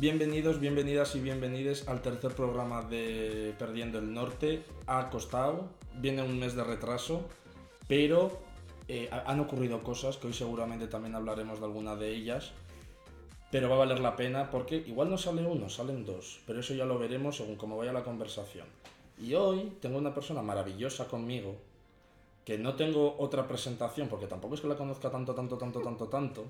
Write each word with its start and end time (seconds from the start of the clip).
bienvenidos, 0.00 0.58
bienvenidas 0.58 1.14
y 1.14 1.20
bienvenides 1.20 1.86
al 1.86 2.00
tercer 2.00 2.34
programa 2.34 2.80
de 2.80 3.54
Perdiendo 3.58 3.98
el 3.98 4.14
Norte. 4.14 4.64
Ha 4.86 5.10
costado, 5.10 5.68
viene 5.96 6.22
un 6.22 6.38
mes 6.38 6.54
de 6.54 6.64
retraso, 6.64 7.28
pero 7.86 8.40
eh, 8.88 9.10
han 9.12 9.40
ocurrido 9.40 9.82
cosas 9.82 10.16
que 10.16 10.28
hoy 10.28 10.32
seguramente 10.32 10.86
también 10.86 11.14
hablaremos 11.14 11.58
de 11.58 11.66
alguna 11.66 11.96
de 11.96 12.14
ellas. 12.14 12.52
Pero 13.50 13.68
va 13.68 13.74
a 13.74 13.78
valer 13.80 14.00
la 14.00 14.16
pena 14.16 14.50
porque 14.50 14.76
igual 14.76 15.10
no 15.10 15.18
sale 15.18 15.44
uno, 15.44 15.68
salen 15.68 16.06
dos, 16.06 16.40
pero 16.46 16.60
eso 16.60 16.72
ya 16.72 16.86
lo 16.86 16.98
veremos 16.98 17.36
según 17.36 17.56
cómo 17.56 17.76
vaya 17.76 17.92
la 17.92 18.02
conversación. 18.02 18.66
Y 19.18 19.34
hoy 19.34 19.70
tengo 19.82 19.98
una 19.98 20.14
persona 20.14 20.40
maravillosa 20.40 21.08
conmigo, 21.08 21.56
que 22.46 22.56
no 22.56 22.74
tengo 22.74 23.16
otra 23.18 23.46
presentación 23.46 24.08
porque 24.08 24.26
tampoco 24.26 24.54
es 24.54 24.62
que 24.62 24.68
la 24.68 24.76
conozca 24.76 25.10
tanto, 25.10 25.34
tanto, 25.34 25.58
tanto, 25.58 25.82
tanto, 25.82 26.08
tanto 26.08 26.46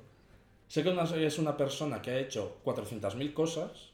Sé 0.70 0.84
que 0.84 1.26
es 1.26 1.38
una 1.40 1.56
persona 1.56 2.00
que 2.00 2.12
ha 2.12 2.20
hecho 2.20 2.58
400.000 2.64 3.32
cosas, 3.34 3.90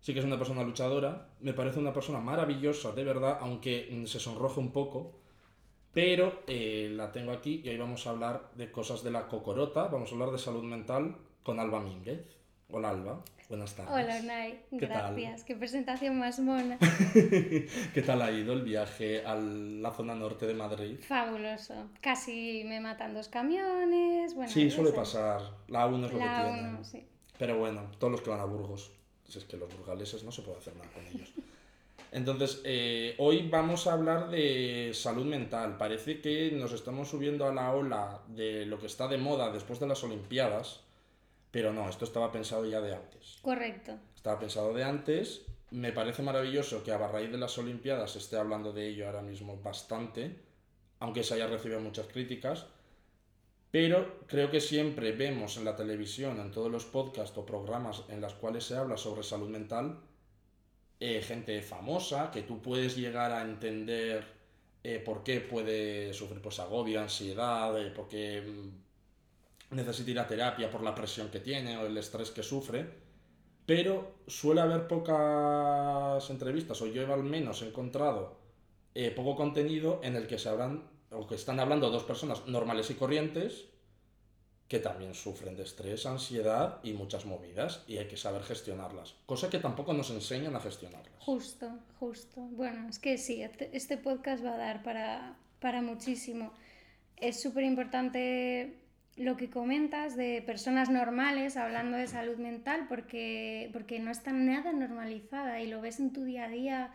sí 0.00 0.14
que 0.14 0.20
es 0.20 0.24
una 0.24 0.38
persona 0.38 0.62
luchadora, 0.62 1.28
me 1.40 1.52
parece 1.52 1.80
una 1.80 1.92
persona 1.92 2.18
maravillosa, 2.18 2.92
de 2.92 3.04
verdad, 3.04 3.36
aunque 3.42 3.90
mm, 3.92 4.06
se 4.06 4.18
sonroje 4.18 4.58
un 4.58 4.72
poco, 4.72 5.12
pero 5.92 6.44
eh, 6.46 6.90
la 6.96 7.12
tengo 7.12 7.30
aquí 7.30 7.60
y 7.62 7.68
hoy 7.68 7.76
vamos 7.76 8.06
a 8.06 8.10
hablar 8.10 8.52
de 8.54 8.72
cosas 8.72 9.04
de 9.04 9.10
la 9.10 9.28
cocorota, 9.28 9.88
vamos 9.88 10.08
a 10.08 10.14
hablar 10.14 10.30
de 10.30 10.38
salud 10.38 10.62
mental 10.62 11.14
con 11.42 11.60
Alba 11.60 11.80
Mínguez. 11.80 12.24
Hola 12.70 12.88
Alba, 12.88 13.22
buenas 13.48 13.74
tardes. 13.74 13.92
Hola 13.92 14.22
Nay, 14.22 14.60
gracias. 14.70 15.44
Qué 15.44 15.56
presentación 15.56 16.18
más 16.18 16.38
mona. 16.38 16.78
¿Qué 17.14 18.02
tal 18.04 18.22
ha 18.22 18.30
ido 18.30 18.52
el 18.52 18.62
viaje 18.62 19.24
a 19.24 19.34
la 19.34 19.90
zona 19.92 20.14
norte 20.14 20.46
de 20.46 20.54
Madrid? 20.54 20.98
Fabuloso. 21.00 21.74
Casi 22.00 22.64
me 22.64 22.80
matan 22.80 23.14
dos 23.14 23.28
camiones. 23.28 24.34
Bueno, 24.34 24.50
sí, 24.50 24.70
suele 24.70 24.92
pasar. 24.92 25.40
La 25.68 25.86
1 25.86 26.06
es 26.06 26.12
lo 26.12 26.18
que 26.18 26.24
tiene. 26.24 26.84
Sí. 26.84 27.06
Pero 27.38 27.58
bueno, 27.58 27.90
todos 27.98 28.12
los 28.12 28.20
que 28.20 28.30
van 28.30 28.40
a 28.40 28.44
Burgos. 28.44 28.92
Es 29.26 29.44
que 29.44 29.58
los 29.58 29.68
burgaleses 29.76 30.24
no 30.24 30.32
se 30.32 30.40
puede 30.40 30.58
hacer 30.58 30.74
nada 30.76 30.88
con 30.90 31.06
ellos. 31.06 31.30
Entonces, 32.12 32.62
eh, 32.64 33.14
hoy 33.18 33.46
vamos 33.48 33.86
a 33.86 33.92
hablar 33.92 34.30
de 34.30 34.92
salud 34.94 35.26
mental. 35.26 35.76
Parece 35.76 36.22
que 36.22 36.50
nos 36.52 36.72
estamos 36.72 37.08
subiendo 37.08 37.46
a 37.46 37.52
la 37.52 37.72
ola 37.72 38.22
de 38.28 38.64
lo 38.64 38.78
que 38.78 38.86
está 38.86 39.06
de 39.06 39.18
moda 39.18 39.50
después 39.50 39.78
de 39.80 39.86
las 39.86 40.02
Olimpiadas 40.02 40.80
pero 41.50 41.72
no, 41.72 41.88
esto 41.88 42.04
estaba 42.04 42.30
pensado 42.30 42.66
ya 42.66 42.80
de 42.80 42.94
antes. 42.94 43.38
Correcto. 43.42 43.98
Estaba 44.14 44.38
pensado 44.38 44.72
de 44.74 44.84
antes. 44.84 45.46
Me 45.70 45.92
parece 45.92 46.22
maravilloso 46.22 46.82
que 46.82 46.92
a 46.92 46.98
raíz 46.98 47.30
de 47.30 47.38
las 47.38 47.56
Olimpiadas 47.58 48.12
se 48.12 48.18
esté 48.18 48.36
hablando 48.36 48.72
de 48.72 48.88
ello 48.88 49.06
ahora 49.06 49.22
mismo 49.22 49.60
bastante, 49.62 50.36
aunque 50.98 51.22
se 51.22 51.34
haya 51.34 51.46
recibido 51.46 51.80
muchas 51.80 52.06
críticas. 52.06 52.66
Pero 53.70 54.20
creo 54.26 54.50
que 54.50 54.60
siempre 54.60 55.12
vemos 55.12 55.58
en 55.58 55.64
la 55.64 55.76
televisión, 55.76 56.40
en 56.40 56.50
todos 56.50 56.70
los 56.70 56.86
podcasts 56.86 57.36
o 57.36 57.44
programas 57.44 58.04
en 58.08 58.20
los 58.20 58.32
cuales 58.34 58.64
se 58.64 58.76
habla 58.76 58.96
sobre 58.96 59.22
salud 59.22 59.48
mental, 59.48 60.00
eh, 61.00 61.22
gente 61.22 61.60
famosa 61.62 62.30
que 62.30 62.42
tú 62.42 62.60
puedes 62.62 62.96
llegar 62.96 63.30
a 63.30 63.42
entender 63.42 64.24
eh, 64.82 65.00
por 65.04 65.22
qué 65.22 65.40
puede 65.40 66.12
sufrir 66.14 66.40
pues, 66.40 66.58
agobio, 66.60 67.00
ansiedad, 67.00 67.78
eh, 67.80 67.90
por 67.90 68.08
qué 68.08 68.40
mm, 68.40 68.87
necesita 69.70 70.10
ir 70.10 70.18
a 70.18 70.26
terapia 70.26 70.70
por 70.70 70.82
la 70.82 70.94
presión 70.94 71.28
que 71.28 71.40
tiene 71.40 71.76
o 71.76 71.86
el 71.86 71.96
estrés 71.96 72.30
que 72.30 72.42
sufre, 72.42 72.88
pero 73.66 74.22
suele 74.26 74.62
haber 74.62 74.88
pocas 74.88 76.28
entrevistas, 76.30 76.80
o 76.80 76.86
yo 76.86 77.12
al 77.12 77.22
menos 77.22 77.62
he 77.62 77.68
encontrado 77.68 78.38
eh, 78.94 79.10
poco 79.10 79.36
contenido 79.36 80.00
en 80.02 80.16
el 80.16 80.26
que 80.26 80.38
se 80.38 80.48
habrán, 80.48 80.88
o 81.10 81.26
que 81.26 81.34
están 81.34 81.60
hablando 81.60 81.90
dos 81.90 82.04
personas 82.04 82.46
normales 82.46 82.90
y 82.90 82.94
corrientes 82.94 83.66
que 84.68 84.78
también 84.78 85.14
sufren 85.14 85.56
de 85.56 85.62
estrés, 85.62 86.04
ansiedad 86.04 86.80
y 86.82 86.92
muchas 86.92 87.24
movidas 87.24 87.84
y 87.86 87.96
hay 87.96 88.06
que 88.06 88.18
saber 88.18 88.42
gestionarlas, 88.42 89.14
cosa 89.24 89.48
que 89.48 89.58
tampoco 89.58 89.94
nos 89.94 90.10
enseñan 90.10 90.54
a 90.56 90.60
gestionarlas. 90.60 91.14
Justo, 91.20 91.70
justo. 91.98 92.40
Bueno, 92.40 92.88
es 92.88 92.98
que 92.98 93.16
sí, 93.16 93.42
este, 93.42 93.70
este 93.74 93.96
podcast 93.96 94.44
va 94.44 94.54
a 94.54 94.58
dar 94.58 94.82
para, 94.82 95.36
para 95.58 95.80
muchísimo. 95.80 96.52
Es 97.16 97.40
súper 97.40 97.64
importante 97.64 98.87
lo 99.18 99.36
que 99.36 99.50
comentas 99.50 100.16
de 100.16 100.42
personas 100.46 100.90
normales 100.90 101.56
hablando 101.56 101.96
de 101.96 102.06
salud 102.06 102.36
mental 102.36 102.86
porque, 102.88 103.68
porque 103.72 103.98
no 103.98 104.10
está 104.10 104.32
nada 104.32 104.72
normalizada 104.72 105.60
y 105.60 105.68
lo 105.68 105.80
ves 105.80 105.98
en 106.00 106.12
tu 106.12 106.24
día 106.24 106.44
a 106.44 106.48
día 106.48 106.90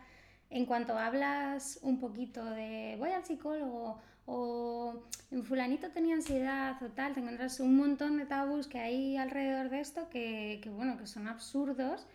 en 0.50 0.66
cuanto 0.66 0.98
hablas 0.98 1.78
un 1.82 2.00
poquito 2.00 2.44
de 2.44 2.96
voy 2.98 3.10
al 3.10 3.24
psicólogo 3.24 4.00
o 4.26 5.02
en 5.30 5.44
fulanito 5.44 5.90
tenía 5.90 6.14
ansiedad 6.14 6.82
o 6.82 6.88
tal, 6.88 7.12
te 7.12 7.20
encuentras 7.20 7.60
un 7.60 7.76
montón 7.76 8.16
de 8.16 8.24
tabús 8.24 8.66
que 8.68 8.78
hay 8.78 9.16
alrededor 9.18 9.68
de 9.68 9.80
esto 9.80 10.08
que, 10.08 10.60
que 10.62 10.70
bueno, 10.70 10.96
que 10.96 11.06
son 11.06 11.28
absurdos 11.28 12.06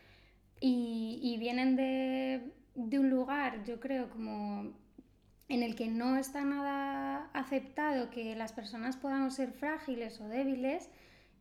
y, 0.59 1.19
y 1.21 1.37
vienen 1.37 1.75
de, 1.75 2.51
de 2.73 2.99
un 2.99 3.09
lugar, 3.09 3.63
yo 3.63 3.79
creo, 3.79 4.09
como 4.09 4.73
en 5.49 5.63
el 5.63 5.75
que 5.75 5.87
no 5.87 6.15
está 6.15 6.45
nada 6.45 7.29
aceptado 7.33 8.11
que 8.11 8.35
las 8.35 8.53
personas 8.53 8.95
podamos 8.95 9.33
ser 9.33 9.51
frágiles 9.51 10.21
o 10.21 10.27
débiles 10.27 10.89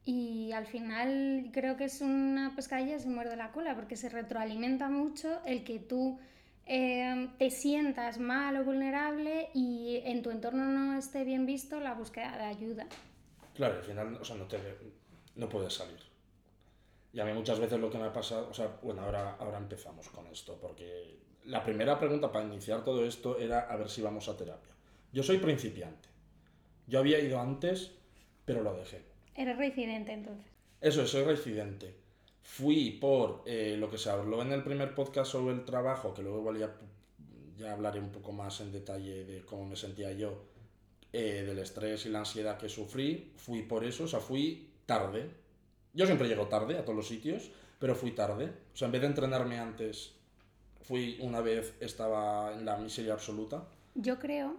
y 0.04 0.52
al 0.52 0.66
final 0.66 1.50
creo 1.52 1.76
que 1.76 1.84
es 1.84 2.00
una 2.00 2.54
pescadilla 2.56 2.98
se 2.98 3.10
muerde 3.10 3.36
la 3.36 3.52
cola 3.52 3.76
porque 3.76 3.96
se 3.96 4.08
retroalimenta 4.08 4.88
mucho 4.88 5.40
el 5.44 5.62
que 5.62 5.78
tú 5.78 6.18
eh, 6.64 7.28
te 7.38 7.50
sientas 7.50 8.18
mal 8.18 8.56
o 8.56 8.64
vulnerable 8.64 9.50
y 9.52 10.00
en 10.04 10.22
tu 10.22 10.30
entorno 10.30 10.64
no 10.64 10.98
esté 10.98 11.24
bien 11.24 11.44
visto 11.44 11.78
la 11.78 11.92
búsqueda 11.92 12.36
de 12.38 12.44
ayuda. 12.44 12.86
Claro, 13.54 13.76
al 13.76 13.82
final 13.82 14.16
o 14.18 14.24
sea, 14.24 14.36
no, 14.36 14.46
te, 14.46 14.58
no 15.36 15.48
puedes 15.50 15.74
salir. 15.74 15.98
Y 17.12 17.20
a 17.20 17.24
mí 17.26 17.32
muchas 17.34 17.60
veces 17.60 17.78
lo 17.78 17.90
que 17.90 17.98
me 17.98 18.04
ha 18.04 18.12
pasado, 18.12 18.48
o 18.48 18.54
sea, 18.54 18.78
bueno, 18.82 19.02
ahora, 19.02 19.36
ahora 19.38 19.58
empezamos 19.58 20.08
con 20.08 20.26
esto, 20.28 20.58
porque 20.60 21.18
la 21.48 21.64
primera 21.64 21.98
pregunta 21.98 22.30
para 22.30 22.44
iniciar 22.44 22.84
todo 22.84 23.04
esto 23.06 23.38
era 23.38 23.60
a 23.60 23.76
ver 23.76 23.88
si 23.88 24.02
vamos 24.02 24.28
a 24.28 24.36
terapia. 24.36 24.74
Yo 25.12 25.22
soy 25.22 25.38
principiante. 25.38 26.08
Yo 26.86 26.98
había 26.98 27.18
ido 27.18 27.40
antes, 27.40 27.92
pero 28.44 28.62
lo 28.62 28.74
dejé. 28.74 29.02
Eres 29.34 29.56
reincidente 29.56 30.12
entonces. 30.12 30.46
Eso, 30.80 31.06
soy 31.06 31.24
reincidente. 31.24 31.94
Fui 32.42 32.98
por 33.00 33.44
eh, 33.46 33.76
lo 33.78 33.90
que 33.90 33.96
se 33.96 34.10
habló 34.10 34.42
en 34.42 34.52
el 34.52 34.62
primer 34.62 34.94
podcast 34.94 35.32
sobre 35.32 35.54
el 35.54 35.64
trabajo, 35.64 36.12
que 36.12 36.22
luego 36.22 36.40
igual 36.40 36.58
ya, 37.56 37.72
hablaré 37.72 37.98
un 37.98 38.10
poco 38.10 38.32
más 38.32 38.60
en 38.60 38.70
detalle 38.70 39.24
de 39.24 39.40
cómo 39.46 39.64
me 39.64 39.76
sentía 39.76 40.12
yo, 40.12 40.44
eh, 41.12 41.44
del 41.46 41.58
estrés 41.58 42.04
y 42.04 42.10
la 42.10 42.20
ansiedad 42.20 42.58
que 42.58 42.68
sufrí. 42.68 43.32
Fui 43.36 43.62
por 43.62 43.84
eso, 43.84 44.04
o 44.04 44.08
sea, 44.08 44.20
fui 44.20 44.70
tarde. 44.84 45.30
Yo 45.94 46.04
siempre 46.04 46.28
llego 46.28 46.46
tarde 46.46 46.76
a 46.76 46.82
todos 46.82 46.96
los 46.96 47.08
sitios, 47.08 47.50
pero 47.78 47.94
fui 47.94 48.10
tarde. 48.10 48.52
O 48.74 48.76
sea, 48.76 48.86
en 48.86 48.92
vez 48.92 49.00
de 49.00 49.06
entrenarme 49.06 49.58
antes 49.58 50.17
fui 50.88 51.18
una 51.20 51.42
vez, 51.42 51.74
estaba 51.80 52.54
en 52.54 52.64
la 52.64 52.78
miseria 52.78 53.12
absoluta. 53.12 53.68
Yo 53.94 54.18
creo 54.18 54.56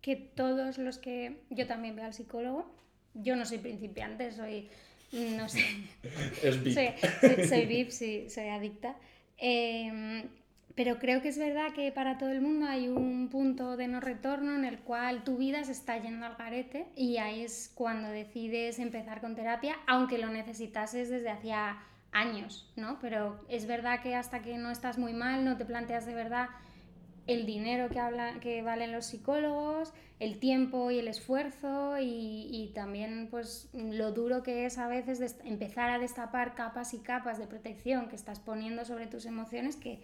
que 0.00 0.14
todos 0.14 0.78
los 0.78 0.98
que... 0.98 1.40
Yo 1.50 1.66
también 1.66 1.96
veo 1.96 2.04
al 2.04 2.14
psicólogo. 2.14 2.70
Yo 3.14 3.34
no 3.34 3.44
soy 3.44 3.58
principiante, 3.58 4.30
soy... 4.30 4.68
No 5.12 5.48
sé. 5.48 5.64
es 6.44 6.62
VIP. 6.62 7.48
Soy, 7.48 7.66
VIP, 7.66 7.90
sí, 7.90 8.30
soy 8.30 8.46
adicta. 8.46 8.94
Em, 9.38 10.28
pero 10.76 11.00
creo 11.00 11.20
que 11.20 11.30
es 11.30 11.38
verdad 11.38 11.72
que 11.74 11.90
para 11.90 12.16
todo 12.16 12.30
el 12.30 12.40
mundo 12.40 12.66
hay 12.66 12.88
un 12.88 13.28
punto 13.28 13.76
de 13.76 13.88
no 13.88 13.98
retorno 13.98 14.54
en 14.54 14.64
el 14.64 14.78
cual 14.78 15.24
tu 15.24 15.36
vida 15.36 15.64
se 15.64 15.72
está 15.72 16.00
yendo 16.00 16.26
al 16.26 16.36
garete 16.36 16.86
y 16.94 17.16
ahí 17.16 17.42
es 17.42 17.72
cuando 17.74 18.08
decides 18.08 18.78
empezar 18.78 19.20
con 19.20 19.34
terapia, 19.34 19.76
aunque 19.88 20.18
lo 20.18 20.28
necesitases 20.28 21.10
desde 21.10 21.28
hacía 21.28 21.82
años, 22.12 22.70
¿no? 22.76 22.98
Pero 23.00 23.40
es 23.48 23.66
verdad 23.66 24.02
que 24.02 24.14
hasta 24.14 24.42
que 24.42 24.56
no 24.58 24.70
estás 24.70 24.98
muy 24.98 25.12
mal 25.12 25.44
no 25.44 25.56
te 25.56 25.64
planteas 25.64 26.06
de 26.06 26.14
verdad 26.14 26.48
el 27.26 27.46
dinero 27.46 27.88
que, 27.90 28.00
habla, 28.00 28.40
que 28.40 28.62
valen 28.62 28.92
los 28.92 29.06
psicólogos, 29.06 29.92
el 30.18 30.38
tiempo 30.38 30.90
y 30.90 30.98
el 30.98 31.06
esfuerzo 31.06 31.96
y, 32.00 32.72
también 32.74 33.28
pues 33.30 33.68
lo 33.72 34.12
duro 34.12 34.42
que 34.42 34.66
es 34.66 34.78
a 34.78 34.88
veces 34.88 35.36
empezar 35.44 35.90
a 35.90 35.98
destapar 35.98 36.54
capas 36.54 36.94
y 36.94 36.98
capas 36.98 37.38
de 37.38 37.46
protección 37.46 38.08
que 38.08 38.16
estás 38.16 38.40
poniendo 38.40 38.84
sobre 38.84 39.06
tus 39.06 39.26
emociones 39.26 39.76
que 39.76 40.00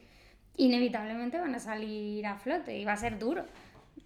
inevitablemente 0.56 1.38
van 1.38 1.54
a 1.54 1.58
salir 1.58 2.26
a 2.26 2.36
flote 2.36 2.78
y 2.78 2.84
va 2.84 2.92
a 2.92 2.96
ser 2.96 3.18
duro 3.18 3.44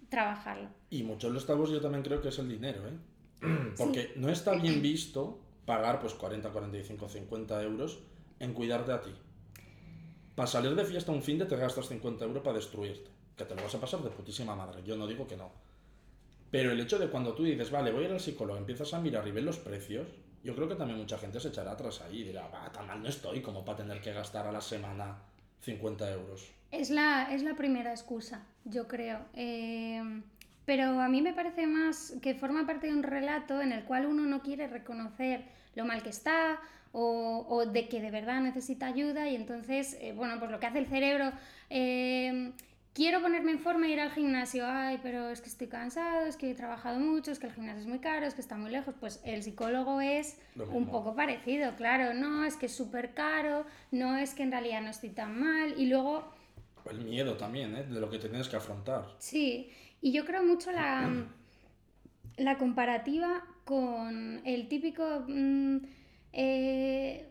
trabajarlo. 0.09 0.69
Y 0.89 1.03
muchos 1.03 1.29
de 1.29 1.33
los 1.35 1.45
tabús 1.45 1.69
yo 1.69 1.79
también 1.79 2.03
creo 2.03 2.21
que 2.21 2.29
es 2.29 2.39
el 2.39 2.49
dinero, 2.49 2.81
¿eh? 2.87 2.97
Porque 3.77 4.13
no 4.15 4.29
está 4.29 4.53
bien 4.53 4.81
visto 4.81 5.39
pagar 5.65 5.99
pues 5.99 6.13
40, 6.13 6.49
45, 6.49 7.09
50 7.09 7.63
euros 7.63 7.99
en 8.39 8.53
cuidarte 8.53 8.91
a 8.91 9.01
ti. 9.01 9.13
Para 10.35 10.47
salir 10.47 10.75
de 10.75 10.85
fiesta 10.85 11.11
un 11.11 11.21
fin 11.21 11.37
de 11.37 11.45
te 11.45 11.55
gastas 11.55 11.87
50 11.87 12.25
euros 12.25 12.43
para 12.43 12.55
destruirte. 12.55 13.09
Que 13.35 13.45
te 13.45 13.55
lo 13.55 13.63
vas 13.63 13.75
a 13.75 13.79
pasar 13.79 14.01
de 14.01 14.09
putísima 14.09 14.55
madre. 14.55 14.83
Yo 14.83 14.95
no 14.95 15.07
digo 15.07 15.27
que 15.27 15.37
no. 15.37 15.51
Pero 16.49 16.71
el 16.71 16.79
hecho 16.79 16.99
de 16.99 17.09
cuando 17.09 17.33
tú 17.33 17.43
dices, 17.43 17.71
vale, 17.71 17.91
voy 17.91 18.03
a 18.03 18.07
ir 18.07 18.13
al 18.13 18.19
psicólogo, 18.19 18.59
empiezas 18.59 18.93
a 18.93 18.99
mirar 18.99 19.27
y 19.27 19.31
ver 19.31 19.43
los 19.43 19.57
precios, 19.57 20.07
yo 20.43 20.53
creo 20.55 20.67
que 20.67 20.75
también 20.75 20.99
mucha 20.99 21.17
gente 21.17 21.39
se 21.39 21.47
echará 21.47 21.71
atrás 21.71 22.01
ahí 22.01 22.21
y 22.21 22.23
dirá, 22.25 22.47
va, 22.47 22.69
tan 22.71 22.87
mal 22.87 23.01
no 23.01 23.07
estoy 23.07 23.41
como 23.41 23.63
para 23.63 23.77
tener 23.77 24.01
que 24.01 24.11
gastar 24.11 24.47
a 24.47 24.51
la 24.51 24.59
semana 24.59 25.17
50 25.61 26.11
euros. 26.11 26.51
Es 26.71 26.89
la, 26.89 27.33
es 27.33 27.43
la 27.43 27.55
primera 27.55 27.91
excusa, 27.91 28.45
yo 28.65 28.87
creo. 28.87 29.19
Eh, 29.33 30.21
pero 30.65 30.99
a 31.01 31.07
mí 31.09 31.21
me 31.21 31.33
parece 31.33 31.67
más 31.67 32.15
que 32.21 32.35
forma 32.35 32.65
parte 32.65 32.87
de 32.87 32.93
un 32.93 33.03
relato 33.03 33.61
en 33.61 33.71
el 33.71 33.83
cual 33.83 34.05
uno 34.05 34.23
no 34.23 34.41
quiere 34.41 34.67
reconocer 34.67 35.45
lo 35.75 35.85
mal 35.85 36.03
que 36.03 36.09
está 36.09 36.59
o, 36.91 37.45
o 37.49 37.65
de 37.65 37.87
que 37.87 38.01
de 38.01 38.11
verdad 38.11 38.41
necesita 38.41 38.87
ayuda 38.87 39.29
y 39.29 39.35
entonces, 39.35 39.97
eh, 40.01 40.13
bueno, 40.13 40.37
pues 40.39 40.51
lo 40.51 40.59
que 40.59 40.65
hace 40.67 40.79
el 40.79 40.87
cerebro... 40.87 41.31
eh, 41.69 42.51
Quiero 42.93 43.21
ponerme 43.21 43.51
en 43.53 43.59
forma 43.59 43.87
e 43.87 43.91
ir 43.91 44.01
al 44.01 44.11
gimnasio, 44.11 44.65
ay, 44.67 44.99
pero 45.01 45.29
es 45.29 45.39
que 45.39 45.47
estoy 45.47 45.67
cansado, 45.67 46.25
es 46.25 46.35
que 46.35 46.51
he 46.51 46.55
trabajado 46.55 46.99
mucho, 46.99 47.31
es 47.31 47.39
que 47.39 47.47
el 47.47 47.53
gimnasio 47.53 47.83
es 47.83 47.87
muy 47.87 47.99
caro, 47.99 48.25
es 48.25 48.33
que 48.33 48.41
está 48.41 48.57
muy 48.57 48.69
lejos. 48.69 48.93
Pues 48.99 49.21
el 49.23 49.43
psicólogo 49.43 50.01
es 50.01 50.37
un 50.73 50.89
poco 50.89 51.15
parecido, 51.15 51.73
claro, 51.77 52.13
no, 52.13 52.43
es 52.43 52.57
que 52.57 52.65
es 52.65 52.75
súper 52.75 53.13
caro, 53.13 53.65
no 53.91 54.17
es 54.17 54.33
que 54.33 54.43
en 54.43 54.51
realidad 54.51 54.81
no 54.81 54.89
estoy 54.89 55.11
tan 55.11 55.39
mal. 55.39 55.73
Y 55.77 55.85
luego 55.85 56.33
El 56.89 56.99
miedo 56.99 57.37
también, 57.37 57.77
¿eh? 57.77 57.83
De 57.83 58.01
lo 58.01 58.09
que 58.09 58.19
tienes 58.19 58.49
que 58.49 58.57
afrontar. 58.57 59.05
Sí, 59.19 59.71
y 60.01 60.11
yo 60.11 60.25
creo 60.25 60.43
mucho 60.43 60.71
la, 60.71 61.09
la 62.37 62.57
comparativa 62.57 63.43
con 63.65 64.41
el 64.45 64.67
típico 64.67 65.23
mm, 65.27 65.77
eh, 66.33 67.27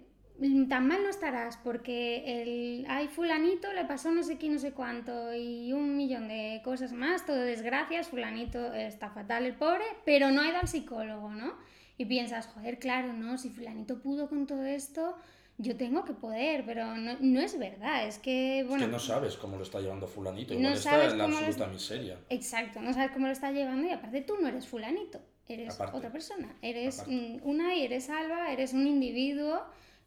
tan 0.68 0.86
mal 0.86 1.02
no 1.02 1.10
estarás 1.10 1.58
porque 1.58 2.42
el 2.42 2.86
ay 2.88 3.08
fulanito 3.08 3.72
le 3.72 3.84
pasó 3.84 4.10
no 4.10 4.22
sé 4.22 4.38
qué 4.38 4.48
no 4.48 4.58
sé 4.58 4.72
cuánto 4.72 5.34
y 5.34 5.72
un 5.72 5.96
millón 5.96 6.28
de 6.28 6.62
cosas 6.64 6.92
más, 6.92 7.26
todo 7.26 7.36
desgracias, 7.36 8.08
fulanito 8.08 8.72
está 8.72 9.10
fatal 9.10 9.44
el 9.44 9.54
pobre, 9.54 9.84
pero 10.06 10.30
no 10.30 10.40
ha 10.40 10.48
ido 10.48 10.58
al 10.58 10.68
psicólogo, 10.68 11.30
¿no? 11.30 11.54
Y 11.98 12.06
piensas, 12.06 12.46
joder, 12.46 12.78
claro, 12.78 13.12
no, 13.12 13.36
si 13.36 13.50
fulanito 13.50 14.00
pudo 14.00 14.30
con 14.30 14.46
todo 14.46 14.64
esto, 14.64 15.16
yo 15.62 15.76
tengo 15.76 16.04
que 16.04 16.12
poder, 16.14 16.64
pero 16.64 16.96
no, 16.96 17.16
no 17.20 17.40
es 17.40 17.58
verdad, 17.58 18.06
es 18.06 18.18
que, 18.18 18.64
bueno... 18.66 18.84
es 18.84 18.88
que 18.88 18.92
no 18.92 18.98
sabes 18.98 19.36
cómo 19.36 19.56
lo 19.56 19.62
está 19.62 19.80
llevando 19.80 20.06
fulanito. 20.06 20.54
No 20.54 20.60
Igual 20.60 20.74
está 20.74 20.90
sabes 20.90 21.12
en 21.12 21.18
la 21.18 21.26
lo 21.26 21.34
absoluta 21.36 21.50
está- 21.64 21.66
miseria. 21.72 22.18
Exacto, 22.28 22.80
no 22.80 22.92
sabes 22.94 23.10
cómo 23.12 23.26
lo 23.26 23.32
está 23.32 23.50
llevando 23.52 23.86
y 23.86 23.90
aparte 23.90 24.22
tú 24.22 24.34
no 24.40 24.48
eres 24.48 24.66
fulanito, 24.66 25.20
eres 25.48 25.74
Aparte. 25.74 25.96
otra 25.98 26.10
persona, 26.12 26.56
eres 26.62 27.00
Aparte. 27.00 27.40
una 27.44 27.74
y 27.74 27.82
eres 27.84 28.08
Alba, 28.10 28.52
eres 28.52 28.72
un 28.72 28.86
individuo 28.86 29.62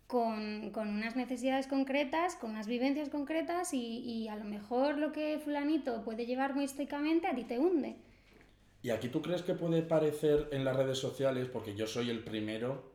con, 0.08 0.72
con 0.72 0.90
unas 0.90 1.16
necesidades 1.16 1.68
concretas, 1.68 2.36
con 2.36 2.52
unas 2.52 2.68
vivencias 2.68 3.10
concretas 3.10 3.74
y, 3.74 4.00
y 4.00 4.28
a 4.28 4.36
lo 4.36 4.44
mejor 4.46 4.98
lo 4.98 5.12
que 5.12 5.40
fulanito 5.44 6.04
puede 6.04 6.26
llevar 6.26 6.54
muy 6.56 6.66
estoicamente 6.66 7.28
a 7.28 7.36
ti 7.36 7.44
te 7.44 7.60
hunde. 7.60 7.96
¿Y 8.82 8.90
aquí 8.90 9.08
tú 9.08 9.22
crees 9.22 9.44
que 9.44 9.54
puede 9.54 9.82
parecer 9.82 10.50
en 10.52 10.66
las 10.66 10.76
redes 10.76 10.98
sociales? 10.98 11.48
Porque 11.48 11.74
yo 11.74 11.88
soy 11.88 12.10
el 12.10 12.20
primero 12.24 12.92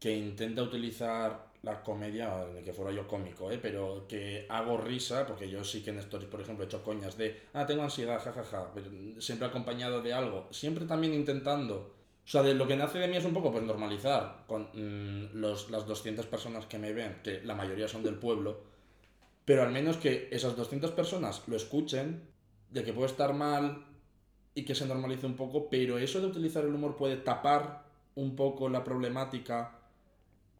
que 0.00 0.16
intenta 0.16 0.62
utilizar 0.64 1.51
la 1.62 1.82
comedia, 1.82 2.44
que 2.64 2.72
fuera 2.72 2.90
yo 2.90 3.06
cómico, 3.06 3.50
¿eh? 3.50 3.58
pero 3.60 4.06
que 4.08 4.46
hago 4.48 4.76
risa, 4.76 5.26
porque 5.26 5.48
yo 5.48 5.62
sí 5.62 5.82
que 5.82 5.90
en 5.90 5.98
stories, 5.98 6.28
por 6.28 6.40
ejemplo, 6.40 6.64
he 6.64 6.66
hecho 6.66 6.82
coñas 6.82 7.16
de, 7.16 7.40
ah, 7.52 7.66
tengo 7.66 7.82
ansiedad, 7.82 8.20
jajaja, 8.20 8.72
pero 8.74 8.90
siempre 9.20 9.46
acompañado 9.46 10.02
de 10.02 10.12
algo, 10.12 10.48
siempre 10.50 10.86
también 10.86 11.14
intentando. 11.14 11.94
O 12.24 12.28
sea, 12.28 12.42
lo 12.42 12.66
que 12.66 12.76
nace 12.76 12.98
de 12.98 13.08
mí 13.08 13.16
es 13.16 13.24
un 13.24 13.32
poco 13.32 13.50
pues 13.50 13.64
normalizar 13.64 14.44
con 14.46 14.70
mm, 14.72 15.34
los, 15.34 15.70
las 15.70 15.86
200 15.86 16.26
personas 16.26 16.66
que 16.66 16.78
me 16.78 16.92
ven, 16.92 17.20
que 17.22 17.42
la 17.42 17.54
mayoría 17.54 17.88
son 17.88 18.02
del 18.02 18.16
pueblo, 18.16 18.60
pero 19.44 19.62
al 19.62 19.70
menos 19.70 19.96
que 19.96 20.28
esas 20.32 20.56
200 20.56 20.90
personas 20.92 21.42
lo 21.46 21.56
escuchen, 21.56 22.22
de 22.70 22.84
que 22.84 22.92
puede 22.92 23.08
estar 23.08 23.34
mal 23.34 23.84
y 24.54 24.64
que 24.64 24.74
se 24.74 24.86
normalice 24.86 25.26
un 25.26 25.36
poco, 25.36 25.68
pero 25.68 25.98
eso 25.98 26.20
de 26.20 26.26
utilizar 26.26 26.64
el 26.64 26.74
humor 26.74 26.96
puede 26.96 27.16
tapar 27.16 27.84
un 28.14 28.36
poco 28.36 28.68
la 28.68 28.84
problemática. 28.84 29.78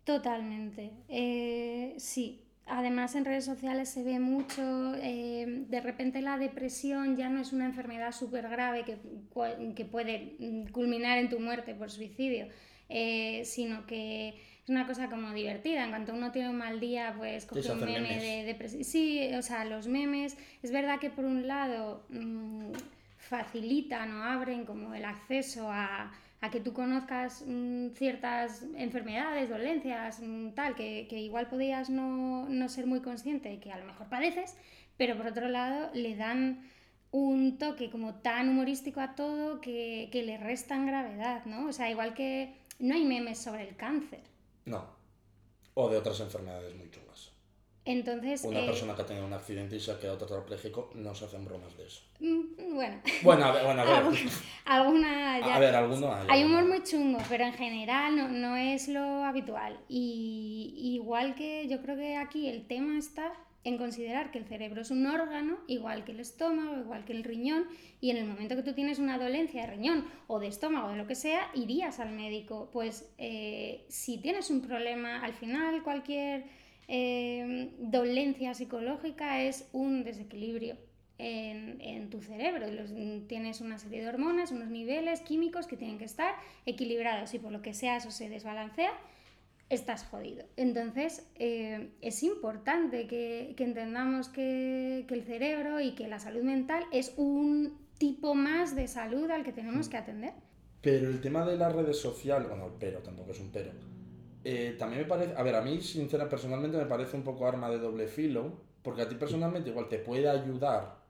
Totalmente. 0.04 0.90
Eh, 1.08 1.94
sí. 1.98 2.40
Además 2.66 3.16
en 3.16 3.24
redes 3.24 3.44
sociales 3.44 3.88
se 3.88 4.04
ve 4.04 4.20
mucho, 4.20 4.94
eh, 4.94 5.64
de 5.68 5.80
repente 5.80 6.22
la 6.22 6.38
depresión 6.38 7.16
ya 7.16 7.28
no 7.28 7.40
es 7.40 7.52
una 7.52 7.66
enfermedad 7.66 8.12
súper 8.12 8.48
grave 8.48 8.84
que, 8.84 8.98
que 9.74 9.84
puede 9.84 10.36
mm, 10.38 10.70
culminar 10.70 11.18
en 11.18 11.28
tu 11.28 11.40
muerte 11.40 11.74
por 11.74 11.90
suicidio, 11.90 12.46
eh, 12.88 13.42
sino 13.44 13.84
que 13.84 14.28
es 14.62 14.68
una 14.68 14.86
cosa 14.86 15.10
como 15.10 15.32
divertida. 15.32 15.84
En 15.84 15.90
cuanto 15.90 16.14
uno 16.14 16.30
tiene 16.30 16.50
un 16.50 16.56
mal 16.56 16.78
día, 16.78 17.14
pues 17.18 17.46
coge 17.46 17.72
un 17.72 17.80
meme 17.80 18.00
memes. 18.00 18.22
de 18.22 18.44
depresión. 18.44 18.84
Sí, 18.84 19.28
o 19.34 19.42
sea, 19.42 19.64
los 19.64 19.88
memes, 19.88 20.36
es 20.62 20.70
verdad 20.70 21.00
que 21.00 21.10
por 21.10 21.24
un 21.24 21.48
lado 21.48 22.06
mm, 22.10 22.70
facilitan 23.18 24.14
o 24.14 24.22
abren 24.22 24.64
como 24.64 24.94
el 24.94 25.04
acceso 25.04 25.68
a, 25.68 26.12
a 26.42 26.50
que 26.50 26.60
tú 26.60 26.72
conozcas 26.72 27.44
mm, 27.46 27.90
ciertas 27.94 28.64
enfermedades, 28.76 29.48
dolencias, 29.48 30.20
mm, 30.20 30.50
tal, 30.50 30.74
que, 30.74 31.06
que 31.08 31.18
igual 31.20 31.48
podías 31.48 31.88
no, 31.88 32.48
no 32.48 32.68
ser 32.68 32.86
muy 32.86 33.00
consciente 33.00 33.48
de 33.48 33.60
que 33.60 33.72
a 33.72 33.78
lo 33.78 33.86
mejor 33.86 34.08
padeces, 34.08 34.56
pero 34.96 35.16
por 35.16 35.28
otro 35.28 35.48
lado 35.48 35.90
le 35.94 36.16
dan 36.16 36.68
un 37.12 37.58
toque 37.58 37.90
como 37.90 38.16
tan 38.16 38.48
humorístico 38.48 39.00
a 39.00 39.14
todo 39.14 39.60
que, 39.60 40.08
que 40.10 40.24
le 40.24 40.36
restan 40.36 40.84
gravedad, 40.84 41.44
¿no? 41.44 41.68
O 41.68 41.72
sea, 41.72 41.90
igual 41.90 42.12
que 42.12 42.56
no 42.80 42.94
hay 42.94 43.04
memes 43.04 43.38
sobre 43.38 43.68
el 43.68 43.76
cáncer. 43.76 44.22
No. 44.64 44.84
O 45.74 45.88
de 45.88 45.98
otras 45.98 46.18
enfermedades 46.20 46.74
muy 46.74 46.90
chungas. 46.90 47.31
Entonces, 47.84 48.44
Una 48.44 48.60
eh, 48.60 48.66
persona 48.66 48.94
que 48.94 49.02
ha 49.02 49.06
tenido 49.06 49.26
un 49.26 49.32
accidente 49.32 49.74
y 49.74 49.80
se 49.80 49.90
ha 49.90 49.98
quedado 49.98 50.16
tetrapléjico, 50.18 50.90
no 50.94 51.14
se 51.16 51.24
hacen 51.24 51.44
bromas 51.44 51.76
de 51.76 51.86
eso. 51.86 52.02
mm, 52.20 52.74
bueno, 52.74 53.00
Bueno, 53.22 53.44
a 53.46 53.52
ver, 53.52 53.64
bueno, 53.64 53.82
a 53.82 53.84
ver. 53.84 53.94
alguna, 54.64 55.40
ya- 55.40 55.56
A 55.56 55.58
ver, 55.58 55.74
alguno 55.74 56.14
hay. 56.14 56.26
Hay 56.30 56.44
humor 56.44 56.64
muy 56.66 56.82
chungo, 56.84 57.18
pero 57.28 57.44
en 57.44 57.54
general 57.54 58.16
no, 58.16 58.28
no 58.28 58.56
es 58.56 58.86
lo 58.88 59.24
habitual. 59.24 59.78
Y 59.88 60.72
igual 60.94 61.34
que 61.34 61.66
yo 61.68 61.82
creo 61.82 61.96
que 61.96 62.16
aquí 62.16 62.48
el 62.48 62.66
tema 62.66 62.98
está 62.98 63.32
en 63.64 63.78
considerar 63.78 64.30
que 64.32 64.38
el 64.38 64.44
cerebro 64.44 64.82
es 64.82 64.90
un 64.90 65.06
órgano, 65.06 65.58
igual 65.68 66.04
que 66.04 66.10
el 66.12 66.20
estómago, 66.20 66.78
igual 66.80 67.04
que 67.04 67.12
el 67.12 67.22
riñón, 67.24 67.66
y 68.00 68.10
en 68.10 68.16
el 68.16 68.24
momento 68.26 68.56
que 68.56 68.62
tú 68.62 68.72
tienes 68.74 68.98
una 68.98 69.18
dolencia 69.18 69.62
de 69.62 69.66
riñón 69.68 70.04
o 70.26 70.38
de 70.40 70.48
estómago, 70.48 70.88
de 70.90 70.96
lo 70.96 71.06
que 71.06 71.14
sea, 71.14 71.48
irías 71.54 72.00
al 72.00 72.10
médico. 72.12 72.70
Pues 72.72 73.12
eh, 73.18 73.84
si 73.88 74.18
tienes 74.18 74.50
un 74.50 74.62
problema, 74.62 75.20
al 75.22 75.32
final 75.34 75.82
cualquier 75.84 76.44
eh, 76.88 77.70
dolencia 77.78 78.54
psicológica 78.54 79.42
es 79.42 79.68
un 79.72 80.04
desequilibrio 80.04 80.76
en, 81.18 81.80
en 81.80 82.10
tu 82.10 82.20
cerebro. 82.22 82.66
Los- 82.70 82.92
tienes 83.28 83.60
una 83.60 83.78
serie 83.78 84.02
de 84.02 84.08
hormonas, 84.08 84.50
unos 84.50 84.68
niveles 84.68 85.20
químicos 85.20 85.66
que 85.66 85.76
tienen 85.76 85.98
que 85.98 86.04
estar 86.04 86.34
equilibrados 86.66 87.32
y 87.34 87.38
por 87.38 87.52
lo 87.52 87.62
que 87.62 87.74
sea 87.74 87.96
eso 87.96 88.10
se 88.10 88.28
desbalancea, 88.28 88.92
estás 89.70 90.04
jodido. 90.04 90.44
Entonces 90.56 91.26
eh, 91.36 91.90
es 92.00 92.22
importante 92.22 93.06
que, 93.06 93.54
que 93.56 93.64
entendamos 93.64 94.28
que, 94.28 95.04
que 95.08 95.14
el 95.14 95.22
cerebro 95.22 95.80
y 95.80 95.92
que 95.92 96.08
la 96.08 96.18
salud 96.18 96.42
mental 96.42 96.84
es 96.92 97.14
un 97.16 97.78
tipo 97.98 98.34
más 98.34 98.74
de 98.74 98.88
salud 98.88 99.30
al 99.30 99.44
que 99.44 99.52
tenemos 99.52 99.88
que 99.88 99.96
atender. 99.96 100.32
Pero 100.80 101.08
el 101.08 101.20
tema 101.20 101.46
de 101.46 101.56
las 101.56 101.72
redes 101.72 101.98
sociales, 102.00 102.48
bueno, 102.48 102.66
el 102.66 102.72
pero 102.80 102.98
tampoco 102.98 103.30
es 103.30 103.38
un 103.40 103.50
pero. 103.52 103.70
Eh, 104.44 104.76
también 104.78 105.02
me 105.02 105.08
parece, 105.08 105.34
a 105.36 105.42
ver, 105.42 105.54
a 105.56 105.62
mí, 105.62 105.80
sincera, 105.80 106.28
personalmente 106.28 106.76
me 106.76 106.86
parece 106.86 107.16
un 107.16 107.22
poco 107.24 107.46
arma 107.46 107.70
de 107.70 107.78
doble 107.78 108.08
filo, 108.08 108.52
porque 108.82 109.02
a 109.02 109.08
ti 109.08 109.14
personalmente 109.14 109.70
igual 109.70 109.88
te 109.88 109.98
puede 109.98 110.28
ayudar 110.28 111.00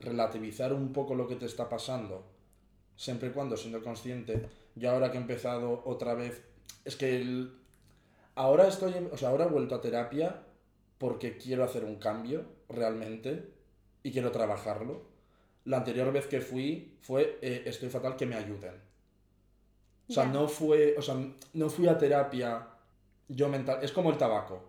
relativizar 0.00 0.72
un 0.72 0.92
poco 0.92 1.14
lo 1.14 1.28
que 1.28 1.36
te 1.36 1.46
está 1.46 1.68
pasando, 1.68 2.24
siempre 2.96 3.28
y 3.30 3.32
cuando 3.32 3.56
siendo 3.56 3.82
consciente. 3.82 4.48
Yo 4.76 4.90
ahora 4.90 5.10
que 5.10 5.18
he 5.18 5.20
empezado 5.20 5.82
otra 5.86 6.14
vez, 6.14 6.42
es 6.84 6.96
que 6.96 7.20
el- 7.20 7.52
ahora 8.34 8.68
estoy, 8.68 8.94
o 9.12 9.16
sea, 9.16 9.30
ahora 9.30 9.46
he 9.46 9.48
vuelto 9.48 9.74
a 9.76 9.80
terapia 9.80 10.42
porque 10.98 11.36
quiero 11.38 11.64
hacer 11.64 11.84
un 11.84 11.96
cambio 11.96 12.44
realmente 12.68 13.50
y 14.02 14.12
quiero 14.12 14.30
trabajarlo. 14.32 15.02
La 15.64 15.78
anterior 15.78 16.12
vez 16.12 16.26
que 16.26 16.40
fui 16.40 16.96
fue 17.02 17.38
eh, 17.42 17.62
estoy 17.66 17.88
fatal 17.90 18.16
que 18.16 18.26
me 18.26 18.36
ayuden. 18.36 18.74
O 20.08 20.12
sea, 20.12 20.26
no 20.26 20.48
fue, 20.48 20.94
o 20.98 21.02
sea, 21.02 21.16
no 21.54 21.70
fui 21.70 21.86
a 21.86 21.96
terapia 21.96 22.66
yo 23.30 23.48
mental, 23.48 23.78
es 23.82 23.92
como 23.92 24.10
el 24.10 24.18
tabaco. 24.18 24.68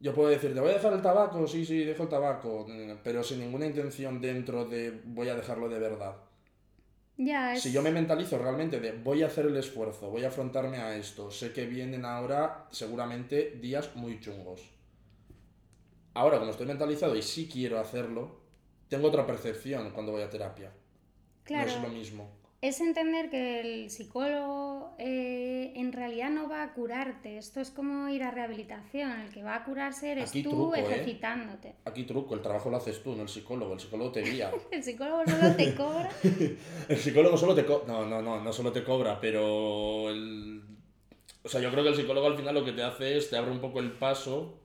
Yo 0.00 0.14
puedo 0.14 0.28
decirte, 0.28 0.60
voy 0.60 0.70
a 0.70 0.74
dejar 0.74 0.92
el 0.92 1.02
tabaco, 1.02 1.46
sí, 1.46 1.64
sí, 1.64 1.84
dejo 1.84 2.04
el 2.04 2.08
tabaco, 2.08 2.66
mm, 2.68 2.98
pero 3.02 3.22
sin 3.22 3.40
ninguna 3.40 3.66
intención 3.66 4.20
dentro 4.20 4.64
de 4.64 5.00
voy 5.04 5.28
a 5.28 5.34
dejarlo 5.34 5.68
de 5.68 5.78
verdad. 5.78 6.16
Ya, 7.16 7.54
es... 7.54 7.62
Si 7.62 7.72
yo 7.72 7.82
me 7.82 7.90
mentalizo 7.90 8.38
realmente 8.38 8.80
de 8.80 8.92
voy 8.92 9.22
a 9.22 9.26
hacer 9.26 9.46
el 9.46 9.56
esfuerzo, 9.56 10.10
voy 10.10 10.24
a 10.24 10.28
afrontarme 10.28 10.78
a 10.78 10.96
esto, 10.96 11.30
sé 11.30 11.52
que 11.52 11.66
vienen 11.66 12.04
ahora 12.04 12.66
seguramente 12.70 13.58
días 13.60 13.94
muy 13.94 14.20
chungos. 14.20 14.62
Ahora, 16.14 16.38
como 16.38 16.52
estoy 16.52 16.66
mentalizado 16.66 17.16
y 17.16 17.22
sí 17.22 17.48
quiero 17.52 17.80
hacerlo, 17.80 18.40
tengo 18.88 19.08
otra 19.08 19.26
percepción 19.26 19.90
cuando 19.90 20.12
voy 20.12 20.22
a 20.22 20.30
terapia. 20.30 20.72
Claro. 21.42 21.66
No 21.66 21.76
es 21.76 21.82
lo 21.82 21.88
mismo. 21.88 22.30
Es 22.60 22.80
entender 22.80 23.30
que 23.30 23.60
el 23.60 23.90
psicólogo 23.90 24.63
eh, 24.98 25.72
en 25.76 25.92
realidad 25.92 26.30
no 26.30 26.48
va 26.48 26.62
a 26.62 26.72
curarte. 26.74 27.38
Esto 27.38 27.60
es 27.60 27.70
como 27.70 28.08
ir 28.08 28.22
a 28.22 28.30
rehabilitación. 28.30 29.10
El 29.20 29.30
que 29.30 29.42
va 29.42 29.56
a 29.56 29.64
curarse 29.64 30.12
eres 30.12 30.30
Aquí 30.30 30.42
tú 30.42 30.50
truco, 30.50 30.74
¿eh? 30.76 30.80
ejercitándote. 30.80 31.74
Aquí 31.84 32.04
truco, 32.04 32.34
el 32.34 32.42
trabajo 32.42 32.70
lo 32.70 32.76
haces 32.78 33.02
tú, 33.02 33.14
no 33.14 33.22
el 33.22 33.28
psicólogo. 33.28 33.74
El 33.74 33.80
psicólogo 33.80 34.12
te 34.12 34.22
guía. 34.22 34.50
El 34.70 34.82
psicólogo 34.82 35.22
solo 35.26 35.54
te 35.56 35.74
cobra. 35.74 36.10
El 36.88 36.96
psicólogo 36.98 37.36
solo 37.36 37.54
te 37.54 37.64
cobra. 37.66 37.84
No, 37.86 38.06
no, 38.06 38.22
no, 38.22 38.40
no 38.42 38.52
solo 38.52 38.72
te 38.72 38.82
cobra, 38.84 39.20
pero. 39.20 40.10
el- 40.10 40.62
O 41.42 41.48
sea, 41.48 41.60
yo 41.60 41.70
creo 41.70 41.82
que 41.84 41.90
el 41.90 41.96
psicólogo 41.96 42.26
al 42.26 42.36
final 42.36 42.54
lo 42.54 42.64
que 42.64 42.72
te 42.72 42.82
hace 42.82 43.16
es 43.18 43.28
te 43.30 43.36
abre 43.36 43.50
un 43.50 43.60
poco 43.60 43.80
el 43.80 43.92
paso 43.92 44.60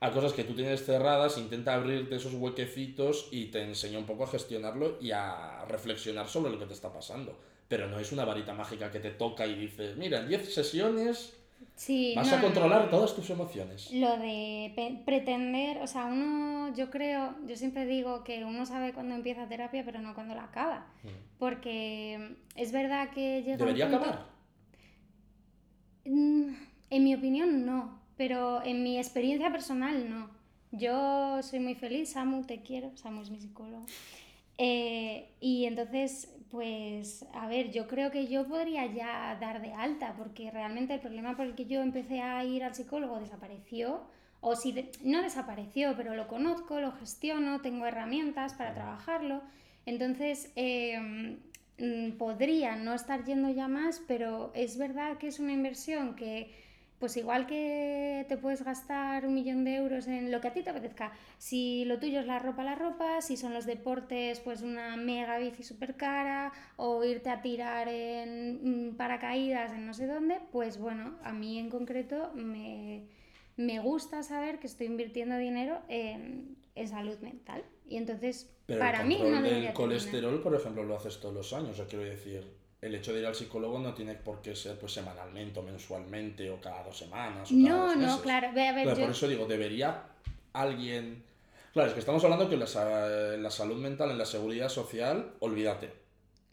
a 0.00 0.10
cosas 0.10 0.32
que 0.32 0.42
tú 0.42 0.54
tienes 0.56 0.84
cerradas, 0.84 1.38
intenta 1.38 1.74
abrirte 1.74 2.16
esos 2.16 2.34
huequecitos 2.34 3.28
y 3.30 3.46
te 3.52 3.62
enseña 3.62 3.98
un 4.00 4.04
poco 4.06 4.24
a 4.24 4.26
gestionarlo 4.26 4.98
y 5.00 5.12
a 5.12 5.64
reflexionar 5.68 6.26
sobre 6.28 6.50
lo 6.50 6.58
que 6.58 6.66
te 6.66 6.72
está 6.72 6.92
pasando. 6.92 7.38
Pero 7.72 7.88
no 7.88 7.98
es 7.98 8.12
una 8.12 8.26
varita 8.26 8.52
mágica 8.52 8.90
que 8.90 9.00
te 9.00 9.12
toca 9.12 9.46
y 9.46 9.54
dices, 9.54 9.96
mira, 9.96 10.20
en 10.20 10.28
10 10.28 10.54
sesiones 10.54 11.38
Sí, 11.74 12.12
Vas 12.14 12.30
no, 12.30 12.36
a 12.36 12.40
controlar 12.42 12.84
no. 12.84 12.90
todas 12.90 13.14
tus 13.16 13.30
emociones. 13.30 13.90
Lo 13.92 14.18
de 14.18 15.00
pretender, 15.06 15.78
o 15.78 15.86
sea, 15.86 16.04
uno, 16.04 16.74
yo 16.76 16.90
creo, 16.90 17.34
yo 17.46 17.56
siempre 17.56 17.86
digo 17.86 18.24
que 18.24 18.44
uno 18.44 18.66
sabe 18.66 18.92
cuándo 18.92 19.14
empieza 19.14 19.48
terapia, 19.48 19.82
pero 19.82 20.00
no 20.02 20.14
cuándo 20.14 20.34
la 20.34 20.44
acaba. 20.44 20.86
Porque 21.38 22.36
es 22.56 22.72
verdad 22.72 23.08
que 23.10 23.38
llega 23.42 23.52
un 23.52 23.58
¿Debería 23.58 23.88
punto- 23.88 24.02
acabar? 24.04 24.26
Mm, 26.04 26.54
En 26.90 27.04
mi 27.04 27.14
opinión, 27.14 27.64
no. 27.64 27.98
Pero 28.18 28.62
en 28.62 28.82
mi 28.82 28.98
experiencia 28.98 29.50
personal, 29.50 30.10
no. 30.10 30.30
Yo 30.72 31.42
soy 31.42 31.60
muy 31.60 31.74
feliz, 31.74 32.10
Samu, 32.12 32.44
te 32.44 32.60
quiero. 32.62 32.94
Samu 32.96 33.22
es 33.22 33.30
mi 33.30 33.38
psicólogo. 33.40 33.86
Eh, 34.58 35.30
y 35.40 35.64
entonces, 35.64 36.28
pues, 36.52 37.26
a 37.34 37.48
ver, 37.48 37.72
yo 37.72 37.88
creo 37.88 38.12
que 38.12 38.28
yo 38.28 38.46
podría 38.46 38.86
ya 38.86 39.36
dar 39.40 39.60
de 39.62 39.72
alta, 39.74 40.14
porque 40.16 40.50
realmente 40.52 40.94
el 40.94 41.00
problema 41.00 41.34
por 41.36 41.46
el 41.46 41.54
que 41.56 41.66
yo 41.66 41.82
empecé 41.82 42.20
a 42.22 42.44
ir 42.44 42.62
al 42.62 42.74
psicólogo 42.76 43.18
desapareció, 43.20 44.02
o 44.40 44.54
si 44.56 44.72
de- 44.72 44.92
no 45.02 45.22
desapareció, 45.22 45.94
pero 45.96 46.14
lo 46.14 46.28
conozco, 46.28 46.80
lo 46.80 46.92
gestiono, 46.92 47.60
tengo 47.62 47.86
herramientas 47.86 48.54
para 48.54 48.74
trabajarlo. 48.74 49.42
Entonces, 49.86 50.52
eh, 50.56 51.38
mm, 51.78 52.12
podría 52.18 52.76
no 52.76 52.94
estar 52.94 53.24
yendo 53.24 53.50
ya 53.50 53.68
más, 53.68 54.02
pero 54.06 54.52
es 54.54 54.78
verdad 54.78 55.18
que 55.18 55.28
es 55.28 55.40
una 55.40 55.52
inversión 55.52 56.14
que 56.16 56.50
pues 57.02 57.16
igual 57.16 57.48
que 57.48 58.24
te 58.28 58.36
puedes 58.36 58.62
gastar 58.62 59.26
un 59.26 59.34
millón 59.34 59.64
de 59.64 59.74
euros 59.74 60.06
en 60.06 60.30
lo 60.30 60.40
que 60.40 60.46
a 60.46 60.52
ti 60.52 60.62
te 60.62 60.70
apetezca, 60.70 61.10
si 61.36 61.84
lo 61.84 61.98
tuyo 61.98 62.20
es 62.20 62.26
la 62.28 62.38
ropa, 62.38 62.62
la 62.62 62.76
ropa, 62.76 63.20
si 63.22 63.36
son 63.36 63.52
los 63.52 63.66
deportes, 63.66 64.38
pues 64.38 64.62
una 64.62 64.94
mega 64.96 65.36
bici 65.38 65.64
súper 65.64 65.96
cara, 65.96 66.52
o 66.76 67.02
irte 67.02 67.28
a 67.28 67.42
tirar 67.42 67.88
en 67.88 68.90
mm, 68.92 68.94
paracaídas 68.94 69.72
en 69.72 69.84
no 69.84 69.94
sé 69.94 70.06
dónde, 70.06 70.38
pues 70.52 70.78
bueno, 70.78 71.18
a 71.24 71.32
mí 71.32 71.58
en 71.58 71.70
concreto 71.70 72.30
me, 72.36 73.08
me 73.56 73.80
gusta 73.80 74.22
saber 74.22 74.60
que 74.60 74.68
estoy 74.68 74.86
invirtiendo 74.86 75.36
dinero 75.38 75.80
en, 75.88 76.56
en 76.76 76.86
salud 76.86 77.18
mental. 77.18 77.64
Y 77.88 77.96
entonces, 77.96 78.48
Pero 78.66 78.78
para 78.78 79.00
el 79.00 79.08
mí 79.08 79.18
no 79.18 79.42
terminar. 79.42 79.74
colesterol, 79.74 80.40
por 80.40 80.54
ejemplo, 80.54 80.84
lo 80.84 80.94
haces 80.94 81.18
todos 81.18 81.34
los 81.34 81.52
años. 81.52 81.70
O 81.70 81.74
sea, 81.74 81.86
quiero 81.86 82.04
decir, 82.04 82.46
el 82.82 82.94
hecho 82.96 83.12
de 83.14 83.20
ir 83.20 83.26
al 83.26 83.34
psicólogo 83.34 83.78
no 83.78 83.94
tiene 83.94 84.14
por 84.14 84.42
qué 84.42 84.54
ser 84.56 84.76
pues 84.78 84.92
semanalmente 84.92 85.60
o 85.60 85.62
mensualmente 85.62 86.50
o 86.50 86.60
cada 86.60 86.82
dos 86.82 86.98
semanas. 86.98 87.50
O 87.50 87.54
No, 87.54 87.94
no, 87.94 87.96
meses. 87.96 88.20
claro, 88.20 88.48
ve 88.52 88.68
a 88.68 88.72
ver, 88.72 88.82
Claro, 88.84 88.98
yo... 88.98 89.04
Por 89.06 89.14
eso 89.14 89.28
digo, 89.28 89.46
debería 89.46 90.02
alguien... 90.52 91.22
Claro, 91.72 91.88
es 91.88 91.94
que 91.94 92.00
estamos 92.00 92.22
hablando 92.24 92.50
que 92.50 92.56
la, 92.58 92.66
la 93.38 93.50
salud 93.50 93.76
mental 93.76 94.10
en 94.10 94.18
la 94.18 94.26
seguridad 94.26 94.68
social, 94.68 95.32
olvídate. 95.38 96.02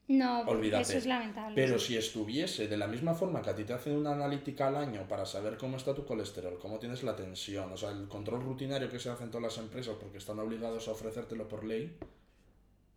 No, 0.08 0.42
Olvídate. 0.42 0.82
eso 0.84 0.98
es 0.98 1.06
lamentable. 1.06 1.54
Pero 1.56 1.78
si 1.78 1.96
estuviese 1.96 2.68
de 2.68 2.78
la 2.78 2.88
misma 2.88 3.14
forma 3.14 3.44
que 3.44 3.52
a 3.52 3.56
ti 3.56 3.64
te 3.64 3.74
hacen 3.74 3.96
una 3.96 4.14
analítica 4.14 4.68
al 4.68 4.76
año 4.76 5.08
para 5.08 5.24
saber 5.26 5.56
cómo 5.58 5.78
está 5.78 5.94
tu 5.94 6.04
colesterol, 6.04 6.58
cómo 6.60 6.80
tienes 6.80 7.04
la 7.04 7.16
tensión, 7.16 7.72
o 7.72 7.78
sea, 7.78 7.92
el 7.92 8.08
control 8.08 8.42
rutinario 8.42 8.90
que 8.90 8.98
se 9.00 9.10
hace 9.12 9.24
en 9.26 9.30
todas 9.30 9.44
las 9.44 9.58
empresas 9.64 9.96
porque 10.00 10.18
están 10.18 10.40
obligados 10.40 10.88
a 10.88 10.92
ofrecértelo 10.94 11.48
por 11.48 11.64
ley, 11.64 11.96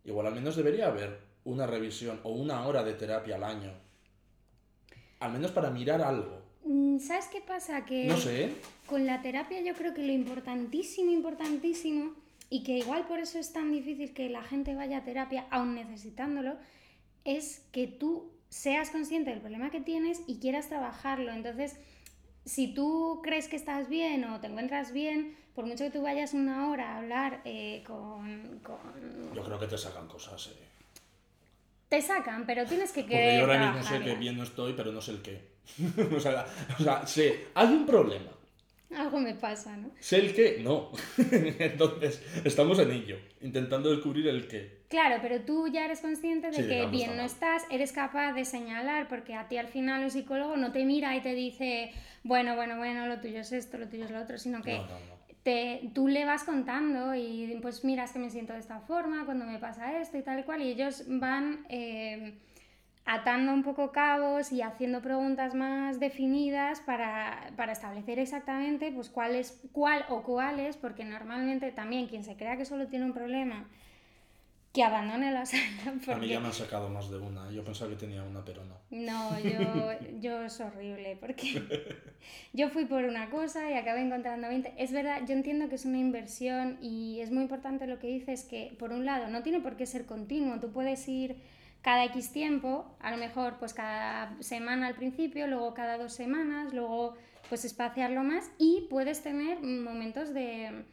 igual 0.03 0.27
al 0.27 0.35
menos 0.35 0.55
debería 0.55 0.87
haber 0.87 1.19
una 1.45 1.67
revisión 1.67 2.19
o 2.23 2.31
una 2.31 2.65
hora 2.65 2.83
de 2.83 2.93
terapia 2.93 3.35
al 3.35 3.43
año. 3.43 3.71
Al 5.19 5.31
menos 5.31 5.51
para 5.51 5.69
mirar 5.69 6.01
algo. 6.01 6.41
Mm, 6.65 6.99
¿Sabes 6.99 7.27
qué 7.27 7.41
pasa? 7.41 7.85
Que 7.85 8.05
No 8.05 8.17
sé, 8.17 8.45
¿eh? 8.45 8.53
con 8.85 9.05
la 9.05 9.21
terapia 9.21 9.61
yo 9.61 9.73
creo 9.73 9.93
que 9.93 10.05
lo 10.05 10.11
importantísimo, 10.11 11.11
importantísimo, 11.11 12.13
y 12.49 12.63
que 12.63 12.77
igual 12.77 13.07
por 13.07 13.19
eso 13.19 13.39
es 13.39 13.51
tan 13.51 13.71
difícil 13.71 14.13
que 14.13 14.29
la 14.29 14.43
gente 14.43 14.75
vaya 14.75 14.99
a 14.99 15.03
terapia 15.03 15.47
aún 15.49 15.75
necesitándolo, 15.75 16.55
es 17.25 17.65
que 17.71 17.87
tú 17.87 18.31
seas 18.49 18.91
consciente 18.91 19.31
del 19.31 19.41
problema 19.41 19.71
que 19.71 19.81
tienes 19.81 20.21
y 20.27 20.39
quieras 20.39 20.69
trabajarlo. 20.69 21.31
Entonces, 21.31 21.77
si 22.45 22.73
tú 22.73 23.21
crees 23.23 23.47
que 23.47 23.55
estás 23.55 23.89
bien 23.89 24.23
o 24.25 24.39
te 24.39 24.47
encuentras 24.47 24.91
bien, 24.91 25.35
por 25.55 25.65
mucho 25.65 25.83
que 25.85 25.91
tú 25.91 26.01
vayas 26.01 26.33
una 26.33 26.69
hora 26.69 26.93
a 26.93 26.97
hablar 26.97 27.41
eh, 27.45 27.83
con, 27.85 28.59
con- 28.63 29.33
Yo 29.35 29.43
creo 29.43 29.59
que 29.59 29.67
te 29.67 29.77
sacan 29.77 30.07
cosas, 30.07 30.47
eh. 30.47 30.63
Te 31.89 32.01
sacan, 32.01 32.45
pero 32.45 32.65
tienes 32.65 32.91
que 32.91 33.01
Porque 33.01 33.15
querer 33.17 33.35
yo 33.35 33.41
ahora 33.41 33.71
mismo 33.71 33.83
sé 33.83 34.03
que 34.03 34.15
bien 34.15 34.37
no 34.37 34.43
estoy, 34.43 34.73
pero 34.73 34.91
no 34.91 35.01
sé 35.01 35.11
el 35.11 35.21
qué. 35.21 35.53
o, 36.15 36.19
sea, 36.19 36.45
o 36.79 36.83
sea, 36.83 37.05
sé, 37.05 37.47
hay 37.53 37.67
un 37.67 37.85
problema. 37.85 38.31
Algo 38.95 39.19
me 39.19 39.33
pasa, 39.33 39.75
¿no? 39.77 39.89
Sé 39.99 40.17
el 40.17 40.33
qué, 40.35 40.59
no. 40.63 40.91
Entonces, 41.59 42.21
estamos 42.43 42.77
en 42.79 42.91
ello, 42.91 43.17
intentando 43.41 43.89
descubrir 43.91 44.27
el 44.27 44.47
qué. 44.47 44.83
Claro, 44.89 45.17
pero 45.21 45.41
tú 45.41 45.67
ya 45.67 45.85
eres 45.85 46.01
consciente 46.01 46.51
de 46.51 46.53
Sí, 46.57 46.67
que 46.67 46.85
bien 46.87 47.11
no 47.11 47.17
mal. 47.17 47.25
estás, 47.25 47.63
eres 47.71 47.91
capaz 47.91 48.33
de 48.33 48.45
señalar, 48.45 49.07
porque 49.07 49.33
a 49.33 49.47
ti 49.47 49.57
al 49.57 49.67
final 49.67 50.03
un 50.03 50.11
psicólogo 50.11 50.57
no 50.57 50.71
te 50.71 50.85
mira 50.85 51.15
y 51.15 51.21
te 51.21 51.33
dice, 51.33 51.91
bueno, 52.23 52.55
bueno, 52.55 52.77
bueno, 52.77 53.07
lo 53.07 53.19
tuyo 53.19 53.39
es 53.39 53.51
esto, 53.51 53.77
lo 53.79 53.87
tuyo 53.87 54.05
es 54.05 54.11
lo 54.11 54.21
otro, 54.21 54.37
sino 54.37 54.61
que 54.61 54.73
No, 54.77 54.83
no, 54.85 54.99
no. 54.99 55.22
Te, 55.43 55.91
tú 55.93 56.07
le 56.07 56.25
vas 56.25 56.43
contando 56.43 57.13
y 57.15 57.59
pues 57.61 57.83
mira, 57.83 58.05
es 58.05 58.11
que 58.11 58.19
me 58.19 58.29
siento 58.29 58.53
de 58.53 58.59
esta 58.59 58.79
forma 58.79 59.25
cuando 59.25 59.45
me 59.45 59.59
pasa 59.59 59.99
esto 59.99 60.17
y 60.17 60.21
tal 60.21 60.39
y 60.39 60.43
cual, 60.43 60.61
y 60.61 60.69
ellos 60.69 61.03
van 61.07 61.65
eh, 61.69 62.39
atando 63.05 63.53
un 63.53 63.63
poco 63.63 63.91
cabos 63.91 64.53
y 64.53 64.61
haciendo 64.61 65.01
preguntas 65.01 65.53
más 65.53 65.99
definidas 65.99 66.79
para, 66.79 67.51
para 67.57 67.73
establecer 67.73 68.19
exactamente 68.19 68.91
pues 68.93 69.09
cuál 69.09 69.35
es 69.35 69.61
cuál 69.73 70.05
o 70.07 70.23
cuáles, 70.23 70.77
porque 70.77 71.03
normalmente 71.03 71.71
también 71.71 72.07
quien 72.07 72.23
se 72.23 72.37
crea 72.37 72.55
que 72.55 72.65
solo 72.65 72.87
tiene 72.87 73.05
un 73.05 73.13
problema, 73.13 73.67
que 74.73 74.83
abandone 74.83 75.31
la 75.31 75.45
sala. 75.45 75.63
A 76.07 76.15
mí 76.15 76.27
ya 76.27 76.39
me 76.39 76.47
han 76.47 76.53
sacado 76.53 76.89
más 76.89 77.09
de 77.09 77.17
una. 77.17 77.49
Yo 77.51 77.63
pensaba 77.63 77.91
que 77.91 77.95
tenía 77.95 78.23
una, 78.23 78.43
pero 78.43 78.65
no. 78.65 78.79
No, 78.89 79.39
yo, 79.39 79.91
yo 80.19 80.43
es 80.43 80.59
horrible 80.59 81.15
porque 81.19 81.61
yo 82.53 82.69
fui 82.69 82.85
por 82.85 83.03
una 83.03 83.29
cosa 83.29 83.69
y 83.69 83.75
acabé 83.75 84.01
encontrando 84.01 84.47
20. 84.47 84.73
Es 84.77 84.91
verdad, 84.91 85.21
yo 85.27 85.33
entiendo 85.33 85.69
que 85.69 85.75
es 85.75 85.85
una 85.85 85.99
inversión 85.99 86.79
y 86.81 87.19
es 87.21 87.31
muy 87.31 87.43
importante 87.43 87.85
lo 87.87 87.99
que 87.99 88.07
dices, 88.07 88.43
que 88.43 88.75
por 88.79 88.91
un 88.91 89.05
lado 89.05 89.27
no 89.27 89.43
tiene 89.43 89.61
por 89.61 89.77
qué 89.77 89.85
ser 89.85 90.05
continuo, 90.05 90.59
tú 90.59 90.71
puedes 90.71 91.07
ir 91.07 91.37
cada 91.83 92.05
X 92.05 92.31
tiempo, 92.31 92.95
a 92.99 93.11
lo 93.11 93.17
mejor 93.17 93.57
pues 93.59 93.73
cada 93.73 94.41
semana 94.41 94.87
al 94.87 94.95
principio, 94.95 95.47
luego 95.47 95.73
cada 95.73 95.97
dos 95.97 96.13
semanas, 96.13 96.73
luego 96.73 97.15
pues 97.49 97.65
espaciarlo 97.65 98.23
más 98.23 98.49
y 98.57 98.87
puedes 98.89 99.21
tener 99.21 99.61
momentos 99.61 100.33
de 100.33 100.85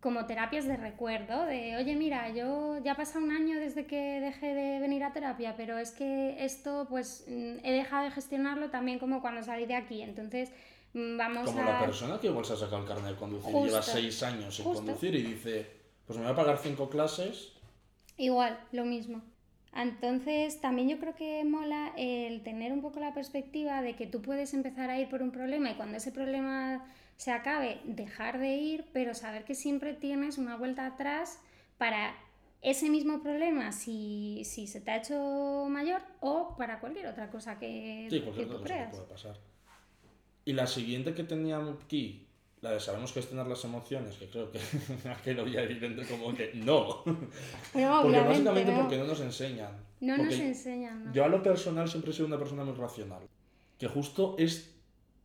como 0.00 0.26
terapias 0.26 0.66
de 0.66 0.76
recuerdo, 0.76 1.46
de 1.46 1.76
oye 1.76 1.96
mira, 1.96 2.28
yo 2.30 2.78
ya 2.84 2.92
ha 2.92 2.96
pasado 2.96 3.24
un 3.24 3.30
año 3.32 3.58
desde 3.58 3.86
que 3.86 4.20
dejé 4.20 4.54
de 4.54 4.78
venir 4.78 5.02
a 5.04 5.12
terapia, 5.12 5.54
pero 5.56 5.78
es 5.78 5.90
que 5.90 6.44
esto 6.44 6.86
pues 6.88 7.24
mm, 7.28 7.64
he 7.64 7.72
dejado 7.72 8.04
de 8.04 8.10
gestionarlo 8.10 8.70
también 8.70 8.98
como 8.98 9.20
cuando 9.20 9.42
salí 9.42 9.66
de 9.66 9.74
aquí, 9.74 10.02
entonces 10.02 10.52
mm, 10.92 11.16
vamos 11.16 11.50
Como 11.50 11.62
a... 11.62 11.64
la 11.64 11.80
persona 11.80 12.20
que 12.20 12.28
igual 12.28 12.44
se 12.44 12.52
ha 12.52 12.56
sacado 12.56 12.82
el 12.82 12.88
carnet 12.88 13.12
de 13.12 13.16
conducir 13.16 13.50
y 13.50 13.52
Justo. 13.52 13.66
lleva 13.68 13.82
seis 13.82 14.22
años 14.22 14.54
sin 14.54 14.64
Justo. 14.66 14.84
conducir 14.84 15.14
y 15.14 15.22
dice, 15.22 15.66
pues 16.06 16.18
me 16.18 16.24
voy 16.24 16.32
a 16.32 16.36
pagar 16.36 16.58
cinco 16.58 16.88
clases. 16.88 17.52
Igual, 18.18 18.58
lo 18.72 18.84
mismo. 18.84 19.22
Entonces, 19.74 20.60
también 20.62 20.88
yo 20.88 20.98
creo 20.98 21.14
que 21.14 21.44
mola 21.44 21.92
el 21.98 22.42
tener 22.42 22.72
un 22.72 22.80
poco 22.80 22.98
la 22.98 23.12
perspectiva 23.12 23.82
de 23.82 23.94
que 23.94 24.06
tú 24.06 24.22
puedes 24.22 24.54
empezar 24.54 24.88
a 24.88 24.98
ir 24.98 25.08
por 25.10 25.20
un 25.20 25.32
problema 25.32 25.70
y 25.70 25.74
cuando 25.74 25.98
ese 25.98 26.12
problema 26.12 26.82
se 27.16 27.32
acabe, 27.32 27.80
dejar 27.84 28.38
de 28.38 28.56
ir, 28.56 28.84
pero 28.92 29.14
saber 29.14 29.44
que 29.44 29.54
siempre 29.54 29.94
tienes 29.94 30.38
una 30.38 30.56
vuelta 30.56 30.86
atrás 30.86 31.38
para 31.78 32.14
ese 32.62 32.90
mismo 32.90 33.22
problema 33.22 33.72
si, 33.72 34.42
si 34.44 34.66
se 34.66 34.80
te 34.80 34.90
ha 34.90 34.96
hecho 34.98 35.66
mayor 35.68 36.02
o 36.20 36.56
para 36.56 36.80
cualquier 36.80 37.06
otra 37.06 37.30
cosa 37.30 37.58
que, 37.58 38.06
Sí, 38.10 38.18
que 38.18 38.24
cualquier 38.24 38.48
tú 38.48 38.56
otra 38.56 38.76
cosa 38.76 38.90
que 38.90 38.96
puede 38.96 39.08
pasar. 39.08 39.36
Y 40.44 40.52
la 40.52 40.66
siguiente 40.66 41.14
que 41.14 41.24
teníamos 41.24 41.82
aquí, 41.84 42.28
la 42.60 42.72
de 42.72 42.80
sabemos 42.80 43.12
gestionar 43.12 43.46
las 43.46 43.64
emociones, 43.64 44.16
que 44.16 44.28
creo 44.28 44.50
que 44.50 44.58
ha 45.08 45.16
quedado 45.22 45.46
ya 45.48 45.62
evidente 45.62 46.06
como 46.06 46.34
que 46.34 46.52
no. 46.54 47.02
No, 47.74 48.02
porque 48.02 48.20
básicamente 48.20 48.72
no. 48.72 48.80
porque 48.80 48.98
no 48.98 49.04
nos 49.04 49.20
enseñan. 49.20 49.72
No 50.00 50.16
nos 50.16 50.34
enseñan. 50.34 51.06
¿no? 51.06 51.12
Yo 51.12 51.24
a 51.24 51.28
lo 51.28 51.42
personal 51.42 51.88
siempre 51.88 52.10
he 52.10 52.14
sido 52.14 52.26
una 52.26 52.38
persona 52.38 52.64
muy 52.64 52.74
racional. 52.74 53.22
Que 53.78 53.88
justo 53.88 54.36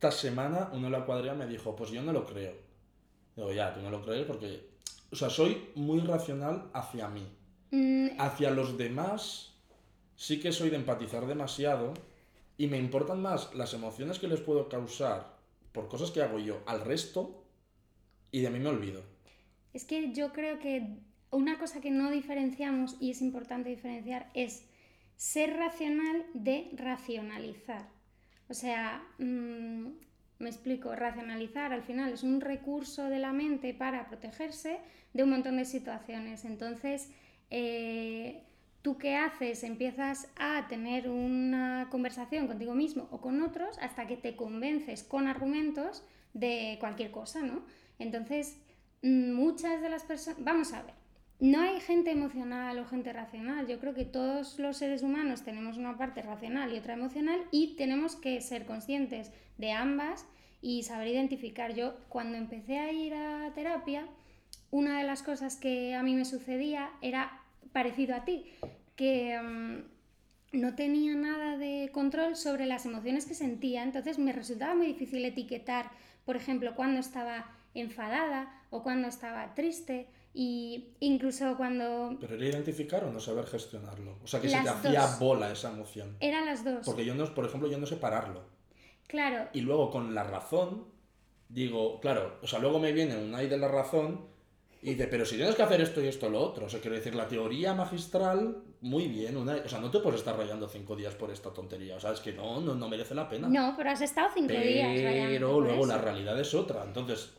esta 0.02 0.10
semana 0.10 0.68
uno 0.72 0.86
en 0.86 0.92
la 0.92 1.06
cuadrilla 1.06 1.34
me 1.34 1.46
dijo, 1.46 1.76
pues 1.76 1.92
yo 1.92 2.02
no 2.02 2.12
lo 2.12 2.26
creo. 2.26 2.54
Digo, 3.36 3.52
ya, 3.52 3.72
tú 3.72 3.80
no 3.82 3.88
lo 3.88 4.04
crees 4.04 4.26
porque... 4.26 4.68
O 5.12 5.14
sea, 5.14 5.30
soy 5.30 5.68
muy 5.76 6.00
racional 6.00 6.70
hacia 6.72 7.06
mí. 7.06 7.24
Mm, 7.70 8.20
Hacia 8.20 8.50
los 8.50 8.76
demás 8.76 9.52
sí 10.16 10.40
que 10.40 10.50
soy 10.50 10.70
de 10.70 10.76
empatizar 10.76 11.24
demasiado 11.26 11.94
y 12.58 12.66
me 12.66 12.78
importan 12.78 13.22
más 13.22 13.54
las 13.54 13.74
emociones 13.74 14.18
que 14.18 14.26
les 14.26 14.40
puedo 14.40 14.68
causar 14.68 15.36
por 15.70 15.86
cosas 15.86 16.10
que 16.10 16.20
hago 16.20 16.40
yo 16.40 16.62
al 16.66 16.80
resto 16.80 17.44
y 18.32 18.40
de 18.40 18.50
mí 18.50 18.58
me 18.58 18.70
olvido. 18.70 19.02
Es 19.72 19.84
que 19.84 20.12
yo 20.12 20.32
creo 20.32 20.58
que 20.58 20.98
una 21.30 21.60
cosa 21.60 21.80
que 21.80 21.92
no 21.92 22.10
diferenciamos 22.10 22.96
y 22.98 23.12
es 23.12 23.22
importante 23.22 23.68
diferenciar 23.68 24.32
es 24.34 24.64
ser 25.16 25.56
racional 25.56 26.26
de 26.34 26.70
racionalizar. 26.76 27.88
O 28.52 28.54
sea, 28.54 29.02
mm, 29.18 29.86
me 30.40 30.50
explico, 30.50 30.94
racionalizar 30.94 31.72
al 31.72 31.82
final 31.82 32.12
es 32.12 32.22
un 32.22 32.42
recurso 32.42 33.08
de 33.08 33.18
la 33.18 33.32
mente 33.32 33.72
para 33.72 34.06
protegerse 34.08 34.78
de 35.14 35.22
un 35.22 35.30
montón 35.30 35.56
de 35.56 35.64
situaciones. 35.64 36.44
Entonces, 36.44 37.10
eh, 37.48 38.42
¿Tú 38.82 38.98
qué 38.98 39.14
haces? 39.14 39.62
Empiezas 39.62 40.28
a 40.36 40.66
tener 40.68 41.08
una 41.08 41.86
conversación 41.88 42.48
contigo 42.48 42.74
mismo 42.74 43.06
o 43.12 43.20
con 43.20 43.40
otros 43.40 43.78
hasta 43.78 44.08
que 44.08 44.16
te 44.16 44.34
convences 44.34 45.04
con 45.04 45.28
argumentos 45.28 46.02
de 46.34 46.78
cualquier 46.80 47.12
cosa, 47.12 47.42
¿no? 47.42 47.62
Entonces, 48.00 48.58
mm, 49.02 49.32
muchas 49.34 49.80
de 49.82 49.88
las 49.88 50.02
personas... 50.02 50.42
Vamos 50.42 50.72
a 50.72 50.82
ver, 50.82 50.94
no 51.42 51.60
hay 51.60 51.80
gente 51.80 52.12
emocional 52.12 52.78
o 52.78 52.84
gente 52.84 53.12
racional. 53.12 53.66
Yo 53.66 53.80
creo 53.80 53.94
que 53.94 54.04
todos 54.04 54.60
los 54.60 54.76
seres 54.76 55.02
humanos 55.02 55.42
tenemos 55.42 55.76
una 55.76 55.98
parte 55.98 56.22
racional 56.22 56.72
y 56.72 56.78
otra 56.78 56.94
emocional 56.94 57.40
y 57.50 57.74
tenemos 57.74 58.14
que 58.14 58.40
ser 58.40 58.64
conscientes 58.64 59.32
de 59.58 59.72
ambas 59.72 60.24
y 60.60 60.84
saber 60.84 61.08
identificar. 61.08 61.74
Yo 61.74 61.96
cuando 62.08 62.38
empecé 62.38 62.78
a 62.78 62.92
ir 62.92 63.12
a 63.14 63.50
terapia, 63.56 64.06
una 64.70 64.98
de 64.98 65.04
las 65.04 65.24
cosas 65.24 65.56
que 65.56 65.96
a 65.96 66.04
mí 66.04 66.14
me 66.14 66.24
sucedía 66.24 66.90
era 67.00 67.42
parecido 67.72 68.14
a 68.14 68.24
ti, 68.24 68.44
que 68.94 69.36
mm, 69.36 70.60
no 70.60 70.76
tenía 70.76 71.16
nada 71.16 71.58
de 71.58 71.90
control 71.92 72.36
sobre 72.36 72.66
las 72.66 72.86
emociones 72.86 73.26
que 73.26 73.34
sentía, 73.34 73.82
entonces 73.82 74.16
me 74.20 74.32
resultaba 74.32 74.76
muy 74.76 74.86
difícil 74.86 75.24
etiquetar, 75.24 75.90
por 76.24 76.36
ejemplo, 76.36 76.76
cuando 76.76 77.00
estaba 77.00 77.50
enfadada 77.74 78.62
o 78.70 78.84
cuando 78.84 79.08
estaba 79.08 79.56
triste 79.56 80.06
y 80.34 80.94
incluso 81.00 81.56
cuando... 81.56 82.16
Pero 82.20 82.34
era 82.36 82.46
identificar 82.46 83.04
o 83.04 83.12
no 83.12 83.20
saber 83.20 83.46
gestionarlo. 83.46 84.18
O 84.22 84.26
sea, 84.26 84.40
que 84.40 84.48
se 84.48 84.60
te 84.60 84.68
hacía 84.68 85.16
bola 85.18 85.52
esa 85.52 85.70
emoción. 85.70 86.16
Eran 86.20 86.46
las 86.46 86.64
dos. 86.64 86.86
Porque 86.86 87.04
yo 87.04 87.14
no, 87.14 87.24
por 87.34 87.44
ejemplo, 87.44 87.68
yo 87.68 87.78
no 87.78 87.86
sé 87.86 87.96
pararlo. 87.96 88.42
Claro. 89.06 89.48
Y 89.52 89.60
luego 89.60 89.90
con 89.90 90.14
la 90.14 90.24
razón, 90.24 90.86
digo, 91.48 92.00
claro, 92.00 92.38
o 92.42 92.46
sea, 92.46 92.58
luego 92.60 92.78
me 92.78 92.92
viene 92.92 93.16
un 93.16 93.34
ay 93.34 93.46
de 93.46 93.58
la 93.58 93.68
razón 93.68 94.32
y 94.80 94.90
dice, 94.94 95.06
pero 95.06 95.24
si 95.24 95.36
tienes 95.36 95.54
que 95.54 95.62
hacer 95.62 95.80
esto 95.80 96.02
y 96.02 96.08
esto 96.08 96.28
lo 96.28 96.40
otro, 96.40 96.66
o 96.66 96.68
sea, 96.68 96.80
quiero 96.80 96.96
decir, 96.96 97.14
la 97.14 97.28
teoría 97.28 97.72
magistral, 97.72 98.64
muy 98.80 99.06
bien, 99.06 99.36
una, 99.36 99.54
o 99.54 99.68
sea, 99.68 99.78
no 99.78 99.92
te 99.92 100.00
puedes 100.00 100.20
estar 100.20 100.36
rayando 100.36 100.68
cinco 100.68 100.96
días 100.96 101.14
por 101.14 101.30
esta 101.30 101.52
tontería, 101.52 101.94
o 101.96 102.00
sea, 102.00 102.12
es 102.12 102.20
que 102.20 102.32
no, 102.32 102.60
no, 102.60 102.74
no 102.74 102.88
merece 102.88 103.14
la 103.14 103.28
pena. 103.28 103.48
No, 103.48 103.74
pero 103.76 103.90
has 103.90 104.00
estado 104.00 104.30
cinco 104.34 104.54
días. 104.54 104.90
Pero 105.00 105.60
luego 105.60 105.86
la 105.86 105.98
realidad 105.98 106.40
es 106.40 106.52
otra, 106.54 106.82
entonces, 106.84 107.30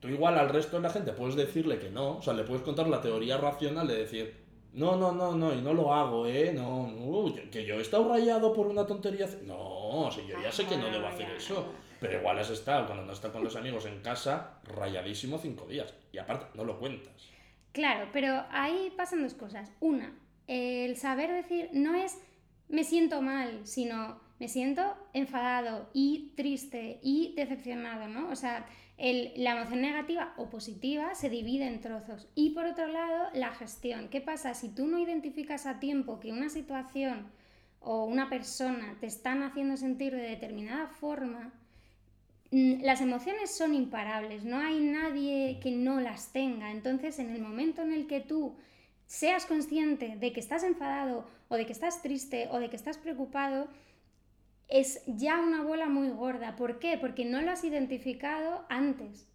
tú 0.00 0.08
igual 0.08 0.38
al 0.38 0.48
resto 0.48 0.76
de 0.76 0.82
la 0.82 0.90
gente 0.90 1.12
puedes 1.12 1.36
decirle 1.36 1.78
que 1.78 1.90
no, 1.90 2.18
o 2.18 2.22
sea, 2.22 2.32
le 2.32 2.44
puedes 2.44 2.62
contar 2.62 2.88
la 2.88 3.00
teoría 3.00 3.36
racional 3.36 3.86
de 3.86 3.96
decir, 3.96 4.34
no, 4.72 4.96
no, 4.96 5.12
no, 5.12 5.34
no, 5.34 5.52
y 5.52 5.60
no 5.60 5.74
lo 5.74 5.92
hago, 5.92 6.26
¿eh? 6.26 6.52
No, 6.52 6.92
que 7.50 7.64
yo 7.64 7.76
he 7.76 7.82
estado 7.82 8.08
rayado 8.08 8.52
por 8.52 8.66
una 8.66 8.86
tontería. 8.86 9.28
No, 9.44 10.08
si 10.12 10.26
yo 10.26 10.40
ya 10.40 10.52
sé 10.52 10.66
que 10.66 10.76
no 10.76 10.86
debo 10.86 11.06
hacer 11.06 11.28
eso. 11.30 11.72
Pero 12.00 12.18
igual 12.18 12.38
has 12.38 12.50
estado, 12.50 12.86
cuando 12.86 13.04
no 13.04 13.12
estás 13.12 13.30
con 13.30 13.44
los 13.44 13.56
amigos 13.56 13.84
en 13.84 14.00
casa, 14.00 14.60
rayadísimo 14.64 15.38
cinco 15.38 15.66
días. 15.66 15.92
Y 16.12 16.18
aparte, 16.18 16.46
no 16.54 16.64
lo 16.64 16.78
cuentas. 16.78 17.12
Claro, 17.72 18.08
pero 18.12 18.44
ahí 18.50 18.92
pasan 18.96 19.22
dos 19.22 19.34
cosas. 19.34 19.70
Una, 19.80 20.16
el 20.46 20.96
saber 20.96 21.30
decir 21.30 21.68
no 21.72 21.94
es 21.94 22.16
me 22.68 22.84
siento 22.84 23.20
mal, 23.20 23.60
sino 23.64 24.20
me 24.38 24.48
siento 24.48 24.96
enfadado 25.12 25.90
y 25.92 26.32
triste 26.36 26.98
y 27.02 27.34
decepcionado, 27.36 28.08
¿no? 28.08 28.30
O 28.30 28.36
sea, 28.36 28.66
la 29.36 29.52
emoción 29.52 29.80
negativa 29.80 30.34
o 30.36 30.50
positiva 30.50 31.14
se 31.14 31.30
divide 31.30 31.66
en 31.66 31.80
trozos. 31.80 32.28
Y 32.34 32.50
por 32.50 32.66
otro 32.66 32.86
lado, 32.86 33.28
la 33.34 33.50
gestión. 33.52 34.08
¿Qué 34.08 34.20
pasa? 34.20 34.54
Si 34.54 34.68
tú 34.68 34.86
no 34.86 34.98
identificas 34.98 35.66
a 35.66 35.80
tiempo 35.80 36.20
que 36.20 36.32
una 36.32 36.50
situación 36.50 37.26
o 37.80 38.04
una 38.04 38.28
persona 38.28 38.96
te 39.00 39.06
están 39.06 39.42
haciendo 39.42 39.76
sentir 39.76 40.14
de 40.14 40.22
determinada 40.22 40.88
forma, 40.88 41.52
Mm, 42.52 42.82
las 42.82 43.00
emociones 43.00 43.50
son 43.56 43.74
imparables, 43.74 44.44
no 44.44 44.58
hay 44.58 44.80
nadie 44.80 45.60
que 45.62 45.70
no 45.70 46.00
las 46.00 46.32
tenga. 46.32 46.72
Entonces, 46.72 47.18
en 47.18 47.30
el 47.30 47.40
momento 47.40 47.82
en 47.82 47.92
el 47.92 48.06
que 48.06 48.20
tú 48.20 48.56
seas 49.06 49.46
consciente 49.46 50.16
de 50.16 50.32
que 50.32 50.40
estás 50.40 50.64
enfadado 50.64 51.26
o 51.48 51.56
de 51.56 51.66
que 51.66 51.72
estás 51.72 52.02
triste 52.02 52.48
o 52.50 52.58
de 52.58 52.68
que 52.68 52.76
estás 52.76 52.98
preocupado, 52.98 53.68
es 54.70 55.02
ya 55.06 55.40
una 55.40 55.62
bola 55.62 55.88
muy 55.88 56.08
gorda. 56.10 56.56
¿Por 56.56 56.78
qué? 56.78 56.96
Porque 56.98 57.24
no 57.24 57.42
lo 57.42 57.50
has 57.50 57.64
identificado 57.64 58.64
antes. 58.68 59.28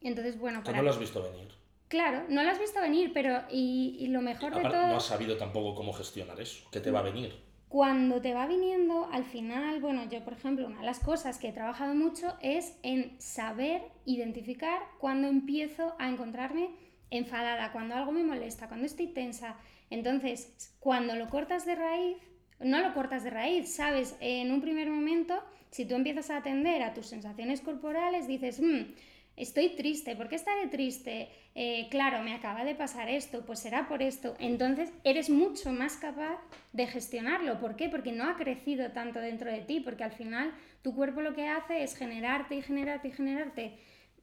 Entonces, 0.00 0.38
bueno, 0.38 0.62
para... 0.62 0.78
no 0.78 0.84
lo 0.84 0.90
has 0.90 0.98
visto 0.98 1.22
venir. 1.22 1.48
Claro, 1.88 2.24
no 2.28 2.42
lo 2.42 2.50
has 2.50 2.58
visto 2.58 2.80
venir, 2.80 3.12
pero 3.12 3.42
y, 3.50 4.06
lo 4.08 4.22
mejor 4.22 4.54
de 4.54 4.62
todo... 4.62 4.86
No 4.88 4.96
has 4.96 5.06
sabido 5.06 5.36
tampoco 5.36 5.74
cómo 5.74 5.92
gestionar 5.92 6.40
eso, 6.40 6.68
qué 6.70 6.80
te 6.80 6.90
va 6.90 7.00
a 7.00 7.02
venir 7.02 7.52
cuando 7.72 8.20
te 8.20 8.34
va 8.34 8.46
viniendo, 8.46 9.08
al 9.10 9.24
final, 9.24 9.80
bueno, 9.80 10.04
yo 10.10 10.22
por 10.22 10.34
ejemplo, 10.34 10.66
una 10.66 10.80
de 10.80 10.84
las 10.84 11.00
cosas 11.00 11.38
que 11.38 11.48
he 11.48 11.52
trabajado 11.52 11.94
mucho 11.94 12.36
es 12.42 12.76
en 12.82 13.18
saber 13.18 13.80
identificar 14.04 14.82
cuando 14.98 15.26
empiezo 15.26 15.94
a 15.98 16.10
encontrarme 16.10 16.68
enfadada, 17.08 17.72
cuando 17.72 17.94
algo 17.94 18.12
me 18.12 18.24
molesta, 18.24 18.68
cuando 18.68 18.84
estoy 18.84 19.06
tensa. 19.06 19.56
Entonces, 19.88 20.74
cuando 20.80 21.16
lo 21.16 21.30
cortas 21.30 21.64
de 21.64 21.76
raíz, 21.76 22.18
no 22.64 22.80
lo 22.80 22.94
cortas 22.94 23.24
de 23.24 23.30
raíz, 23.30 23.74
sabes, 23.74 24.16
en 24.20 24.50
un 24.52 24.60
primer 24.60 24.90
momento, 24.90 25.42
si 25.70 25.84
tú 25.84 25.94
empiezas 25.94 26.30
a 26.30 26.38
atender 26.38 26.82
a 26.82 26.94
tus 26.94 27.06
sensaciones 27.06 27.60
corporales, 27.60 28.26
dices, 28.26 28.60
mmm, 28.60 28.92
estoy 29.36 29.70
triste, 29.70 30.16
¿por 30.16 30.28
qué 30.28 30.36
estaré 30.36 30.68
triste? 30.68 31.28
Eh, 31.54 31.88
claro, 31.90 32.22
me 32.22 32.34
acaba 32.34 32.64
de 32.64 32.74
pasar 32.74 33.08
esto, 33.08 33.44
pues 33.44 33.58
será 33.58 33.88
por 33.88 34.02
esto. 34.02 34.34
Entonces 34.38 34.92
eres 35.04 35.30
mucho 35.30 35.72
más 35.72 35.96
capaz 35.96 36.38
de 36.72 36.86
gestionarlo. 36.86 37.58
¿Por 37.60 37.76
qué? 37.76 37.88
Porque 37.88 38.12
no 38.12 38.24
ha 38.24 38.36
crecido 38.36 38.90
tanto 38.92 39.20
dentro 39.20 39.50
de 39.50 39.60
ti, 39.60 39.80
porque 39.80 40.04
al 40.04 40.12
final 40.12 40.52
tu 40.82 40.94
cuerpo 40.94 41.20
lo 41.20 41.34
que 41.34 41.48
hace 41.48 41.82
es 41.82 41.96
generarte 41.96 42.54
y 42.54 42.62
generarte 42.62 43.08
y 43.08 43.12
generarte 43.12 43.78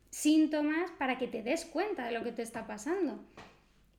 síntomas 0.09 0.91
para 0.97 1.17
que 1.17 1.27
te 1.27 1.43
des 1.43 1.65
cuenta 1.65 2.05
de 2.05 2.11
lo 2.11 2.23
que 2.23 2.31
te 2.31 2.41
está 2.41 2.65
pasando. 2.65 3.23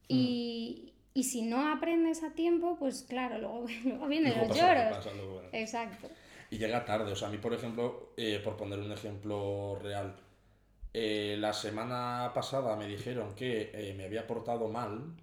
Y, 0.08 0.92
y 1.12 1.24
si 1.24 1.42
no 1.42 1.72
aprendes 1.72 2.22
a 2.22 2.30
tiempo, 2.30 2.76
pues 2.78 3.04
claro, 3.08 3.38
luego, 3.38 3.66
luego 3.84 4.06
vienen 4.06 4.36
los 4.38 4.56
lloros. 4.56 5.06
Exacto. 5.52 6.08
Y 6.50 6.58
llega 6.58 6.84
tarde. 6.84 7.12
O 7.12 7.16
sea, 7.16 7.28
a 7.28 7.30
mí, 7.30 7.38
por 7.38 7.54
ejemplo, 7.54 8.12
eh, 8.16 8.40
por 8.42 8.56
poner 8.56 8.78
un 8.78 8.92
ejemplo 8.92 9.78
real, 9.80 10.16
eh, 10.92 11.36
la 11.38 11.52
semana 11.52 12.32
pasada 12.34 12.74
me 12.76 12.86
dijeron 12.86 13.34
que 13.34 13.70
eh, 13.72 13.94
me 13.96 14.04
había 14.04 14.26
portado 14.26 14.68
mal. 14.68 15.14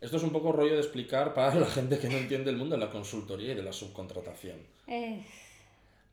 Esto 0.00 0.18
es 0.18 0.22
un 0.22 0.30
poco 0.30 0.52
rollo 0.52 0.74
de 0.74 0.80
explicar 0.80 1.34
para 1.34 1.54
la 1.60 1.66
gente 1.66 1.98
que 1.98 2.08
no 2.08 2.16
entiende 2.16 2.50
el 2.50 2.56
mundo 2.56 2.76
de 2.76 2.84
la 2.84 2.90
consultoría 2.90 3.52
y 3.52 3.56
de 3.56 3.62
la 3.62 3.72
subcontratación. 3.72 4.58
Eh. 4.86 5.22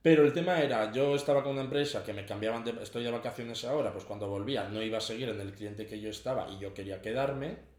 Pero 0.01 0.25
el 0.25 0.33
tema 0.33 0.59
era, 0.59 0.91
yo 0.91 1.15
estaba 1.15 1.43
con 1.43 1.53
una 1.53 1.61
empresa 1.61 2.03
que 2.03 2.11
me 2.11 2.25
cambiaban 2.25 2.65
de... 2.65 2.71
Estoy 2.83 3.05
de 3.05 3.11
vacaciones 3.11 3.63
ahora, 3.63 3.93
pues 3.93 4.03
cuando 4.03 4.27
volvía 4.27 4.67
no 4.67 4.81
iba 4.81 4.97
a 4.97 5.01
seguir 5.01 5.29
en 5.29 5.39
el 5.39 5.53
cliente 5.53 5.85
que 5.85 6.01
yo 6.01 6.09
estaba 6.09 6.49
y 6.49 6.59
yo 6.59 6.73
quería 6.73 7.01
quedarme. 7.01 7.72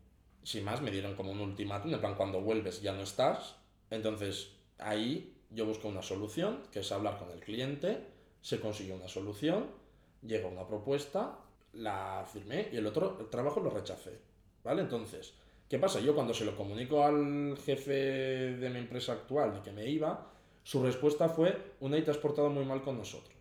Sin 0.44 0.64
más, 0.64 0.80
me 0.80 0.92
dieron 0.92 1.16
como 1.16 1.32
un 1.32 1.40
ultimátum, 1.40 1.92
en 1.92 2.00
plan, 2.00 2.14
cuando 2.14 2.40
vuelves 2.40 2.80
ya 2.80 2.92
no 2.92 3.02
estás. 3.02 3.56
Entonces, 3.90 4.52
ahí 4.78 5.34
yo 5.50 5.66
busco 5.66 5.88
una 5.88 6.02
solución, 6.02 6.62
que 6.70 6.80
es 6.80 6.92
hablar 6.92 7.18
con 7.18 7.30
el 7.30 7.40
cliente, 7.40 8.06
se 8.40 8.60
consiguió 8.60 8.94
una 8.94 9.08
solución 9.08 9.82
llegó 10.26 10.48
una 10.48 10.66
propuesta, 10.66 11.38
la 11.74 12.24
firmé 12.30 12.68
y 12.72 12.76
el 12.76 12.86
otro 12.86 13.18
el 13.20 13.28
trabajo 13.28 13.60
lo 13.60 13.70
rechacé. 13.70 14.18
¿Vale? 14.62 14.82
Entonces, 14.82 15.34
¿qué 15.68 15.78
pasa? 15.78 16.00
Yo 16.00 16.14
cuando 16.14 16.32
se 16.32 16.44
lo 16.44 16.56
comunico 16.56 17.04
al 17.04 17.56
jefe 17.58 17.92
de 17.92 18.70
mi 18.70 18.78
empresa 18.78 19.12
actual 19.12 19.54
de 19.54 19.60
que 19.60 19.72
me 19.72 19.86
iba, 19.86 20.30
su 20.62 20.82
respuesta 20.82 21.28
fue, 21.28 21.74
una 21.80 22.02
te 22.02 22.10
has 22.10 22.16
portado 22.16 22.48
muy 22.48 22.64
mal 22.64 22.82
con 22.82 22.96
nosotros. 22.96 23.34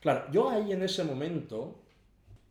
Claro, 0.00 0.24
yo 0.32 0.48
ahí 0.48 0.72
en 0.72 0.82
ese 0.82 1.04
momento, 1.04 1.82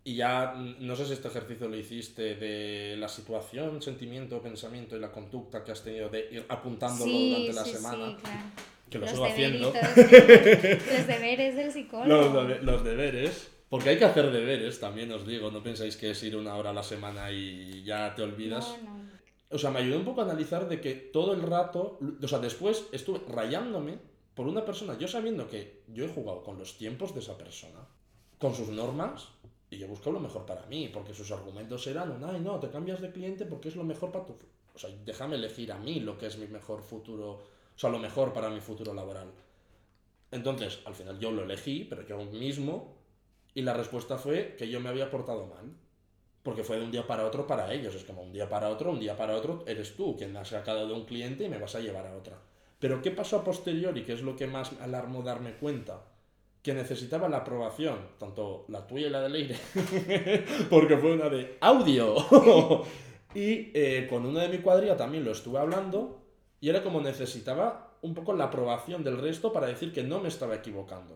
y 0.04 0.16
ya 0.16 0.54
no 0.54 0.96
sé 0.96 1.06
si 1.06 1.14
este 1.14 1.28
ejercicio 1.28 1.68
lo 1.68 1.76
hiciste 1.76 2.36
de 2.36 2.96
la 2.98 3.08
situación, 3.08 3.82
sentimiento, 3.82 4.42
pensamiento 4.42 4.96
y 4.96 5.00
la 5.00 5.12
conducta 5.12 5.64
que 5.64 5.72
has 5.72 5.84
tenido 5.84 6.10
de 6.10 6.28
ir 6.32 6.46
apuntándolo 6.48 7.12
durante 7.12 7.54
la 7.54 7.66
semana. 7.66 8.18
Que 8.90 8.98
lo 8.98 9.08
sigo 9.08 9.26
haciendo. 9.26 9.72
los 9.72 11.08
deberes 11.08 11.56
del 11.56 11.72
psicólogo. 11.72 12.44
Los, 12.62 12.84
deberes. 12.84 13.52
Porque 13.70 13.90
hay 13.90 13.98
que 14.00 14.06
hacer 14.06 14.32
deberes, 14.32 14.80
también 14.80 15.12
os 15.12 15.28
digo. 15.28 15.52
No 15.52 15.62
pensáis 15.62 15.96
que 15.96 16.12
es 16.12 16.24
ir 16.24 16.36
una 16.36 16.56
hora 16.56 16.72
a 16.72 16.74
la 16.74 16.82
semana 16.82 17.32
y 17.32 17.84
ya 17.84 18.16
te 18.16 18.24
olvidas. 18.24 18.76
O 19.52 19.60
sea, 19.60 19.70
me 19.70 19.80
ayudó 19.80 20.00
un 20.00 20.06
poco 20.06 20.22
a 20.22 20.24
analizar 20.24 20.68
de 20.68 20.82
que 20.82 20.96
todo 20.96 21.34
el 21.34 21.44
rato. 21.44 22.00
O 22.22 22.28
sea, 22.28 22.40
después 22.40 22.86
estuve 22.92 23.22
rayándome 23.28 24.00
por 24.34 24.48
una 24.48 24.64
persona, 24.64 24.98
yo 24.98 25.08
sabiendo 25.10 25.50
que 25.50 25.84
yo 25.90 26.06
he 26.06 26.08
jugado 26.08 26.44
con 26.44 26.58
los 26.58 26.78
tiempos 26.78 27.14
de 27.14 27.20
esa 27.20 27.38
persona, 27.38 27.80
con 28.38 28.56
sus 28.56 28.70
normas, 28.70 29.28
y 29.70 29.78
yo 29.78 29.88
busco 29.88 30.12
lo 30.12 30.20
mejor 30.20 30.46
para 30.46 30.66
mí, 30.66 30.90
porque 30.94 31.14
sus 31.14 31.32
argumentos 31.32 31.86
eran, 31.88 32.24
ay, 32.24 32.40
no, 32.40 32.60
te 32.60 32.70
cambias 32.70 33.02
de 33.02 33.12
cliente 33.12 33.46
porque 33.46 33.70
es 33.70 33.76
lo 33.76 33.84
mejor 33.84 34.12
para 34.12 34.26
tu... 34.26 34.36
O 34.74 34.80
sea, 34.80 34.90
déjame 35.06 35.36
elegir 35.36 35.72
a 35.72 35.78
mí 35.78 36.00
lo 36.00 36.18
que 36.18 36.28
es 36.28 36.38
mi 36.38 36.48
mejor 36.48 36.82
futuro 36.82 37.40
o 37.80 37.82
sea, 37.82 37.90
lo 37.90 38.00
mejor 38.00 38.34
para 38.34 38.50
mi 38.50 38.60
futuro 38.60 38.94
laboral. 38.94 39.32
Entonces, 40.32 40.80
al 40.84 40.94
final 40.94 41.18
yo 41.18 41.32
lo 41.32 41.44
elegí, 41.44 41.86
pero 41.86 42.06
yo 42.06 42.18
mismo, 42.26 42.98
y 43.54 43.62
la 43.62 43.74
respuesta 43.74 44.18
fue 44.18 44.58
que 44.58 44.68
yo 44.68 44.82
me 44.82 44.90
había 44.90 45.10
portado 45.10 45.46
mal. 45.46 45.74
Porque 46.44 46.66
fue 46.66 46.78
de 46.78 46.84
un 46.84 46.92
día 46.92 47.08
para 47.08 47.26
otro 47.26 47.48
para 47.48 47.72
ellos. 47.72 47.96
Es 47.96 48.04
como 48.04 48.22
un 48.22 48.34
día 48.34 48.50
para 48.50 48.68
otro, 48.68 48.92
un 48.92 49.00
día 49.00 49.16
para 49.16 49.34
otro, 49.34 49.64
eres 49.66 49.96
tú 49.96 50.18
quien 50.18 50.34
me 50.34 50.40
has 50.40 50.50
sacado 50.50 50.86
de 50.86 50.94
un 50.94 51.06
cliente 51.06 51.46
y 51.46 51.48
me 51.48 51.58
vas 51.58 51.74
a 51.76 51.80
llevar 51.80 52.06
a 52.06 52.18
otra. 52.18 52.38
Pero 52.80 53.02
¿qué 53.02 53.12
pasó 53.12 53.38
a 53.38 53.44
posteriori? 53.46 54.04
Que 54.04 54.12
es 54.12 54.24
lo 54.24 54.36
que 54.36 54.48
más 54.48 54.74
alarmó 54.82 55.24
darme 55.24 55.54
cuenta. 55.54 56.04
Que 56.62 56.74
necesitaba 56.74 57.30
la 57.30 57.38
aprobación, 57.38 57.98
tanto 58.18 58.66
la 58.68 58.86
tuya 58.86 59.08
y 59.08 59.10
la 59.10 59.22
de 59.22 59.30
Leire, 59.30 59.56
porque 60.70 60.98
fue 60.98 61.14
una 61.14 61.30
de 61.30 61.58
audio. 61.62 62.16
Y 63.36 63.70
eh, 63.76 64.08
con 64.10 64.26
una 64.26 64.42
de 64.42 64.50
mi 64.50 64.58
cuadrilla 64.58 64.98
también 64.98 65.24
lo 65.24 65.30
estuve 65.32 65.60
hablando 65.60 66.20
y 66.60 66.68
era 66.70 66.82
como 66.82 67.00
necesitaba 67.00 67.96
un 68.02 68.16
poco 68.16 68.34
la 68.34 68.46
aprobación 68.46 69.04
del 69.04 69.20
resto 69.20 69.54
para 69.54 69.68
decir 69.68 69.94
que 69.94 70.02
no 70.02 70.20
me 70.20 70.30
estaba 70.30 70.56
equivocando. 70.56 71.16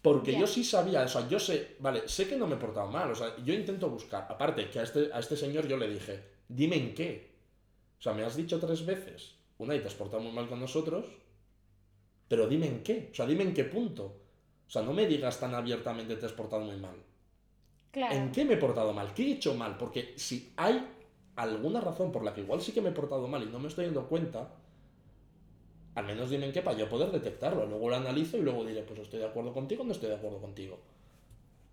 Porque 0.00 0.32
Ya. 0.32 0.40
yo 0.40 0.46
sí 0.46 0.64
sabía, 0.64 1.02
o 1.02 1.08
sea, 1.08 1.28
yo 1.28 1.38
sé, 1.38 1.76
vale, 1.80 2.08
sé 2.08 2.26
que 2.26 2.36
no 2.36 2.46
me 2.46 2.54
he 2.54 2.58
portado 2.58 2.86
mal, 2.88 3.10
o 3.10 3.14
sea, 3.14 3.36
yo 3.44 3.52
intento 3.52 3.90
buscar. 3.90 4.26
Aparte, 4.30 4.70
que 4.70 4.78
a 4.78 4.84
este, 4.84 5.10
a 5.12 5.18
este 5.18 5.36
señor 5.36 5.68
yo 5.68 5.76
le 5.76 5.88
dije, 5.88 6.22
dime 6.48 6.76
en 6.76 6.94
qué. 6.94 7.30
O 7.98 8.02
sea, 8.02 8.14
me 8.14 8.24
has 8.24 8.34
dicho 8.34 8.58
tres 8.58 8.86
veces, 8.86 9.34
una 9.58 9.74
y 9.74 9.80
te 9.80 9.88
has 9.88 9.94
portado 9.94 10.22
muy 10.22 10.32
mal 10.32 10.48
con 10.48 10.60
nosotros, 10.60 11.04
pero 12.28 12.46
dime 12.46 12.66
en 12.66 12.82
qué, 12.82 13.08
o 13.12 13.14
sea, 13.14 13.26
dime 13.26 13.44
en 13.44 13.54
qué 13.54 13.64
punto. 13.64 14.04
O 14.66 14.70
sea, 14.70 14.82
no 14.82 14.92
me 14.92 15.06
digas 15.06 15.38
tan 15.38 15.54
abiertamente 15.54 16.16
te 16.16 16.26
has 16.26 16.32
portado 16.32 16.62
muy 16.64 16.76
mal. 16.76 16.96
Claro. 17.92 18.14
¿En 18.14 18.32
qué 18.32 18.44
me 18.44 18.54
he 18.54 18.58
portado 18.58 18.92
mal? 18.92 19.14
¿Qué 19.14 19.22
he 19.22 19.32
hecho 19.32 19.54
mal? 19.54 19.76
Porque 19.78 20.14
si 20.16 20.52
hay 20.56 20.84
alguna 21.36 21.80
razón 21.80 22.10
por 22.10 22.24
la 22.24 22.34
que 22.34 22.40
igual 22.40 22.60
sí 22.60 22.72
que 22.72 22.80
me 22.80 22.90
he 22.90 22.92
portado 22.92 23.28
mal 23.28 23.42
y 23.42 23.46
no 23.46 23.58
me 23.58 23.68
estoy 23.68 23.84
dando 23.86 24.08
cuenta, 24.08 24.50
al 25.94 26.04
menos 26.04 26.28
dime 26.28 26.46
en 26.46 26.52
qué 26.52 26.62
para 26.62 26.76
yo 26.76 26.88
poder 26.88 27.10
detectarlo. 27.10 27.64
Luego 27.66 27.88
lo 27.88 27.96
analizo 27.96 28.36
y 28.36 28.42
luego 28.42 28.64
diré, 28.64 28.82
pues 28.82 29.00
estoy 29.00 29.20
de 29.20 29.26
acuerdo 29.26 29.52
contigo 29.52 29.82
o 29.82 29.86
no 29.86 29.92
estoy 29.92 30.10
de 30.10 30.16
acuerdo 30.16 30.40
contigo. 30.40 30.78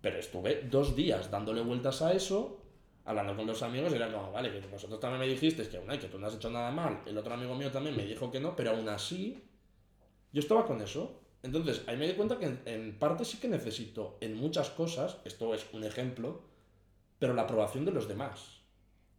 Pero 0.00 0.18
estuve 0.18 0.62
dos 0.70 0.94
días 0.94 1.30
dándole 1.30 1.62
vueltas 1.62 2.00
a 2.02 2.12
eso, 2.12 2.58
hablando 3.04 3.36
con 3.36 3.46
los 3.46 3.62
amigos 3.62 3.92
y 3.92 3.96
era 3.96 4.12
como, 4.12 4.32
vale, 4.32 4.50
que 4.50 4.66
vosotros 4.66 5.00
también 5.00 5.20
me 5.20 5.26
dijisteis 5.26 5.68
que, 5.68 5.78
una, 5.78 5.98
que 5.98 6.08
tú 6.08 6.18
no 6.18 6.26
has 6.26 6.34
hecho 6.34 6.50
nada 6.50 6.70
mal, 6.70 7.02
el 7.06 7.16
otro 7.16 7.34
amigo 7.34 7.54
mío 7.54 7.70
también 7.70 7.96
me 7.96 8.04
dijo 8.04 8.30
que 8.30 8.40
no, 8.40 8.54
pero 8.56 8.70
aún 8.70 8.88
así, 8.88 9.42
yo 10.34 10.40
estaba 10.40 10.66
con 10.66 10.82
eso. 10.82 11.20
Entonces, 11.42 11.84
ahí 11.86 11.96
me 11.96 12.08
di 12.08 12.14
cuenta 12.14 12.38
que 12.38 12.58
en, 12.64 12.98
parte 12.98 13.24
sí 13.24 13.38
que 13.38 13.48
necesito, 13.48 14.18
en 14.20 14.36
muchas 14.36 14.68
cosas, 14.70 15.18
esto 15.24 15.54
es 15.54 15.64
un 15.72 15.84
ejemplo, 15.84 16.42
pero 17.18 17.34
la 17.34 17.42
aprobación 17.42 17.84
de 17.84 17.92
los 17.92 18.08
demás. 18.08 18.60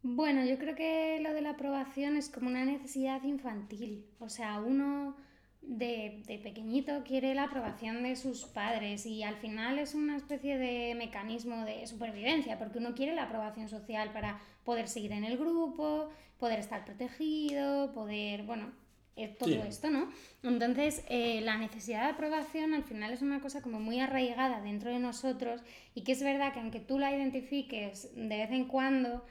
Bueno, 0.03 0.43
yo 0.43 0.57
creo 0.57 0.75
que 0.75 1.19
lo 1.21 1.33
de 1.33 1.41
la 1.41 1.51
aprobación 1.51 2.17
es 2.17 2.29
como 2.29 2.49
una 2.49 2.65
necesidad 2.65 3.23
infantil. 3.23 4.05
O 4.19 4.27
sea, 4.27 4.59
uno 4.59 5.15
de, 5.61 6.21
de 6.27 6.37
pequeñito 6.37 7.03
quiere 7.05 7.33
la 7.33 7.45
aprobación 7.45 8.03
de 8.03 8.15
sus 8.15 8.43
padres 8.43 9.05
y 9.05 9.23
al 9.23 9.37
final 9.37 9.79
es 9.79 9.95
una 9.95 10.17
especie 10.17 10.57
de 10.57 10.95
mecanismo 10.95 11.63
de 11.63 11.87
supervivencia, 11.87 12.59
porque 12.59 12.79
uno 12.79 12.93
quiere 12.93 13.15
la 13.15 13.23
aprobación 13.23 13.69
social 13.69 14.11
para 14.11 14.41
poder 14.65 14.89
seguir 14.89 15.13
en 15.13 15.23
el 15.23 15.37
grupo, 15.37 16.09
poder 16.39 16.59
estar 16.59 16.83
protegido, 16.83 17.93
poder, 17.93 18.43
bueno, 18.43 18.73
eh, 19.15 19.29
todo 19.39 19.49
Sí. 19.49 19.61
esto, 19.67 19.89
¿no? 19.89 20.09
Entonces, 20.43 21.03
eh, 21.09 21.41
la 21.41 21.57
necesidad 21.57 22.03
de 22.03 22.09
aprobación 22.11 22.73
al 22.73 22.83
final 22.83 23.13
es 23.13 23.21
una 23.21 23.39
cosa 23.39 23.61
como 23.61 23.79
muy 23.79 23.99
arraigada 23.99 24.61
dentro 24.61 24.89
de 24.91 24.99
nosotros 24.99 25.61
y 25.93 26.01
que 26.03 26.11
es 26.11 26.21
verdad 26.21 26.53
que 26.53 26.59
aunque 26.59 26.79
tú 26.81 26.99
la 26.99 27.15
identifiques 27.15 28.09
de 28.15 28.37
vez 28.37 28.51
en 28.51 28.65
cuando, 28.65 29.25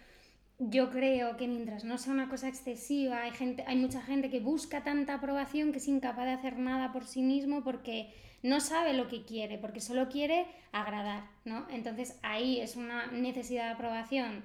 yo 0.58 0.90
creo 0.90 1.36
que 1.36 1.48
mientras 1.48 1.84
no 1.84 1.98
sea 1.98 2.12
una 2.12 2.28
cosa 2.28 2.48
excesiva, 2.48 3.22
hay, 3.22 3.32
gente, 3.32 3.64
hay 3.66 3.76
mucha 3.76 4.00
gente 4.00 4.30
que 4.30 4.40
busca 4.40 4.84
tanta 4.84 5.14
aprobación 5.14 5.72
que 5.72 5.78
es 5.78 5.88
incapaz 5.88 6.26
de 6.26 6.32
hacer 6.32 6.58
nada 6.58 6.92
por 6.92 7.04
sí 7.04 7.22
mismo 7.22 7.62
porque 7.64 8.12
no 8.42 8.60
sabe 8.60 8.92
lo 8.92 9.08
que 9.08 9.24
quiere, 9.24 9.58
porque 9.58 9.80
solo 9.80 10.08
quiere 10.08 10.46
agradar, 10.72 11.24
¿no? 11.44 11.66
Entonces 11.70 12.18
ahí 12.22 12.60
es 12.60 12.76
una 12.76 13.06
necesidad 13.08 13.64
de 13.66 13.72
aprobación 13.72 14.44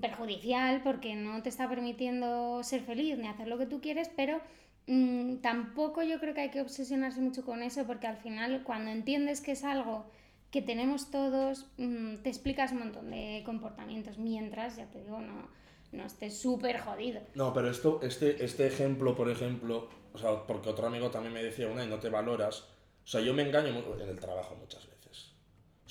perjudicial 0.00 0.82
porque 0.82 1.14
no 1.14 1.42
te 1.42 1.48
está 1.48 1.68
permitiendo 1.68 2.62
ser 2.62 2.82
feliz 2.82 3.18
ni 3.18 3.28
hacer 3.28 3.48
lo 3.48 3.58
que 3.58 3.66
tú 3.66 3.80
quieres, 3.80 4.10
pero 4.16 4.40
mm, 4.86 5.36
tampoco 5.36 6.02
yo 6.02 6.18
creo 6.20 6.34
que 6.34 6.42
hay 6.42 6.50
que 6.50 6.60
obsesionarse 6.60 7.20
mucho 7.20 7.44
con 7.44 7.62
eso 7.62 7.86
porque 7.86 8.06
al 8.06 8.16
final 8.16 8.62
cuando 8.64 8.90
entiendes 8.90 9.40
que 9.40 9.52
es 9.52 9.64
algo 9.64 10.06
que 10.50 10.62
tenemos 10.62 11.10
todos, 11.10 11.66
mm, 11.78 12.16
te 12.22 12.28
explicas 12.28 12.72
un 12.72 12.78
montón 12.78 13.10
de 13.10 13.42
comportamientos 13.44 14.18
mientras, 14.18 14.76
ya 14.76 14.86
te 14.86 15.02
digo, 15.02 15.20
no, 15.20 15.48
no 15.90 16.04
estés 16.04 16.38
súper 16.40 16.78
jodido. 16.78 17.20
No, 17.34 17.52
pero 17.52 17.70
esto, 17.70 18.00
este, 18.02 18.44
este 18.44 18.66
ejemplo, 18.66 19.16
por 19.16 19.28
ejemplo, 19.30 19.88
o 20.12 20.18
sea, 20.18 20.46
porque 20.46 20.68
otro 20.68 20.86
amigo 20.86 21.10
también 21.10 21.34
me 21.34 21.42
decía, 21.42 21.68
una 21.68 21.84
y 21.84 21.88
no 21.88 21.98
te 21.98 22.08
valoras. 22.08 22.68
O 23.04 23.06
sea, 23.06 23.20
yo 23.20 23.34
me 23.34 23.42
engaño 23.42 23.70
en 24.00 24.08
el 24.08 24.18
trabajo 24.20 24.54
muchas 24.54 24.86
veces. 24.86 24.93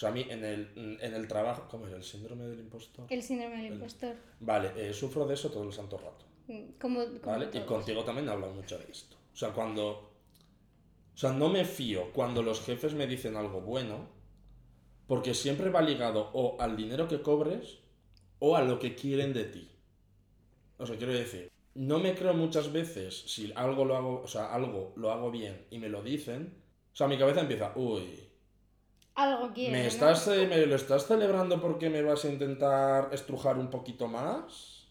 O 0.03 0.05
sea, 0.05 0.09
a 0.09 0.13
mí 0.13 0.25
en 0.29 0.43
el, 0.43 0.97
en 1.01 1.13
el 1.13 1.27
trabajo, 1.27 1.67
¿cómo 1.69 1.87
era? 1.87 1.95
¿El 1.95 2.03
síndrome 2.03 2.45
del 2.47 2.59
impostor? 2.59 3.05
El 3.09 3.23
síndrome 3.23 3.57
del 3.57 3.73
impostor. 3.73 4.15
Vale, 4.39 4.71
eh, 4.75 4.93
sufro 4.93 5.25
de 5.25 5.33
eso 5.35 5.49
todo 5.49 5.63
el 5.63 5.73
santo 5.73 5.97
rato. 5.97 6.25
mm, 6.47 6.77
Como, 6.79 6.99
como 7.21 7.21
¿Vale? 7.31 7.49
Y 7.53 7.61
contigo 7.61 8.03
también 8.03 8.27
he 8.27 8.31
hablado 8.31 8.53
mucho 8.53 8.77
de 8.77 8.85
esto. 8.91 9.15
O 9.33 9.35
sea, 9.35 9.51
cuando. 9.53 10.11
O 11.15 11.17
sea, 11.17 11.31
no 11.33 11.49
me 11.49 11.65
fío 11.65 12.11
cuando 12.13 12.43
los 12.43 12.61
jefes 12.61 12.93
me 12.93 13.07
dicen 13.07 13.35
algo 13.35 13.61
bueno, 13.61 14.09
porque 15.07 15.33
siempre 15.33 15.69
va 15.69 15.81
ligado 15.81 16.29
o 16.33 16.57
al 16.59 16.75
dinero 16.75 17.07
que 17.07 17.21
cobres 17.21 17.79
o 18.39 18.55
a 18.57 18.63
lo 18.63 18.79
que 18.79 18.95
quieren 18.95 19.33
de 19.33 19.45
ti. 19.45 19.69
O 20.77 20.85
sea, 20.85 20.97
quiero 20.97 21.13
decir, 21.13 21.51
no 21.75 21.99
me 21.99 22.15
creo 22.15 22.33
muchas 22.33 22.71
veces 22.71 23.23
si 23.27 23.51
algo 23.55 23.85
lo 23.85 23.95
hago, 23.95 24.21
o 24.23 24.27
sea, 24.27 24.53
algo 24.53 24.93
lo 24.95 25.11
hago 25.11 25.31
bien 25.31 25.65
y 25.71 25.79
me 25.79 25.89
lo 25.89 26.01
dicen. 26.03 26.53
O 26.93 26.95
sea, 26.95 27.07
mi 27.07 27.17
cabeza 27.17 27.41
empieza, 27.41 27.73
uy, 27.75 28.22
Algo 29.15 29.53
quiere, 29.53 29.71
¿Me, 29.71 29.81
¿no? 29.81 29.87
estás, 29.87 30.27
eh, 30.27 30.47
¿Me 30.47 30.65
lo 30.65 30.75
estás 30.75 31.05
celebrando 31.07 31.61
porque 31.61 31.89
me 31.89 32.01
vas 32.01 32.25
a 32.25 32.29
intentar 32.29 33.09
estrujar 33.13 33.57
un 33.57 33.69
poquito 33.69 34.07
más? 34.07 34.87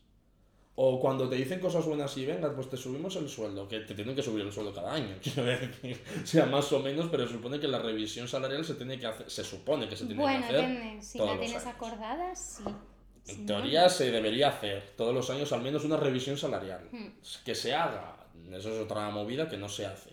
O 0.74 1.00
cuando 1.00 1.28
te 1.28 1.37
dicen 1.37 1.61
cosas 1.61 1.85
buenas 1.85 2.16
y 2.16 2.24
venga, 2.24 2.54
pues 2.54 2.70
te 2.70 2.76
subimos 2.78 3.14
el 3.16 3.28
sueldo, 3.28 3.68
que 3.68 3.80
te 3.80 3.94
tienen 3.94 4.16
que 4.16 4.22
subir 4.22 4.44
el 4.46 4.52
sueldo 4.52 4.72
cada 4.72 4.92
año, 4.94 5.16
quiero 5.22 5.44
decir, 5.44 6.02
sea 6.24 6.46
más 6.46 6.72
o 6.72 6.80
menos, 6.80 7.08
pero 7.11 7.26
se 7.26 7.35
supone 7.35 7.61
que 7.61 7.68
la 7.68 7.78
revisión 7.78 8.26
salarial 8.28 8.64
se 8.64 8.74
tiene 8.74 8.98
que 8.98 9.06
hacer, 9.06 9.30
se 9.30 9.44
supone 9.44 9.88
que 9.88 9.96
se 9.96 10.06
tiene 10.06 10.22
Bueno, 10.22 10.40
que 10.40 10.44
hacer. 10.44 10.68
depende. 10.68 11.02
Si 11.02 11.22
la 11.22 11.38
tienes 11.38 11.66
años. 11.66 11.74
acordada, 11.74 12.35
sí. 12.35 12.80
Si 13.24 13.42
En 13.42 13.46
no, 13.46 13.46
teoría 13.46 13.88
se 13.88 14.11
debería 14.11 14.48
hacer 14.48 14.94
todos 14.96 15.14
los 15.14 15.28
años 15.30 15.52
al 15.52 15.62
menos 15.62 15.85
una 15.85 15.96
revisión 15.96 16.37
salarial. 16.38 16.88
Hmm. 16.90 17.08
Que 17.44 17.54
se 17.54 17.74
haga, 17.74 18.16
eso 18.52 18.70
es 18.74 18.80
otra 18.80 19.11
movida 19.11 19.48
que 19.48 19.56
no 19.58 19.68
se 19.68 19.87
hace. 19.87 20.11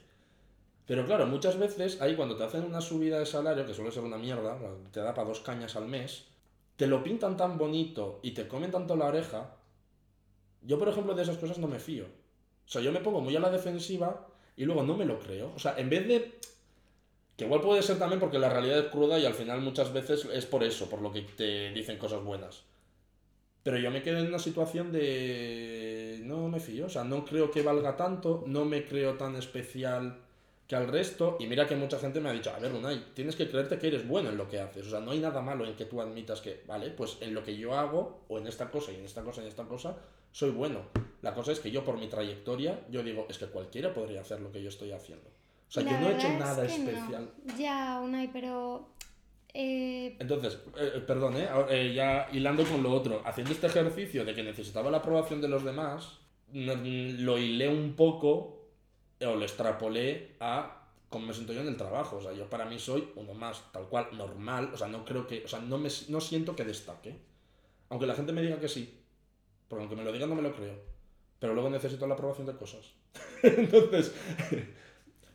Pero 0.89 1.05
claro, 1.05 1.27
muchas 1.27 1.59
veces 1.59 2.01
ahí 2.01 2.15
cuando 2.15 2.35
te 2.35 2.43
hacen 2.43 2.63
una 2.63 2.81
subida 2.81 3.19
de 3.19 3.27
salario, 3.27 3.63
que 3.63 3.75
suele 3.75 3.91
ser 3.91 4.03
una 4.03 4.17
mierda, 4.17 4.57
te 4.91 5.01
da 5.01 5.13
para 5.13 5.27
dos 5.27 5.39
cañas 5.39 5.75
al 5.75 5.85
mes, 5.85 6.25
te 6.77 6.87
lo 6.87 7.03
pintan 7.03 7.37
tan 7.37 7.59
bonito 7.59 8.19
y 8.23 8.31
te 8.31 8.47
comen 8.47 8.71
tanto 8.71 8.95
la 8.95 9.05
oreja. 9.05 9.55
Yo, 10.63 10.79
por 10.79 10.89
ejemplo, 10.89 11.13
de 11.13 11.21
esas 11.21 11.37
cosas 11.37 11.59
no 11.59 11.67
me 11.67 11.77
fío. 11.77 12.05
O 12.05 12.67
sea, 12.67 12.81
yo 12.81 12.91
me 12.91 13.01
pongo 13.01 13.21
muy 13.21 13.35
a 13.35 13.39
la 13.39 13.51
defensiva 13.51 14.25
y 14.57 14.65
luego 14.65 14.81
no 14.81 14.97
me 14.97 15.05
lo 15.05 15.19
creo. 15.19 15.51
O 15.55 15.59
sea, 15.59 15.75
en 15.77 15.91
vez 15.91 16.07
de... 16.07 16.39
Que 17.37 17.45
igual 17.45 17.61
puede 17.61 17.83
ser 17.83 17.99
también 17.99 18.19
porque 18.19 18.39
la 18.39 18.49
realidad 18.49 18.79
es 18.79 18.87
cruda 18.87 19.19
y 19.19 19.27
al 19.27 19.35
final 19.35 19.61
muchas 19.61 19.93
veces 19.93 20.25
es 20.33 20.47
por 20.47 20.63
eso, 20.63 20.89
por 20.89 21.03
lo 21.03 21.11
que 21.11 21.21
te 21.21 21.69
dicen 21.69 21.99
cosas 21.99 22.23
buenas. 22.23 22.63
Pero 23.61 23.77
yo 23.77 23.91
me 23.91 24.01
quedo 24.01 24.17
en 24.17 24.29
una 24.29 24.39
situación 24.39 24.91
de... 24.91 26.19
No 26.23 26.47
me 26.47 26.59
fío, 26.59 26.87
o 26.87 26.89
sea, 26.89 27.03
no 27.03 27.25
creo 27.25 27.51
que 27.51 27.61
valga 27.61 27.95
tanto, 27.95 28.43
no 28.47 28.65
me 28.65 28.87
creo 28.87 29.17
tan 29.17 29.35
especial 29.35 30.23
que 30.69 30.75
al 30.75 30.87
resto. 30.87 31.35
Y 31.39 31.47
mira 31.47 31.67
que 31.67 31.75
mucha 31.75 31.97
gente 31.99 32.21
me 32.21 32.29
ha 32.29 32.31
dicho, 32.31 32.51
a 32.51 32.59
ver, 32.59 32.71
Unai, 32.71 33.03
tienes 33.15 33.35
que 33.35 33.49
creerte 33.49 33.77
que 33.79 33.87
eres 33.87 34.07
bueno 34.07 34.29
en 34.29 34.37
lo 34.37 34.47
que 34.47 34.59
haces. 34.61 34.85
O 34.85 34.89
sea, 34.91 34.99
no 34.99 35.11
hay 35.11 35.19
nada 35.19 35.41
malo 35.41 35.65
en 35.65 35.75
que 35.75 35.85
tú 35.85 35.99
admitas 35.99 36.39
que, 36.41 36.61
vale, 36.67 36.91
pues 36.91 37.17
en 37.21 37.33
lo 37.33 37.43
que 37.43 37.57
yo 37.57 37.73
hago, 37.73 38.21
o 38.29 38.37
en 38.37 38.45
esta 38.47 38.69
cosa, 38.69 38.91
y 38.91 38.95
en 38.95 39.03
esta 39.05 39.23
cosa, 39.23 39.41
y 39.41 39.45
en 39.45 39.49
esta 39.49 39.63
cosa, 39.65 39.97
soy 40.31 40.51
bueno. 40.51 40.81
La 41.23 41.33
cosa 41.33 41.51
es 41.51 41.59
que 41.59 41.71
yo 41.71 41.83
por 41.83 41.97
mi 41.97 42.07
trayectoria, 42.07 42.79
yo 42.91 43.01
digo, 43.03 43.25
es 43.29 43.39
que 43.39 43.47
cualquiera 43.47 43.93
podría 43.93 44.21
hacer 44.21 44.39
lo 44.41 44.51
que 44.51 44.61
yo 44.61 44.69
estoy 44.69 44.91
haciendo. 44.91 45.27
O 45.27 45.71
sea, 45.71 45.83
La 45.83 45.91
yo 45.91 45.99
no 45.99 46.09
he 46.09 46.15
hecho 46.15 46.29
nada 46.37 46.63
es 46.65 46.71
que 46.73 46.79
no. 46.83 46.89
especial. 46.91 47.29
Ya, 47.57 47.99
Unai, 48.03 48.31
pero... 48.31 48.89
eh, 49.53 50.15
Entonces, 50.19 50.59
eh, 50.77 50.91
eh, 50.97 50.99
perdón, 51.01 51.35
¿eh? 51.37 51.47
Eh, 51.71 51.93
ya 51.95 52.27
hilando 52.31 52.63
con 52.63 52.83
lo 52.83 52.91
otro, 52.91 53.21
haciendo 53.25 53.51
este 53.53 53.67
ejercicio 53.67 54.23
de 54.23 54.35
que 54.35 54.43
necesitaba 54.43 54.91
la 54.91 54.97
aprobación 54.97 55.41
de 55.41 55.47
los 55.47 55.63
demás, 55.65 56.19
no- 56.53 56.75
lo 56.75 57.37
hilé 57.39 57.67
un 57.69 57.95
poco 57.95 58.58
o 59.21 59.35
lo 59.35 59.43
extrapolé 59.43 60.35
a 60.39 60.87
cómo 61.09 61.27
me 61.27 61.33
siento 61.33 61.53
yo 61.53 61.61
en 61.61 61.67
el 61.67 61.77
trabajo. 61.77 62.17
O 62.17 62.21
sea, 62.21 62.33
yo 62.33 62.49
para 62.49 62.65
mí 62.65 62.79
soy 62.79 63.11
uno 63.15 63.33
más, 63.33 63.71
tal 63.71 63.87
cual, 63.87 64.07
normal. 64.13 64.71
O 64.73 64.77
sea, 64.77 64.87
no 64.87 65.03
creo 65.05 65.27
que, 65.27 65.43
o 65.43 65.47
sea, 65.47 65.59
no, 65.59 65.77
me, 65.77 65.89
no 66.09 66.21
siento 66.21 66.55
que 66.55 66.63
destaque. 66.63 67.15
Aunque 67.89 68.05
la 68.05 68.15
gente 68.15 68.31
me 68.31 68.41
diga 68.41 68.59
que 68.59 68.67
sí. 68.67 68.97
Porque 69.67 69.83
aunque 69.83 69.95
me 69.95 70.03
lo 70.03 70.11
digan 70.11 70.29
no 70.29 70.35
me 70.35 70.41
lo 70.41 70.53
creo. 70.53 70.75
Pero 71.39 71.53
luego 71.53 71.69
necesito 71.69 72.07
la 72.07 72.13
aprobación 72.15 72.47
de 72.47 72.55
cosas. 72.55 72.93
Entonces... 73.43 74.13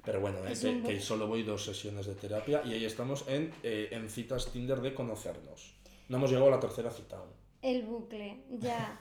Pero 0.05 0.21
bueno, 0.21 0.37
eh, 0.47 0.83
que 0.85 1.01
solo 1.01 1.27
voy 1.27 1.45
dos 1.45 1.65
sesiones 1.65 2.05
de 2.05 2.15
terapia 2.15 2.63
y 2.63 2.75
ahí 2.75 2.85
estamos 2.85 3.27
en, 3.27 3.55
eh, 3.63 3.89
en 3.91 4.11
citas 4.11 4.53
Tinder 4.53 4.83
de 4.83 4.93
conocernos. 4.93 5.75
No 6.11 6.19
hemos 6.19 6.29
llegado 6.29 6.49
a 6.49 6.51
la 6.51 6.61
tercera 6.61 6.91
cita 6.91 7.17
aún. 7.17 7.31
El 7.63 7.85
bucle, 7.85 8.45
ya. 8.51 9.01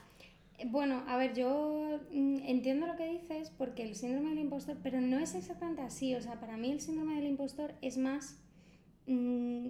Bueno, 0.66 1.04
a 1.08 1.18
ver, 1.18 1.34
yo 1.34 2.00
mm, 2.12 2.40
entiendo 2.46 2.88
lo 2.88 2.96
que 2.96 3.08
dices 3.08 3.50
porque 3.58 3.84
el 3.84 3.96
síndrome 3.96 4.30
del 4.30 4.40
impostor, 4.40 4.78
pero 4.82 5.02
no 5.02 5.20
es 5.20 5.36
exactamente 5.36 5.82
así. 5.82 6.16
O 6.16 6.22
sea, 6.22 6.40
para 6.40 6.58
mí 6.58 6.72
el 6.72 6.82
síndrome 6.82 7.16
del 7.16 7.28
impostor 7.28 7.76
es 7.82 7.98
más... 7.98 8.40
mm, 9.08 9.68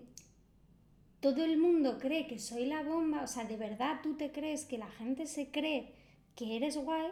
todo 1.23 1.45
el 1.45 1.57
mundo 1.57 1.99
cree 1.99 2.27
que 2.27 2.37
soy 2.37 2.65
la 2.65 2.83
bomba, 2.83 3.23
o 3.23 3.27
sea, 3.27 3.45
de 3.45 3.55
verdad 3.55 4.01
tú 4.03 4.17
te 4.17 4.33
crees 4.33 4.65
que 4.65 4.77
la 4.77 4.89
gente 4.89 5.25
se 5.25 5.51
cree 5.51 5.93
que 6.35 6.57
eres 6.57 6.75
guay, 6.75 7.11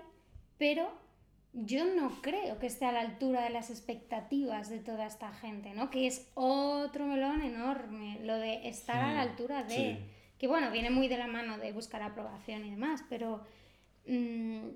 pero 0.58 0.92
yo 1.54 1.86
no 1.86 2.22
creo 2.22 2.60
que 2.60 2.68
esté 2.68 2.86
a 2.86 2.92
la 2.92 3.00
altura 3.00 3.44
de 3.44 3.52
las 3.52 3.70
expectativas 3.70 4.70
de 4.70 4.80
toda 4.80 5.06
esta 5.06 5.32
gente, 5.32 5.74
¿no? 5.74 5.90
Que 5.90 6.08
es 6.08 6.30
otro 6.34 7.06
melón 7.06 7.42
enorme, 7.42 8.20
lo 8.24 8.36
de 8.36 8.68
estar 8.68 9.02
a 9.02 9.14
la 9.14 9.22
altura 9.22 9.64
de... 9.64 9.76
sí. 9.76 9.98
que 10.38 10.48
bueno, 10.48 10.72
viene 10.72 10.90
muy 10.90 11.08
de 11.08 11.18
la 11.18 11.28
mano 11.28 11.58
de 11.58 11.72
buscar 11.72 12.02
aprobación 12.02 12.66
y 12.66 12.72
demás, 12.72 13.06
pero... 13.10 13.42
mm, 14.08 14.68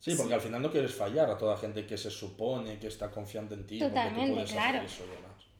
Sí, 0.00 0.14
porque 0.16 0.34
al 0.34 0.40
final 0.40 0.62
no 0.62 0.70
quieres 0.70 0.94
fallar 0.94 1.28
a 1.28 1.36
toda 1.36 1.56
gente 1.56 1.84
que 1.84 1.98
se 1.98 2.10
supone 2.10 2.78
que 2.78 2.86
está 2.86 3.10
confiando 3.10 3.54
en 3.56 3.66
ti, 3.66 3.80
Totalmente, 3.80 4.42
tú 4.44 4.52
claro. 4.52 4.78
hacer 4.78 4.84
eso. 4.84 5.04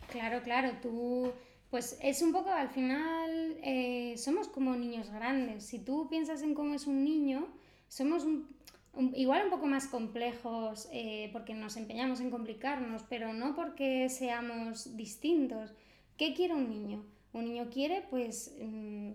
Claro, 0.09 0.42
claro, 0.44 0.70
tú, 0.81 1.33
pues 1.70 1.98
es 2.01 2.22
un 2.22 2.33
poco, 2.33 2.48
al 2.51 2.68
final, 2.70 3.59
eh, 3.64 4.14
somos 4.16 4.46
como 4.48 4.77
niños 4.77 5.11
grandes. 5.11 5.64
Si 5.66 5.81
tú 5.81 6.09
piensas 6.09 6.42
en 6.42 6.55
cómo 6.55 6.74
es 6.74 6.87
un 6.87 7.03
niño, 7.05 7.48
somos 7.88 8.24
un- 8.24 8.48
un- 8.94 9.12
igual 9.16 9.44
un 9.44 9.51
poco 9.51 9.66
más 9.66 9.88
complejos 9.88 10.88
eh, 10.92 11.31
porque 11.33 11.55
nos 11.55 11.77
empeñamos 11.77 12.20
en 12.20 12.31
complicarnos, 12.31 13.03
pero 13.09 13.33
no 13.33 13.55
porque 13.57 14.09
seamos 14.09 14.96
distintos. 14.96 15.72
¿Qué 16.16 16.33
quiere 16.33 16.55
un 16.55 16.70
niño? 16.70 17.05
Un 17.33 17.44
niño 17.44 17.68
quiere, 17.70 18.03
pues, 18.09 18.55
mm, 18.61 19.11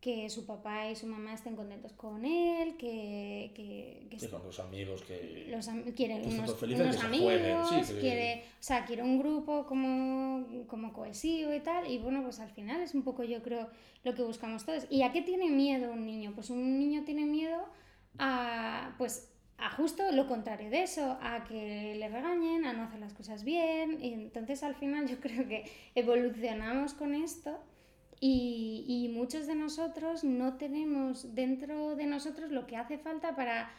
que 0.00 0.30
su 0.30 0.46
papá 0.46 0.88
y 0.90 0.96
su 0.96 1.06
mamá 1.06 1.34
estén 1.34 1.56
contentos 1.56 1.92
con 1.92 2.24
él, 2.24 2.76
que, 2.78 3.52
que, 3.54 4.06
que 4.10 4.18
Sí, 4.18 4.28
con 4.28 4.42
los 4.44 4.58
amigos 4.60 5.02
que... 5.02 5.46
los 5.50 5.68
am- 5.68 5.84
quiere 5.92 6.14
unos, 6.22 6.54
felices, 6.56 6.80
unos 6.84 6.94
que 6.96 7.00
se 7.02 7.06
amigos, 7.06 7.24
jueguen, 7.34 7.84
sí, 7.84 7.94
quiere, 8.00 8.44
o 8.44 8.62
sea, 8.62 8.84
quiere 8.86 9.02
un 9.02 9.18
grupo 9.18 9.66
como, 9.66 10.66
como 10.68 10.92
cohesivo 10.94 11.52
y 11.52 11.60
tal, 11.60 11.90
y 11.90 11.98
bueno, 11.98 12.22
pues 12.22 12.40
al 12.40 12.48
final 12.50 12.80
es 12.80 12.94
un 12.94 13.02
poco 13.02 13.24
yo 13.24 13.42
creo 13.42 13.68
lo 14.02 14.14
que 14.14 14.22
buscamos 14.22 14.64
todos. 14.64 14.86
¿Y 14.88 15.02
a 15.02 15.12
qué 15.12 15.20
tiene 15.20 15.50
miedo 15.50 15.92
un 15.92 16.06
niño? 16.06 16.32
Pues 16.34 16.48
un 16.48 16.78
niño 16.78 17.04
tiene 17.04 17.26
miedo 17.26 17.60
a, 18.18 18.94
pues, 18.96 19.30
a 19.58 19.70
justo 19.72 20.02
lo 20.12 20.26
contrario 20.26 20.70
de 20.70 20.82
eso, 20.82 21.18
a 21.20 21.44
que 21.44 21.94
le 21.96 22.08
regañen, 22.08 22.64
a 22.64 22.72
no 22.72 22.84
hacer 22.84 23.00
las 23.00 23.12
cosas 23.12 23.44
bien, 23.44 24.02
y 24.02 24.14
entonces 24.14 24.62
al 24.62 24.74
final 24.76 25.06
yo 25.06 25.16
creo 25.20 25.46
que 25.46 25.70
evolucionamos 25.94 26.94
con 26.94 27.14
esto. 27.14 27.58
Y, 28.22 28.84
y 28.86 29.08
muchos 29.08 29.46
de 29.46 29.54
nosotros 29.54 30.24
no 30.24 30.58
tenemos 30.58 31.34
dentro 31.34 31.96
de 31.96 32.04
nosotros 32.04 32.50
lo 32.50 32.66
que 32.66 32.76
hace 32.76 32.98
falta 32.98 33.34
para 33.34 33.72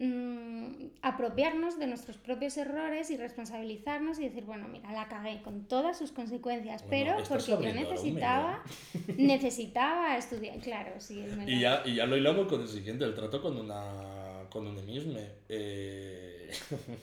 mm, 0.00 0.86
apropiarnos 1.00 1.78
de 1.78 1.86
nuestros 1.86 2.16
propios 2.18 2.56
errores 2.56 3.12
y 3.12 3.16
responsabilizarnos 3.16 4.18
y 4.18 4.24
decir, 4.24 4.44
bueno, 4.44 4.66
mira, 4.66 4.90
la 4.90 5.06
cagué 5.06 5.42
con 5.42 5.66
todas 5.66 5.96
sus 5.96 6.10
consecuencias, 6.10 6.84
Bueno, 6.88 7.14
pero 7.16 7.28
porque 7.28 7.52
yo 7.52 7.72
necesitaba, 7.72 8.64
necesitaba 9.16 10.16
estudiar, 10.16 10.58
claro, 10.58 10.98
sí, 10.98 11.20
es 11.20 11.30
verdad. 11.36 11.46
Y 11.46 11.60
ya, 11.60 11.82
y 11.84 11.94
ya 11.94 12.06
lo 12.06 12.16
hilamos 12.16 12.48
con 12.48 12.62
el 12.62 12.68
siguiente, 12.68 13.04
el 13.04 13.14
trato 13.14 13.40
con 13.40 13.56
una 13.56 14.48
con 14.50 14.66
un 14.66 14.86
mismo. 14.86 15.18
Eh... 15.48 16.50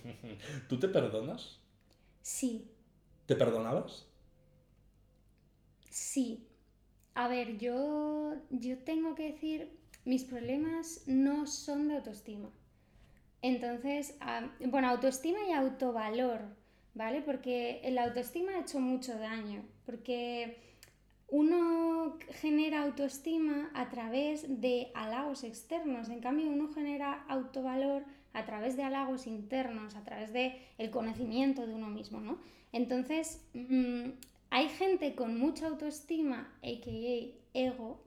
¿Tú 0.70 0.78
te 0.78 0.88
perdonas? 0.88 1.58
Sí, 2.22 2.70
¿Te 3.26 3.36
perdonabas? 3.36 4.06
sí. 5.90 6.48
A 7.14 7.28
ver, 7.28 7.58
yo, 7.58 8.36
yo 8.50 8.78
tengo 8.80 9.16
que 9.16 9.32
decir, 9.32 9.70
mis 10.06 10.24
problemas 10.24 11.04
no 11.08 11.46
son 11.46 11.88
de 11.88 11.96
autoestima. 11.96 12.50
Entonces, 13.42 14.18
bueno, 14.68 14.90
autoestima 14.90 15.40
y 15.48 15.52
autovalor, 15.52 16.42
¿vale? 16.94 17.22
Porque 17.22 17.82
la 17.92 18.06
autoestima 18.06 18.54
ha 18.54 18.62
hecho 18.62 18.80
mucho 18.80 19.18
daño, 19.18 19.64
porque 19.86 20.58
uno 21.28 22.18
genera 22.34 22.84
autoestima 22.84 23.72
a 23.74 23.90
través 23.90 24.62
de 24.62 24.92
halagos 24.94 25.44
externos, 25.44 26.10
en 26.10 26.20
cambio 26.20 26.50
uno 26.50 26.72
genera 26.74 27.24
autovalor 27.30 28.04
a 28.34 28.46
través 28.46 28.78
de 28.78 28.84
halagos 28.84 29.28
internos, 29.28 29.96
a 29.96 30.04
través 30.04 30.34
de 30.34 30.62
el 30.78 30.92
conocimiento 30.92 31.66
de 31.66 31.74
uno 31.74 31.88
mismo, 31.88 32.20
¿no? 32.20 32.38
Entonces, 32.74 33.46
mm, 33.54 34.10
hay 34.52 34.68
gente 34.68 35.16
con 35.16 35.40
mucha 35.40 35.68
autoestima, 35.68 36.54
a.k.a. 36.58 37.58
ego, 37.58 38.04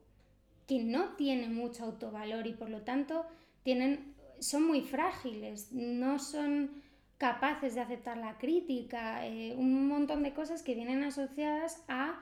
que 0.69 0.85
no 0.85 1.15
tiene 1.17 1.49
mucho 1.49 1.85
autovalor 1.85 2.47
y 2.47 2.53
por 2.53 2.69
lo 2.69 2.83
tanto 2.83 3.27
tienen, 3.63 4.15
son 4.41 4.67
muy 4.67 4.83
frágiles, 4.83 5.73
no 5.73 6.19
son 6.19 6.83
capaces 7.17 7.75
de 7.75 7.81
aceptar 7.81 8.19
la 8.19 8.37
crítica, 8.37 9.27
eh, 9.27 9.55
un 9.57 9.89
montón 9.89 10.23
de 10.23 10.35
cosas 10.35 10.63
que 10.63 10.75
vienen 10.75 11.03
asociadas 11.03 11.83
a 11.89 12.21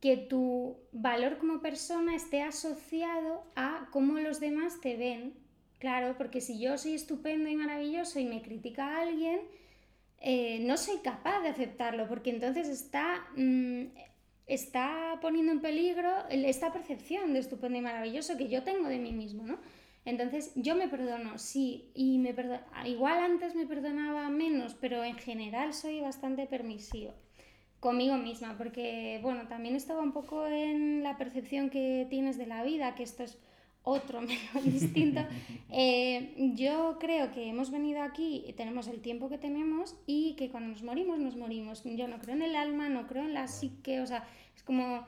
que 0.00 0.18
tu 0.18 0.76
valor 0.92 1.38
como 1.38 1.62
persona 1.62 2.14
esté 2.14 2.42
asociado 2.42 3.44
a 3.56 3.88
cómo 3.90 4.18
los 4.18 4.38
demás 4.38 4.82
te 4.82 4.98
ven. 4.98 5.32
Claro, 5.78 6.16
porque 6.18 6.42
si 6.42 6.60
yo 6.60 6.76
soy 6.76 6.92
estupendo 6.94 7.48
y 7.48 7.56
maravilloso 7.56 8.18
y 8.18 8.26
me 8.26 8.42
critica 8.42 8.98
alguien, 9.00 9.40
eh, 10.20 10.58
no 10.60 10.76
soy 10.76 10.98
capaz 10.98 11.40
de 11.42 11.48
aceptarlo, 11.50 12.08
porque 12.08 12.30
entonces 12.30 12.68
está, 12.68 13.26
mm, 13.36 13.84
está 14.46 15.18
poniendo 15.20 15.52
en 15.52 15.60
peligro 15.60 16.10
el- 16.30 16.44
esta 16.44 16.72
percepción 16.72 17.32
de 17.32 17.40
estupendo 17.40 17.78
y 17.78 17.82
maravilloso 17.82 18.36
que 18.36 18.48
yo 18.48 18.62
tengo 18.62 18.88
de 18.88 18.98
mí 18.98 19.12
mismo, 19.12 19.44
¿no? 19.46 19.58
Entonces 20.04 20.52
yo 20.54 20.76
me 20.76 20.88
perdono, 20.88 21.36
sí, 21.38 21.90
y 21.94 22.18
me 22.18 22.34
igual 22.84 23.18
antes 23.24 23.54
me 23.56 23.66
perdonaba 23.66 24.28
menos, 24.30 24.74
pero 24.74 25.02
en 25.02 25.16
general 25.16 25.74
soy 25.74 26.00
bastante 26.00 26.46
permisiva 26.46 27.12
conmigo 27.80 28.16
misma, 28.16 28.56
porque 28.56 29.18
bueno, 29.22 29.48
también 29.48 29.76
estaba 29.76 30.00
un 30.02 30.12
poco 30.12 30.46
en 30.46 31.02
la 31.02 31.16
percepción 31.18 31.70
que 31.70 32.06
tienes 32.08 32.38
de 32.38 32.46
la 32.46 32.62
vida, 32.62 32.94
que 32.94 33.02
esto 33.02 33.24
es 33.24 33.38
otro 33.88 34.20
menos 34.32 34.64
distinto. 34.64 35.20
Eh, 35.70 36.52
yo 36.56 36.98
creo 36.98 37.30
que 37.30 37.48
hemos 37.48 37.70
venido 37.70 38.02
aquí 38.02 38.44
y 38.46 38.52
tenemos 38.52 38.88
el 38.88 39.00
tiempo 39.00 39.28
que 39.28 39.38
tenemos 39.38 39.94
y 40.06 40.34
que 40.34 40.50
cuando 40.50 40.70
nos 40.70 40.82
morimos, 40.82 41.18
nos 41.20 41.36
morimos. 41.36 41.82
Yo 41.84 42.08
no 42.08 42.18
creo 42.18 42.34
en 42.34 42.42
el 42.42 42.56
alma, 42.56 42.88
no 42.88 43.06
creo 43.06 43.24
en 43.24 43.32
la 43.32 43.46
psique, 43.46 44.00
o 44.00 44.06
sea, 44.06 44.28
es 44.56 44.62
como 44.64 45.06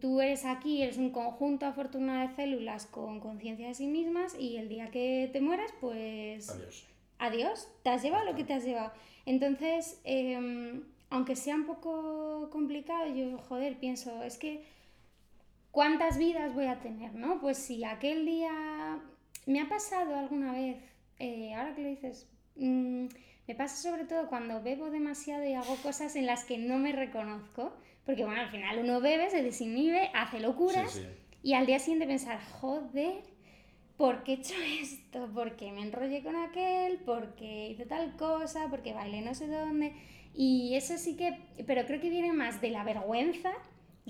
tú 0.00 0.20
eres 0.20 0.44
aquí, 0.44 0.82
eres 0.82 0.98
un 0.98 1.10
conjunto 1.10 1.64
afortunado 1.64 2.28
de 2.28 2.34
células 2.34 2.84
con 2.86 3.20
conciencia 3.20 3.68
de 3.68 3.74
sí 3.74 3.86
mismas 3.86 4.38
y 4.38 4.58
el 4.58 4.68
día 4.68 4.90
que 4.90 5.30
te 5.32 5.40
mueras, 5.40 5.72
pues 5.80 6.50
Adiós. 6.50 6.86
adiós, 7.18 7.68
te 7.82 7.88
has 7.88 8.02
llevado 8.02 8.26
lo 8.26 8.36
que 8.36 8.44
te 8.44 8.52
has 8.52 8.64
llevado. 8.64 8.92
Entonces, 9.24 9.98
eh, 10.04 10.82
aunque 11.08 11.36
sea 11.36 11.54
un 11.54 11.64
poco 11.64 12.50
complicado, 12.50 13.06
yo, 13.14 13.38
joder, 13.38 13.78
pienso, 13.78 14.22
es 14.22 14.36
que, 14.36 14.62
¿cuántas 15.70 16.18
vidas 16.18 16.54
voy 16.54 16.66
a 16.66 16.80
tener, 16.80 17.14
no? 17.14 17.40
Pues 17.40 17.58
si 17.58 17.84
aquel 17.84 18.26
día 18.26 18.98
me 19.46 19.60
ha 19.60 19.68
pasado 19.68 20.16
alguna 20.16 20.52
vez, 20.52 20.76
eh, 21.18 21.54
ahora 21.54 21.74
que 21.74 21.82
lo 21.82 21.88
dices, 21.88 22.28
mm, 22.56 23.06
me 23.48 23.54
pasa 23.54 23.76
sobre 23.76 24.04
todo 24.04 24.28
cuando 24.28 24.62
bebo 24.62 24.90
demasiado 24.90 25.44
y 25.44 25.54
hago 25.54 25.76
cosas 25.76 26.14
en 26.16 26.26
las 26.26 26.44
que 26.44 26.58
no 26.58 26.78
me 26.78 26.92
reconozco, 26.92 27.72
porque 28.04 28.24
bueno, 28.24 28.40
al 28.40 28.50
final 28.50 28.78
uno 28.78 29.00
bebe, 29.00 29.30
se 29.30 29.42
desinhibe, 29.42 30.10
hace 30.14 30.40
locuras. 30.40 30.92
Sí, 30.92 31.00
sí. 31.00 31.06
Y 31.42 31.54
al 31.54 31.66
día 31.66 31.78
siguiente 31.78 32.06
pensar, 32.06 32.38
joder, 32.60 33.22
¿por 33.96 34.24
qué 34.24 34.32
he 34.32 34.34
hecho 34.36 34.54
esto? 34.80 35.28
¿Por 35.32 35.56
qué 35.56 35.72
me 35.72 35.82
enrollé 35.82 36.22
con 36.22 36.36
aquel? 36.36 36.98
¿Por 36.98 37.34
qué 37.34 37.70
hice 37.70 37.86
tal 37.86 38.16
cosa? 38.16 38.68
¿Por 38.68 38.82
qué 38.82 38.92
bailé 38.92 39.22
no 39.22 39.34
sé 39.34 39.46
dónde? 39.46 39.94
Y 40.34 40.74
eso 40.74 40.96
sí 40.96 41.16
que, 41.16 41.38
pero 41.66 41.86
creo 41.86 42.00
que 42.00 42.10
viene 42.10 42.32
más 42.32 42.60
de 42.60 42.70
la 42.70 42.84
vergüenza. 42.84 43.52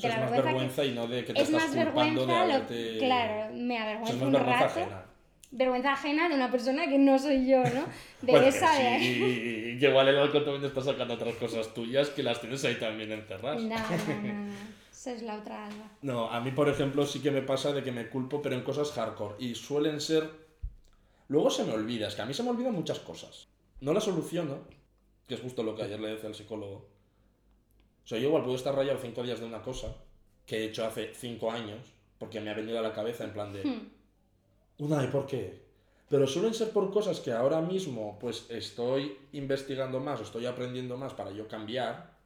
O 0.01 0.03
De 0.03 0.09
sea, 0.09 0.11
la 0.11 0.15
es 0.17 0.21
más 0.23 0.31
vergüenza 0.31 0.83
vergüenza 0.83 0.85
y 0.85 0.91
no 0.95 1.07
de 1.07 1.21
que 1.21 1.27
que 1.27 1.33
te 1.35 1.41
es 1.43 1.49
estás 1.51 1.63
más 1.75 1.85
culpando 1.85 2.27
vergüenza, 2.27 2.43
de 2.43 2.49
lo- 2.49 2.55
haberte... 2.55 2.99
claro, 2.99 3.55
me 3.55 3.75
O 3.75 3.77
sea, 3.79 3.83
avergüenza 3.85 4.25
un 4.27 4.33
vergüenza 4.33 4.61
rato. 4.67 4.81
ajena. 4.81 5.05
Vergüenza 5.53 5.93
ajena 5.93 6.29
de 6.29 6.35
una 6.37 6.51
persona 6.51 6.87
que 6.89 6.99
no 6.99 7.19
soy 7.19 7.47
yo, 7.49 7.59
¿no? 7.65 7.85
De 8.23 8.33
Bueno, 8.33 8.47
esa 8.47 8.73
sí, 8.77 8.83
de... 8.83 8.99
y- 8.99 9.71
y 9.75 9.79
que 9.79 9.89
igual 9.89 10.09
el 10.09 10.17
alcohol 10.19 10.45
también 10.45 10.65
está 10.65 10.81
sacando 10.81 11.15
otras 11.15 11.35
cosas 11.37 11.75
tuyas 11.75 12.09
que 12.11 12.23
las 12.23 12.41
tienes 12.41 12.65
ahí 12.65 12.77
también 12.77 13.11
encerradas. 13.13 13.61
No, 13.63 13.77
no, 13.77 14.33
no. 14.33 14.53
Esa 14.93 15.13
es 15.13 15.23
la 15.23 15.37
otra 15.37 15.67
alma. 15.67 15.91
No, 16.03 16.31
a 16.31 16.41
mí, 16.41 16.51
por 16.51 16.69
ejemplo, 16.69 17.07
sí 17.07 17.21
que 17.21 17.31
me 17.31 17.41
pasa 17.43 17.73
de 17.73 17.83
que 17.83 17.91
me 17.91 18.09
culpo, 18.09 18.43
pero 18.43 18.55
en 18.55 18.61
cosas 18.63 18.93
hardcore. 18.93 19.35
Y 19.39 19.55
suelen 19.55 20.01
ser... 20.01 20.29
Luego 21.29 21.49
se 21.51 21.65
me 21.65 21.73
olvida, 21.73 22.09
es 22.09 22.15
que 22.15 22.23
a 22.23 22.27
mí 22.27 22.35
se 22.35 22.43
me 22.43 22.51
olvidan 22.51 22.75
muchas 22.75 22.99
cosas. 22.99 23.49
No 23.81 23.93
las 23.95 24.05
soluciono, 24.05 24.59
que 25.27 25.35
es 25.37 25.41
justo 25.41 25.63
lo 25.63 25.75
que 25.75 25.85
ayer 25.85 25.99
le 26.01 26.09
decía 26.11 26.29
al 26.29 26.35
psicólogo. 26.35 26.87
O 28.05 28.07
sea, 28.07 28.19
yo 28.19 28.29
igual 28.29 28.43
puedo 28.43 28.57
estar 28.57 28.75
rayado 28.75 28.99
cinco 29.01 29.23
días 29.23 29.41
de 29.41 29.47
una 29.47 29.63
cosa 29.63 29.95
que 30.47 30.59
he 30.59 30.65
hecho 30.65 30.85
hace 30.85 31.15
cinco 31.15 31.51
años, 31.51 31.79
porque 32.19 32.41
me 32.41 32.51
ha 32.51 32.55
venido 32.55 32.79
a 32.79 32.83
la 32.83 32.93
cabeza 32.93 33.25
en 33.25 33.33
plan 33.33 33.53
de... 33.53 33.65
Hmm. 33.65 33.89
Una, 34.79 35.05
¿y 35.05 35.09
por 35.09 35.27
qué? 35.27 35.71
Pero 36.11 36.27
suelen 36.27 36.55
ser 36.55 36.71
por 36.71 36.91
cosas 36.91 37.21
que 37.21 37.31
ahora 37.31 37.61
mismo 37.61 38.19
pues 38.19 38.47
estoy 38.49 39.17
investigando 39.33 40.01
más 40.01 40.21
estoy 40.21 40.45
aprendiendo 40.45 40.97
más 40.97 41.15
para 41.15 41.31
yo 41.31 41.47
cambiar. 41.47 42.19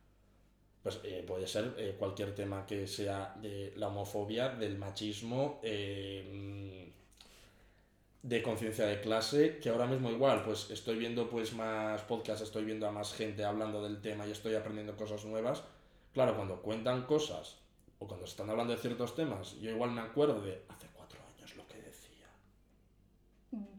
Pues 0.82 1.00
eh, 1.04 1.22
puede 1.26 1.46
ser 1.46 1.74
eh, 1.76 1.94
cualquier 1.98 2.34
tema 2.34 2.64
que 2.64 2.86
sea 2.86 3.34
de 3.42 3.74
la 3.76 3.88
homofobia, 3.88 4.48
del 4.48 4.78
machismo, 4.78 5.60
eh, 5.62 6.90
mm, 6.90 6.93
de 8.24 8.42
conciencia 8.42 8.86
de 8.86 9.02
clase, 9.02 9.58
que 9.58 9.68
ahora 9.68 9.86
mismo 9.86 10.10
igual 10.10 10.42
pues 10.44 10.70
estoy 10.70 10.96
viendo 10.96 11.28
pues 11.28 11.52
más 11.52 12.00
podcasts, 12.02 12.42
estoy 12.42 12.64
viendo 12.64 12.88
a 12.88 12.90
más 12.90 13.12
gente 13.12 13.44
hablando 13.44 13.82
del 13.82 14.00
tema 14.00 14.26
y 14.26 14.30
estoy 14.30 14.54
aprendiendo 14.54 14.96
cosas 14.96 15.26
nuevas. 15.26 15.62
Claro, 16.14 16.34
cuando 16.34 16.62
cuentan 16.62 17.02
cosas 17.02 17.58
o 17.98 18.08
cuando 18.08 18.24
están 18.24 18.48
hablando 18.48 18.72
de 18.72 18.80
ciertos 18.80 19.14
temas, 19.14 19.60
yo 19.60 19.70
igual 19.70 19.90
me 19.90 20.00
acuerdo 20.00 20.40
de 20.40 20.62
hace 20.70 20.86
cuatro 20.94 21.20
años 21.36 21.54
lo 21.54 21.66
que 21.68 21.82
decía. 21.82 22.28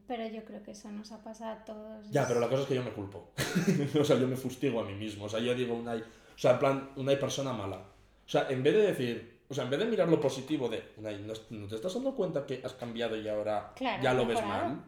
Pero 0.07 0.27
yo 0.27 0.45
creo 0.45 0.61
que 0.61 0.71
eso 0.71 0.91
nos 0.91 1.11
ha 1.11 1.23
pasado 1.23 1.51
a 1.51 1.65
todos. 1.65 2.11
Ya, 2.11 2.27
pero 2.27 2.39
la 2.39 2.47
cosa 2.47 2.61
es 2.61 2.67
que 2.67 2.75
yo 2.75 2.83
me 2.83 2.91
culpo. 2.91 3.31
o 3.99 4.03
sea, 4.03 4.15
yo 4.19 4.27
me 4.27 4.35
fustigo 4.35 4.79
a 4.79 4.83
mí 4.83 4.93
mismo. 4.93 5.25
O 5.25 5.29
sea, 5.29 5.39
yo 5.39 5.55
digo, 5.55 5.73
una, 5.73 5.95
o 5.95 6.37
sea, 6.37 6.51
en 6.51 6.59
plan, 6.59 6.91
una 6.97 7.19
persona 7.19 7.51
mala. 7.51 7.77
O 7.77 8.29
sea, 8.29 8.47
en 8.49 8.61
vez 8.61 8.75
de 8.75 8.81
decir, 8.81 9.34
o 9.49 9.53
sea, 9.53 9.63
en 9.65 9.69
vez 9.69 9.79
de 9.79 9.85
mirar 9.85 10.07
lo 10.09 10.19
positivo 10.19 10.67
de, 10.69 10.83
"Unai, 10.97 11.21
¿no, 11.21 11.33
no 11.51 11.67
te 11.67 11.75
estás 11.75 11.93
dando 11.93 12.15
cuenta 12.15 12.45
que 12.45 12.61
has 12.63 12.73
cambiado 12.73 13.15
y 13.15 13.27
ahora 13.27 13.73
Claro, 13.75 14.01
ya 14.03 14.13
lo 14.13 14.25
ves 14.25 14.43
mal? 14.45 14.83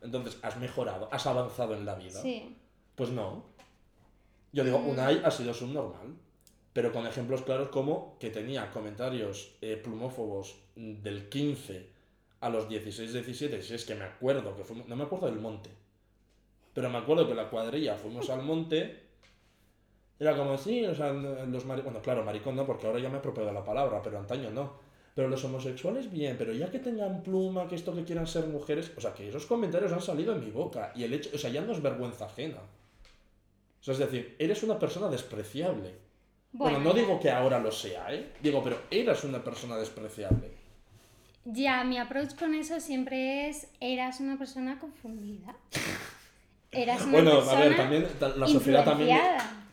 Entonces, 0.00 0.38
has 0.42 0.56
mejorado, 0.58 1.08
has 1.12 1.26
avanzado 1.26 1.74
en 1.74 1.84
la 1.84 1.94
vida. 1.96 2.20
Sí. 2.22 2.56
Pues 2.94 3.10
no. 3.10 3.44
Yo 4.52 4.64
digo, 4.64 4.78
Mm. 4.78 4.88
Unai 4.90 5.20
ha 5.24 5.30
sido 5.30 5.52
subnormal. 5.52 6.14
Pero 6.72 6.92
con 6.92 7.06
ejemplos 7.06 7.42
claros 7.42 7.70
como 7.70 8.16
que 8.20 8.30
tenía 8.30 8.70
comentarios 8.70 9.56
eh, 9.60 9.76
plumófobos 9.76 10.56
del 10.76 11.28
15 11.28 11.88
a 12.40 12.48
los 12.50 12.68
16, 12.68 13.12
17. 13.12 13.60
Si 13.62 13.74
es 13.74 13.84
que 13.84 13.96
me 13.96 14.04
acuerdo 14.04 14.56
que 14.56 14.62
fuimos. 14.62 14.86
No 14.86 14.94
me 14.94 15.02
acuerdo 15.04 15.26
del 15.26 15.40
monte. 15.40 15.70
Pero 16.74 16.88
me 16.90 16.98
acuerdo 16.98 17.26
que 17.26 17.34
la 17.34 17.50
cuadrilla 17.50 17.96
fuimos 17.96 18.30
al 18.30 18.42
monte. 18.42 19.07
Era 20.20 20.36
como 20.36 20.56
sí, 20.58 20.84
o 20.84 20.94
sea, 20.94 21.12
los 21.12 21.64
mari- 21.66 21.82
Bueno, 21.82 22.00
claro, 22.02 22.24
maricón 22.24 22.56
no, 22.56 22.66
porque 22.66 22.86
ahora 22.86 22.98
ya 22.98 23.08
me 23.08 23.16
he 23.16 23.18
apropiado 23.18 23.52
la 23.52 23.64
palabra, 23.64 24.02
pero 24.02 24.18
antaño 24.18 24.50
no. 24.50 24.72
Pero 25.14 25.28
los 25.28 25.44
homosexuales 25.44 26.10
bien, 26.12 26.36
pero 26.38 26.52
ya 26.52 26.70
que 26.70 26.78
tengan 26.78 27.22
pluma, 27.22 27.66
que 27.68 27.74
esto 27.74 27.94
que 27.94 28.04
quieran 28.04 28.26
ser 28.26 28.46
mujeres. 28.46 28.92
O 28.96 29.00
sea, 29.00 29.12
que 29.14 29.28
esos 29.28 29.46
comentarios 29.46 29.92
han 29.92 30.00
salido 30.00 30.32
en 30.32 30.44
mi 30.44 30.50
boca. 30.50 30.92
Y 30.94 31.04
el 31.04 31.12
hecho. 31.14 31.30
O 31.34 31.38
sea, 31.38 31.50
ya 31.50 31.60
no 31.60 31.72
es 31.72 31.82
vergüenza 31.82 32.26
ajena. 32.26 32.58
O 32.58 33.82
sea, 33.82 33.94
es 33.94 33.98
decir, 34.00 34.36
eres 34.38 34.62
una 34.62 34.78
persona 34.78 35.08
despreciable. 35.08 35.94
Bueno, 36.52 36.78
no 36.80 36.94
ya. 36.94 37.00
digo 37.00 37.20
que 37.20 37.30
ahora 37.30 37.58
lo 37.60 37.70
sea, 37.72 38.12
¿eh? 38.14 38.32
Digo, 38.40 38.62
pero 38.62 38.78
eras 38.90 39.22
una 39.24 39.42
persona 39.42 39.76
despreciable. 39.76 40.50
Ya, 41.44 41.82
mi 41.84 41.98
approach 41.98 42.34
con 42.36 42.54
eso 42.54 42.78
siempre 42.80 43.48
es, 43.48 43.68
eras 43.80 44.20
una 44.20 44.36
persona 44.38 44.78
confundida. 44.78 45.56
Eras 46.70 47.02
una 47.02 47.12
Bueno, 47.12 47.30
persona 47.36 47.58
a 47.58 47.60
ver, 47.64 47.76
también 47.76 48.06
ta- 48.20 48.28
la 48.28 48.46
sociedad 48.46 48.84
también... 48.84 49.08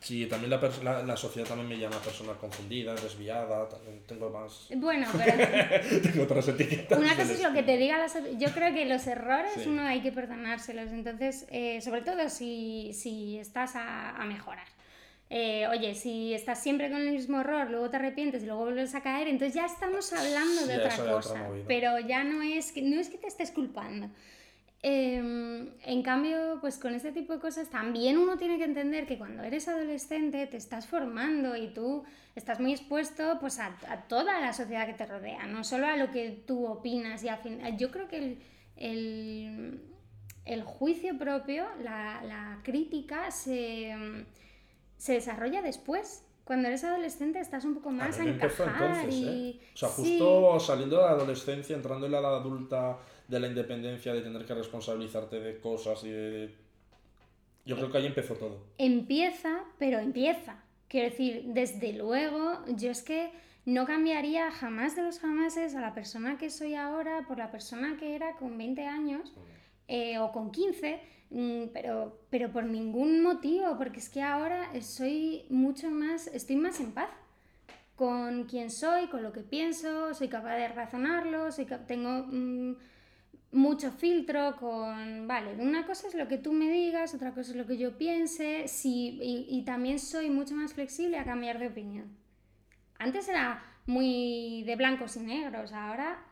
Sí, 0.01 0.25
también 0.27 0.49
la, 0.51 0.60
la, 0.84 1.03
la 1.03 1.17
sociedad 1.17 1.47
también 1.47 1.67
me 1.69 1.77
llama 1.77 1.97
persona 1.99 2.34
confundida, 2.34 2.93
desviada, 2.95 3.67
tengo 4.08 4.29
más... 4.29 4.67
Bueno, 4.75 5.08
pero 5.17 6.01
tengo 6.01 6.23
otras 6.23 6.47
etiquetas. 6.49 6.97
una 6.99 7.15
cosa 7.15 7.34
es 7.34 7.41
lo 7.41 7.53
que 7.53 7.63
te 7.63 7.77
diga 7.77 7.97
la 7.97 8.08
Yo 8.38 8.49
creo 8.53 8.73
que 8.73 8.86
los 8.86 9.08
errores 9.08 9.53
Sí. 9.55 9.69
uno 9.69 9.81
hay 9.84 10.01
que 10.01 10.12
perdonárselos. 10.12 10.91
Entonces, 10.91 11.45
eh, 11.49 11.81
sobre 11.81 12.01
todo 12.01 12.29
si, 12.29 12.91
si 12.93 13.38
estás 13.39 13.75
a, 13.75 14.12
a 14.12 14.25
mejorar. 14.25 14.67
Eh, 15.31 15.65
oye, 15.69 15.95
si 15.95 16.36
estás 16.36 16.62
siempre 16.62 16.91
con 16.91 17.01
el 17.01 17.12
mismo 17.12 17.39
error, 17.41 17.69
luego 17.71 17.89
te 17.89 17.97
arrepientes 17.97 18.43
y 18.43 18.45
luego 18.45 18.62
vuelves 18.65 18.93
a 18.93 19.01
caer, 19.01 19.27
entonces 19.27 19.55
ya 19.55 19.65
estamos 19.65 20.13
hablando 20.13 20.67
de 20.67 20.75
Sí, 20.75 20.79
otra 20.81 21.12
cosa. 21.12 21.47
pero 21.67 21.97
ya 21.99 22.23
no 22.23 22.43
es 22.43 22.71
que, 22.71 22.84
no 22.84 22.99
es 23.01 23.10
que 23.10 23.17
te 23.17 23.27
estés 23.27 23.49
culpando. 23.49 24.08
Em, 24.88 25.69
en 25.84 26.04
cambio, 26.04 26.60
pues 26.62 26.78
con 26.78 26.93
este 26.93 27.12
tipo 27.12 27.34
de 27.34 27.39
cosas 27.39 27.71
también 27.71 28.19
uno 28.19 28.38
tiene 28.38 28.60
que 28.60 28.65
entender 28.65 29.08
que 29.08 29.17
cuando 29.17 29.41
eres 29.41 29.67
adolescente 29.67 30.45
te 30.45 30.58
estás 30.58 30.86
formando 30.86 31.56
y 31.56 31.69
tú 31.74 32.04
estás 32.36 32.60
muy 32.60 32.71
expuesto 32.71 33.39
pues 33.39 33.58
a, 33.58 33.76
a 33.89 34.04
toda 34.08 34.39
la 34.39 34.54
sociedad 34.54 34.86
que 34.86 34.93
te 34.93 35.08
rodea, 35.08 35.48
no 35.48 35.63
solo 35.63 35.88
a 35.88 35.98
lo 35.98 36.12
que 36.12 36.43
tú 36.45 36.67
opinas 36.67 37.24
y 37.24 37.30
al 37.30 37.39
fin, 37.39 37.60
yo 37.80 37.89
creo 37.89 38.08
que 38.08 38.17
el, 38.17 38.39
el, 38.76 39.82
el 40.45 40.62
juicio 40.62 41.17
propio, 41.17 41.65
la, 41.82 42.21
la 42.24 42.60
crítica 42.62 43.32
se, 43.32 43.91
se 44.98 45.13
desarrolla 45.13 45.63
después. 45.63 46.21
Cuando 46.43 46.67
eres 46.67 46.84
adolescente 46.84 47.39
estás 47.39 47.65
un 47.65 47.74
poco 47.74 47.89
A 47.89 47.93
más 47.93 48.19
a 48.19 48.24
empezó 48.24 48.65
encajar 48.65 48.91
entonces, 49.00 49.15
y... 49.15 49.26
¿eh? 49.28 49.60
O 49.74 49.78
sea, 49.78 49.89
Sí. 49.89 50.19
justo 50.19 50.60
saliendo 50.60 50.98
de 50.98 51.02
la 51.02 51.10
adolescencia, 51.10 51.76
entrando 51.76 52.06
en 52.06 52.12
la 52.12 52.19
edad 52.19 52.36
adulta, 52.36 53.00
de 53.27 53.39
la 53.39 53.47
independencia, 53.47 54.13
de 54.13 54.21
tener 54.21 54.45
que 54.45 54.53
responsabilizarte 54.53 55.39
de 55.39 55.59
cosas 55.59 56.03
y 56.03 56.09
de... 56.09 56.55
Yo 57.65 57.75
creo 57.77 57.91
que 57.91 57.97
ahí 57.97 58.05
empezó 58.05 58.35
todo. 58.35 58.63
empieza, 58.77 59.63
pero 59.79 59.99
empieza. 59.99 60.63
Quiero 60.88 61.09
decir, 61.09 61.45
desde 61.47 61.93
luego, 61.93 62.63
yo 62.67 62.91
es 62.91 63.01
que 63.01 63.31
no 63.65 63.88
cambiaría 63.88 64.51
jamás 64.51 64.95
de 64.95 65.01
los 65.01 65.19
jamases 65.19 65.75
a 65.75 65.81
la 65.81 65.95
persona 65.95 66.38
que 66.38 66.51
soy 66.51 66.75
ahora 66.75 67.25
por 67.27 67.39
la 67.39 67.49
persona 67.49 67.97
que 67.99 68.15
era 68.15 68.35
con 68.35 68.57
20 68.57 68.85
años 68.85 69.33
eh, 69.88 70.19
o 70.19 70.31
con 70.31 70.51
15, 70.51 71.01
mm, 71.31 71.63
pero, 71.73 72.19
pero 72.29 72.51
por 72.51 72.65
ningún 72.65 73.23
motivo, 73.23 73.75
porque 73.77 73.99
es 73.99 74.09
que 74.09 74.21
ahora 74.21 74.69
soy 74.81 75.45
mucho 75.49 75.89
más, 75.89 76.27
estoy 76.27 76.57
más 76.57 76.79
en 76.79 76.91
paz 76.91 77.09
con 77.95 78.43
quién 78.43 78.69
soy, 78.69 79.07
con 79.07 79.23
lo 79.23 79.31
que 79.31 79.41
pienso, 79.41 80.13
soy 80.13 80.27
capaz 80.27 80.57
de 80.57 80.67
razonarlo, 80.67 81.51
soy 81.51 81.65
tengo 81.88 82.27
mm, 82.27 82.75
mucho 83.56 83.91
filtro 83.91 84.56
con, 84.58 85.28
vale, 85.28 85.56
una 85.56 85.86
cosa 85.88 86.08
es 86.08 86.13
lo 86.13 86.28
que 86.28 86.38
tú 86.38 86.54
me 86.54 86.70
digas, 86.70 87.15
otra 87.15 87.34
cosa 87.34 87.52
es 87.52 87.58
lo 87.58 87.65
que 87.65 87.78
yo 87.78 87.98
piense, 87.98 88.68
sí, 88.68 89.18
y, 89.22 89.48
y 89.50 89.63
también 89.63 90.00
soy 90.00 90.30
mucho 90.30 90.56
más 90.56 90.74
flexible 90.74 91.18
a 91.18 91.24
cambiar 91.24 91.58
de 91.58 91.68
opinión. 91.68 92.06
Antes 93.00 93.28
era 93.30 93.63
muy 93.86 94.63
de 94.63 94.76
blancos 94.76 95.15
y 95.15 95.22
negros, 95.22 95.72
ahora 95.74 96.24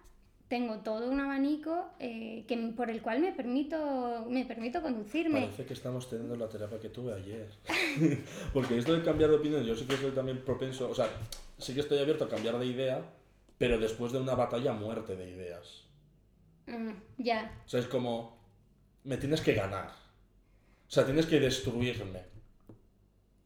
tengo 0.53 0.77
todo 0.81 1.09
un 1.09 1.19
abanico 1.19 1.89
eh, 1.99 2.45
que, 2.47 2.55
por 2.75 2.91
el 2.91 3.01
cual 3.01 3.19
me 3.19 3.31
permito, 3.31 4.25
me 4.29 4.45
permito 4.45 4.83
conducirme. 4.83 5.41
Parece 5.41 5.65
que 5.65 5.73
estamos 5.73 6.07
teniendo 6.07 6.35
la 6.35 6.47
terapia 6.47 6.79
que 6.79 6.89
tuve 6.89 7.13
ayer. 7.13 7.49
Porque 8.53 8.77
esto 8.77 8.93
de 8.93 9.03
cambiar 9.03 9.31
de 9.31 9.37
opinión, 9.37 9.63
yo 9.63 9.75
sí 9.75 9.85
que 9.85 9.97
soy 9.97 10.11
también 10.11 10.43
propenso, 10.45 10.89
o 10.89 10.93
sea, 10.93 11.07
sí 11.57 11.73
que 11.73 11.79
estoy 11.79 11.97
abierto 11.97 12.25
a 12.25 12.29
cambiar 12.29 12.59
de 12.59 12.67
idea, 12.67 13.01
pero 13.57 13.79
después 13.79 14.11
de 14.11 14.19
una 14.19 14.35
batalla 14.35 14.73
muerte 14.73 15.15
de 15.15 15.31
ideas. 15.31 15.85
Mm, 16.67 16.91
ya, 17.17 17.61
O 17.65 17.69
sea, 17.69 17.79
es 17.79 17.87
como, 17.87 18.37
me 19.03 19.17
tienes 19.17 19.41
que 19.41 19.53
ganar. 19.53 19.89
O 19.89 20.91
sea, 20.91 21.05
tienes 21.05 21.25
que 21.25 21.39
destruirme 21.39 22.21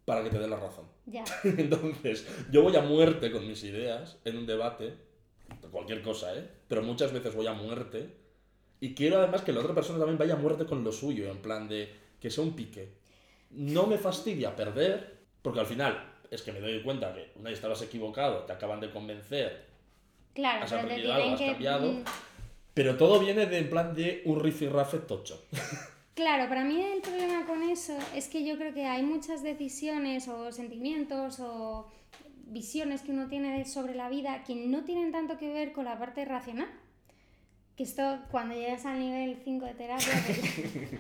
para 0.06 0.23
que 0.23 0.30
te 0.30 0.39
dé 0.39 0.47
la 0.47 0.58
razón. 0.58 0.86
ya. 1.06 1.23
Entonces, 1.43 2.27
yo 2.51 2.63
voy 2.63 2.75
a 2.75 2.82
muerte 2.82 3.32
con 3.32 3.47
mis 3.47 3.63
ideas 3.63 4.17
en 4.25 4.38
un 4.38 4.45
debate, 4.45 4.95
de 5.62 5.67
cualquier 5.69 6.01
cosa, 6.01 6.36
¿eh? 6.36 6.47
Pero 6.67 6.84
muchas 6.84 7.12
veces 7.13 7.34
voy 7.36 7.47
a 7.47 7.53
muerte. 7.53 8.13
Y 8.80 8.93
quiero 8.93 9.17
además 9.17 9.41
que 9.41 9.53
la 9.53 9.62
otra 9.62 9.73
persona 9.73 9.97
también 9.97 10.17
vaya 10.17 10.36
a 10.36 10.38
muerte 10.38 10.65
con 10.65 10.84
lo 10.84 10.91
suyo, 10.91 11.30
en 11.32 11.41
plan 11.41 11.67
de 11.67 11.91
que 12.19 12.30
sea 12.30 12.43
un 12.43 12.56
pique. 12.56 12.93
No 13.51 13.88
me 13.88 13.97
fastidia 13.97 14.56
perder, 14.56 15.17
porque 15.41 15.62
al 15.62 15.65
final 15.65 16.13
es 16.30 16.41
que 16.41 16.51
me 16.51 16.60
doy 16.60 16.84
cuenta 16.84 17.13
que 17.13 17.32
una 17.36 17.49
vez 17.49 17.58
estabas 17.58 17.82
equivocado, 17.82 18.43
te 18.43 18.53
acaban 18.53 18.80
de 18.80 18.91
convencer, 18.91 19.67
Claro, 20.38 20.65
Has 20.65 20.71
aprendido 20.71 21.12
algo, 21.12 21.34
has 21.34 21.39
que... 21.39 21.47
cambiado. 21.47 21.93
Pero 22.78 22.96
todo 22.96 23.20
viene 23.20 23.48
de 23.48 23.58
en 23.58 23.72
plan 23.72 23.96
de 23.96 24.22
un 24.26 24.40
rifirrafe 24.40 25.00
tocho. 25.00 25.44
Claro, 26.13 26.50
para 26.50 26.63
mí 26.63 26.82
el 26.82 27.00
problema 27.02 27.46
con 27.46 27.62
eso 27.62 27.96
es 28.16 28.28
que 28.28 28.44
yo 28.44 28.58
creo 28.58 28.74
que 28.74 28.88
hay 28.88 29.04
muchas 29.04 29.44
decisiones 29.44 30.28
o 30.28 30.52
sentimientos 30.52 31.40
o 31.40 31.88
visiones 32.48 33.04
que 33.04 33.12
uno 33.12 33.28
tiene 33.28 33.63
sobre 33.66 33.94
la 33.94 34.10
vida 34.10 34.44
que 34.44 34.56
no 34.56 34.84
tienen 34.84 35.12
tanto 35.12 35.38
que 35.38 35.54
ver 35.54 35.74
con 35.74 35.86
la 35.86 36.00
parte 36.00 36.26
racional. 36.26 36.70
Que 37.76 37.84
esto, 37.84 38.18
cuando 38.32 38.56
llegas 38.56 38.88
al 38.88 38.98
nivel 38.98 39.38
5 39.44 39.63
de 39.68 39.74
terapia, 39.76 40.13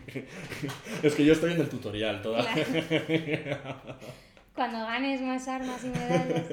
pues, 0.05 1.03
es 1.03 1.15
que 1.15 1.25
yo 1.25 1.33
estoy 1.33 1.53
en 1.53 1.61
el 1.61 1.69
tutorial 1.69 2.21
todavía. 2.21 2.63
claro. 2.63 3.97
cuando 4.53 4.77
ganes 4.77 5.19
más 5.21 5.47
armas 5.47 5.83
y 5.83 5.87
medallas, 5.87 6.45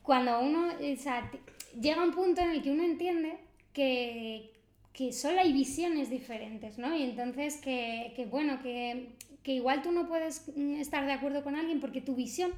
cuando 0.00 0.40
uno, 0.40 0.68
o 0.68 0.96
sea, 0.96 1.30
llega 1.78 2.02
un 2.02 2.12
punto 2.12 2.40
en 2.40 2.52
el 2.52 2.62
que 2.62 2.70
uno 2.70 2.82
entiende 2.82 3.44
que, 3.74 4.50
que 4.94 5.12
solo 5.12 5.40
hay 5.40 5.52
visiones 5.52 6.08
diferentes, 6.08 6.78
¿no? 6.78 6.96
Y 6.96 7.02
entonces 7.02 7.58
que, 7.58 8.14
que 8.16 8.24
bueno, 8.24 8.62
que, 8.62 9.10
que 9.42 9.52
igual 9.52 9.82
tú 9.82 9.92
no 9.92 10.08
puedes 10.08 10.48
mm, 10.56 10.76
estar 10.76 11.04
de 11.04 11.12
acuerdo 11.12 11.44
con 11.44 11.56
alguien 11.56 11.80
porque 11.80 12.00
tu 12.00 12.14
visión 12.14 12.52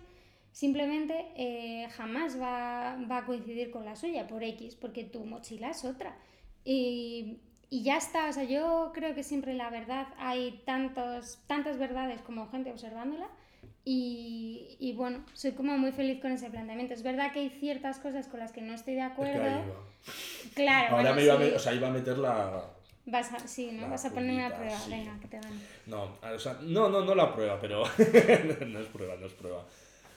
simplemente 0.52 1.26
eh, 1.36 1.88
jamás 1.96 2.40
va, 2.40 2.96
va 3.10 3.18
a 3.18 3.26
coincidir 3.26 3.70
con 3.70 3.84
la 3.84 3.96
suya 3.96 4.26
por 4.28 4.44
X, 4.44 4.76
porque 4.76 5.04
tu 5.04 5.24
mochila 5.24 5.70
es 5.70 5.84
otra. 5.84 6.16
Y, 6.64 7.38
y 7.68 7.82
ya 7.82 7.96
está, 7.96 8.28
o 8.28 8.32
sea, 8.32 8.44
yo 8.44 8.92
creo 8.94 9.14
que 9.14 9.22
siempre 9.22 9.54
la 9.54 9.70
verdad 9.70 10.06
hay 10.18 10.62
tantos, 10.64 11.40
tantas 11.46 11.78
verdades 11.78 12.22
como 12.22 12.48
gente 12.48 12.70
observándola. 12.70 13.28
Y, 13.84 14.76
y 14.80 14.92
bueno, 14.94 15.24
soy 15.32 15.52
como 15.52 15.78
muy 15.78 15.92
feliz 15.92 16.20
con 16.20 16.32
ese 16.32 16.50
planteamiento. 16.50 16.94
Es 16.94 17.02
verdad 17.02 17.32
que 17.32 17.40
hay 17.40 17.50
ciertas 17.50 17.98
cosas 17.98 18.26
con 18.28 18.40
las 18.40 18.52
que 18.52 18.62
no 18.62 18.74
estoy 18.74 18.94
de 18.94 19.00
Es 19.02 19.08
que 19.08 19.12
acuerdo. 19.12 19.42
ahí 19.42 19.62
iba. 19.66 19.76
Claro, 20.54 20.96
Ahora 20.96 21.12
bueno, 21.12 21.16
me 21.16 21.24
iba 21.24 21.34
a, 21.34 21.38
sí. 21.38 21.42
me- 21.44 21.54
o 21.54 21.58
sea, 21.58 21.74
iba 21.74 21.88
a 21.88 21.90
meter 21.90 22.18
la, 22.18 22.62
Vas 23.06 23.32
a, 23.32 23.38
sí, 23.46 23.70
¿no? 23.72 23.88
Vas 23.88 24.04
a 24.04 24.10
ponerme 24.10 24.44
a 24.44 24.48
pullita, 24.48 24.56
prueba. 24.56 24.78
sí. 24.80 24.90
Venga, 24.90 25.20
que 25.20 25.28
te 25.28 25.40
van. 25.40 25.60
No, 25.86 26.18
o 26.34 26.38
sea, 26.38 26.58
no, 26.62 26.88
no, 26.88 27.04
no 27.04 27.14
la 27.14 27.32
prueba, 27.32 27.58
pero 27.60 27.82
no 28.66 28.78
es 28.80 28.86
prueba, 28.88 29.16
no 29.16 29.26
es 29.26 29.32
prueba. 29.32 29.64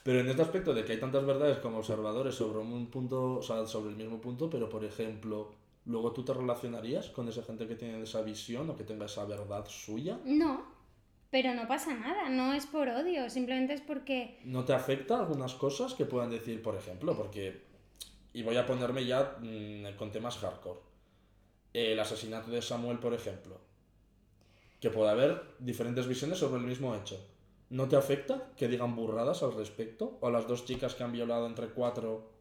Pero 0.04 0.22
en 0.22 0.30
este 0.30 0.42
aspecto 0.42 0.74
de 0.74 0.84
que 0.86 0.94
hay 0.94 1.00
tantas 1.00 1.26
verdades 1.26 1.60
como 1.60 1.80
observadores 1.80 2.34
sobre 2.34 2.60
un 2.60 2.88
punto, 2.88 3.36
o 3.36 3.44
sea, 3.44 3.66
sobre 3.68 3.92
el 3.92 3.96
mismo 3.98 4.20
punto, 4.20 4.50
pero 4.50 4.68
por 4.70 4.84
ejemplo, 4.84 5.52
luego 5.86 6.12
tú 6.14 6.24
te 6.24 6.34
relacionarías 6.34 7.10
con 7.10 7.28
esa 7.30 7.44
gente 7.44 7.68
que 7.68 7.76
tiene 7.76 8.02
esa 8.02 8.22
visión 8.22 8.70
o 8.70 8.76
que 8.76 8.84
tenga 8.86 9.06
esa 9.06 9.26
verdad 9.26 9.66
suya. 9.68 10.18
No, 10.24 10.64
pero 11.32 11.54
no 11.54 11.68
pasa 11.68 11.94
nada, 11.96 12.30
no 12.30 12.54
es 12.54 12.66
por 12.66 12.90
odio, 12.90 13.30
simplemente 13.30 13.74
es 13.74 13.82
porque... 13.82 14.40
¿No 14.44 14.66
te 14.66 14.74
afecta 14.74 15.20
algunas 15.20 15.54
cosas 15.54 15.94
que 15.94 16.06
puedan 16.06 16.32
decir, 16.32 16.62
por 16.62 16.76
ejemplo, 16.76 17.16
porque, 17.16 17.62
y 18.34 18.42
voy 18.42 18.58
a 18.58 18.66
ponerme 18.66 19.06
ya 19.06 19.38
mm, 19.40 19.96
con 19.98 20.12
temas 20.12 20.38
hardcore, 20.38 20.80
el 21.74 22.00
asesinato 22.00 22.50
de 22.50 22.62
Samuel, 22.62 23.00
por 23.00 23.14
ejemplo, 23.14 23.60
que 24.80 24.90
puede 24.90 25.12
haber 25.12 25.44
diferentes 25.60 26.08
visiones 26.08 26.40
sobre 26.40 26.62
el 26.62 26.68
mismo 26.68 26.96
hecho. 26.96 27.20
¿No 27.70 27.88
te 27.88 27.96
afecta 27.96 28.52
que 28.58 28.68
digan 28.68 28.96
burradas 28.96 29.44
al 29.44 29.54
respecto? 29.54 30.18
¿O 30.22 30.32
las 30.32 30.48
dos 30.48 30.66
chicas 30.66 30.96
que 30.96 31.04
han 31.04 31.12
violado 31.12 31.46
entre 31.46 31.68
cuatro 31.68 32.32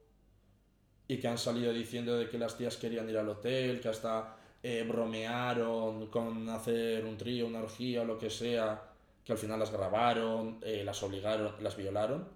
y 1.06 1.18
que 1.18 1.28
han 1.28 1.36
salido 1.36 1.72
diciendo 1.72 2.16
de 2.16 2.28
que 2.28 2.38
las 2.38 2.56
tías 2.56 2.78
querían 2.78 3.10
ir 3.10 3.18
al 3.18 3.28
hotel, 3.28 3.80
que 3.80 3.88
hasta 3.88 4.36
eh, 4.62 4.84
bromearon 4.86 6.08
con 6.08 6.48
hacer 6.48 7.04
un 7.04 7.16
trío, 7.16 7.46
una 7.46 7.60
orgía 7.60 8.02
o 8.02 8.04
lo 8.04 8.18
que 8.18 8.30
sea, 8.30 8.82
que 9.24 9.32
al 9.32 9.38
final 9.38 9.58
las 9.58 9.70
grabaron, 9.70 10.58
eh, 10.62 10.82
las 10.84 11.02
obligaron, 11.02 11.52
las 11.60 11.76
violaron. 11.76 12.28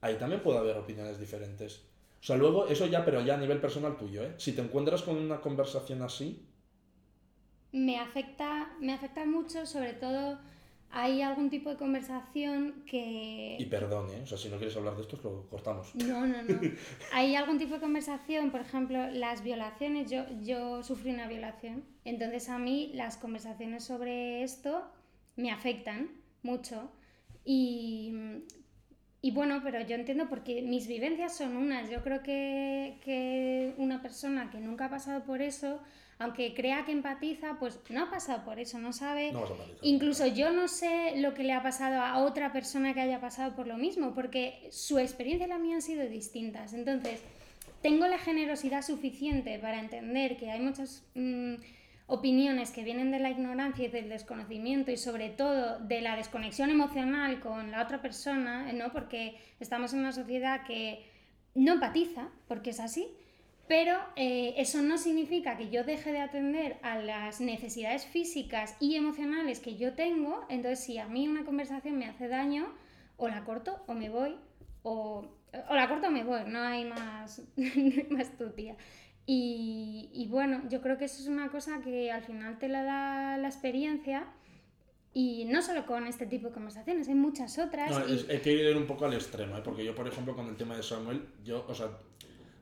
Ahí 0.00 0.16
también 0.16 0.42
puede 0.42 0.58
haber 0.58 0.76
opiniones 0.76 1.18
diferentes. 1.18 1.82
O 2.20 2.24
sea, 2.24 2.36
luego, 2.36 2.68
eso 2.68 2.86
ya, 2.86 3.04
pero 3.04 3.20
ya 3.20 3.34
a 3.34 3.38
nivel 3.38 3.60
personal 3.60 3.96
tuyo, 3.96 4.22
¿eh? 4.22 4.34
Si 4.36 4.52
te 4.52 4.62
encuentras 4.62 5.02
con 5.02 5.16
una 5.16 5.40
conversación 5.40 6.02
así. 6.02 6.46
Me 7.72 7.98
afecta, 7.98 8.76
me 8.80 8.92
afecta 8.92 9.24
mucho, 9.24 9.66
sobre 9.66 9.94
todo 9.94 10.38
hay 10.94 11.22
algún 11.22 11.48
tipo 11.48 11.70
de 11.70 11.76
conversación 11.76 12.84
que... 12.86 13.56
Y 13.58 13.64
perdón, 13.66 14.10
¿eh? 14.10 14.20
O 14.22 14.26
sea, 14.26 14.36
si 14.36 14.50
no 14.50 14.58
quieres 14.58 14.76
hablar 14.76 14.94
de 14.94 15.02
esto, 15.02 15.18
lo 15.24 15.48
cortamos. 15.48 15.94
No, 15.94 16.26
no, 16.26 16.42
no. 16.42 16.60
hay 17.12 17.34
algún 17.34 17.58
tipo 17.58 17.74
de 17.74 17.80
conversación, 17.80 18.50
por 18.50 18.60
ejemplo, 18.60 19.10
las 19.10 19.42
violaciones. 19.42 20.10
Yo, 20.10 20.24
yo 20.42 20.82
sufrí 20.82 21.10
una 21.10 21.28
violación. 21.28 21.82
Entonces 22.04 22.50
a 22.50 22.58
mí 22.58 22.90
las 22.94 23.16
conversaciones 23.16 23.84
sobre 23.84 24.42
esto 24.42 24.82
me 25.36 25.50
afectan 25.50 26.10
mucho. 26.42 26.92
Y, 27.42 28.12
y 29.22 29.30
bueno, 29.30 29.60
pero 29.64 29.80
yo 29.80 29.94
entiendo 29.94 30.28
porque 30.28 30.60
mis 30.60 30.86
vivencias 30.86 31.34
son 31.34 31.56
unas. 31.56 31.88
Yo 31.88 32.02
creo 32.02 32.22
que, 32.22 32.98
que 33.02 33.74
una 33.78 34.02
persona 34.02 34.50
que 34.50 34.60
nunca 34.60 34.86
ha 34.86 34.90
pasado 34.90 35.24
por 35.24 35.40
eso 35.40 35.80
aunque 36.22 36.54
crea 36.54 36.84
que 36.84 36.92
empatiza, 36.92 37.56
pues 37.58 37.80
no 37.90 38.04
ha 38.04 38.10
pasado 38.10 38.44
por 38.44 38.60
eso, 38.60 38.78
no 38.78 38.92
sabe. 38.92 39.32
Incluso 39.82 40.26
yo 40.26 40.52
no 40.52 40.68
sé 40.68 41.14
lo 41.16 41.34
que 41.34 41.42
le 41.42 41.52
ha 41.52 41.62
pasado 41.62 42.00
a 42.00 42.18
otra 42.22 42.52
persona 42.52 42.94
que 42.94 43.00
haya 43.00 43.20
pasado 43.20 43.56
por 43.56 43.66
lo 43.66 43.76
mismo, 43.76 44.14
porque 44.14 44.68
su 44.70 44.98
experiencia 44.98 45.46
y 45.46 45.48
la 45.48 45.58
mía 45.58 45.76
han 45.76 45.82
sido 45.82 46.08
distintas. 46.08 46.74
Entonces, 46.74 47.20
tengo 47.82 48.06
la 48.06 48.18
generosidad 48.18 48.82
suficiente 48.82 49.58
para 49.58 49.80
entender 49.80 50.36
que 50.36 50.50
hay 50.50 50.60
muchas 50.60 51.04
mm, 51.14 51.54
opiniones 52.06 52.70
que 52.70 52.84
vienen 52.84 53.10
de 53.10 53.18
la 53.18 53.30
ignorancia 53.30 53.86
y 53.86 53.88
del 53.88 54.08
desconocimiento 54.08 54.92
y 54.92 54.96
sobre 54.96 55.28
todo 55.28 55.80
de 55.80 56.02
la 56.02 56.14
desconexión 56.14 56.70
emocional 56.70 57.40
con 57.40 57.72
la 57.72 57.82
otra 57.82 58.00
persona, 58.00 58.72
¿no? 58.72 58.92
Porque 58.92 59.36
estamos 59.58 59.92
en 59.92 60.00
una 60.00 60.12
sociedad 60.12 60.64
que 60.64 61.04
no 61.56 61.72
empatiza, 61.72 62.28
porque 62.46 62.70
es 62.70 62.78
así, 62.78 63.08
pero 63.68 63.98
eh, 64.16 64.54
eso 64.56 64.82
no 64.82 64.98
significa 64.98 65.56
que 65.56 65.70
yo 65.70 65.84
deje 65.84 66.12
de 66.12 66.20
atender 66.20 66.78
a 66.82 66.98
las 66.98 67.40
necesidades 67.40 68.04
físicas 68.04 68.76
y 68.80 68.96
emocionales 68.96 69.60
que 69.60 69.76
yo 69.76 69.94
tengo. 69.94 70.44
Entonces, 70.48 70.84
si 70.84 70.98
a 70.98 71.06
mí 71.06 71.28
una 71.28 71.44
conversación 71.44 71.96
me 71.96 72.06
hace 72.06 72.28
daño, 72.28 72.66
o 73.16 73.28
la 73.28 73.44
corto 73.44 73.82
o 73.86 73.94
me 73.94 74.10
voy, 74.10 74.36
o, 74.82 75.26
la 75.70 75.88
corto 75.88 76.08
o 76.08 76.10
me 76.10 76.24
voy, 76.24 76.40
no 76.46 76.60
hay 76.60 76.84
más, 76.84 77.42
más 78.10 78.36
tutía. 78.36 78.76
Y, 79.24 80.10
y, 80.12 80.26
bueno, 80.26 80.62
yo 80.68 80.82
creo 80.82 80.98
que 80.98 81.04
eso 81.04 81.22
es 81.22 81.28
una 81.28 81.48
cosa 81.48 81.80
que 81.80 82.10
al 82.10 82.22
final 82.22 82.58
te 82.58 82.68
la 82.68 82.82
da 82.82 83.38
la 83.38 83.48
experiencia. 83.48 84.26
Y 85.14 85.44
no 85.44 85.60
solo 85.60 85.86
con 85.86 86.06
este 86.06 86.26
tipo 86.26 86.48
de 86.48 86.54
conversaciones, 86.54 87.06
hay 87.06 87.14
muchas 87.14 87.58
otras. 87.58 87.90
No, 87.90 88.14
he 88.28 88.40
querido 88.40 88.70
ir 88.70 88.76
un 88.76 88.86
poco 88.86 89.04
al 89.04 89.12
extremo, 89.12 89.56
¿eh? 89.58 89.60
porque 89.62 89.84
yo, 89.84 89.94
por 89.94 90.08
ejemplo, 90.08 90.34
con 90.34 90.48
el 90.48 90.56
tema 90.56 90.74
de 90.74 90.82
Samuel, 90.82 91.28
yo, 91.44 91.66
o 91.68 91.74
sea, 91.74 91.90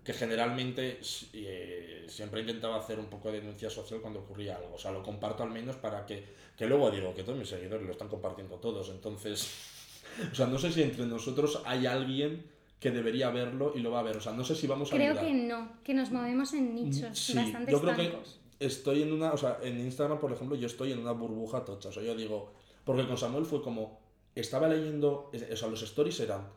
que 0.02 0.12
generalmente 0.14 1.00
eh, 1.34 2.06
siempre 2.08 2.40
intentaba 2.40 2.76
hacer 2.76 2.98
un 2.98 3.06
poco 3.06 3.30
de 3.30 3.40
denuncia 3.40 3.68
social 3.68 4.00
cuando 4.00 4.20
ocurría 4.20 4.56
algo. 4.56 4.74
O 4.74 4.78
sea, 4.78 4.90
lo 4.92 5.02
comparto 5.02 5.42
al 5.42 5.50
menos 5.50 5.76
para 5.76 6.06
que, 6.06 6.24
que 6.56 6.66
luego 6.66 6.90
digo 6.90 7.14
que 7.14 7.22
todos 7.22 7.38
mis 7.38 7.48
seguidores 7.48 7.84
lo 7.84 7.92
están 7.92 8.08
compartiendo 8.08 8.56
todos. 8.56 8.88
Entonces, 8.90 9.50
o 10.32 10.34
sea, 10.34 10.46
no 10.46 10.58
sé 10.58 10.72
si 10.72 10.82
entre 10.82 11.06
nosotros 11.06 11.62
hay 11.66 11.86
alguien 11.86 12.46
que 12.78 12.90
debería 12.90 13.28
verlo 13.30 13.72
y 13.74 13.80
lo 13.80 13.90
va 13.90 14.00
a 14.00 14.02
ver. 14.02 14.16
O 14.16 14.20
sea, 14.20 14.32
no 14.32 14.42
sé 14.42 14.54
si 14.54 14.66
vamos 14.66 14.90
a 14.90 14.96
Creo 14.96 15.18
que 15.18 15.32
no, 15.34 15.70
que 15.84 15.92
nos 15.92 16.10
movemos 16.10 16.54
en 16.54 16.74
nichos 16.74 17.18
sí, 17.18 17.34
bastante 17.34 17.70
yo 17.70 17.80
creo 17.82 17.94
que 17.94 18.18
estoy 18.58 19.02
en 19.02 19.12
una, 19.12 19.32
o 19.32 19.36
sea, 19.36 19.58
en 19.62 19.80
Instagram, 19.80 20.18
por 20.18 20.32
ejemplo, 20.32 20.56
yo 20.56 20.66
estoy 20.66 20.92
en 20.92 20.98
una 21.00 21.12
burbuja 21.12 21.62
tocha. 21.62 21.90
O 21.90 21.92
sea, 21.92 22.02
yo 22.02 22.14
digo, 22.14 22.54
porque 22.84 23.06
con 23.06 23.18
Samuel 23.18 23.44
fue 23.44 23.60
como, 23.60 24.00
estaba 24.34 24.66
leyendo, 24.66 25.30
o 25.30 25.56
sea, 25.56 25.68
los 25.68 25.82
stories 25.82 26.20
eran 26.20 26.48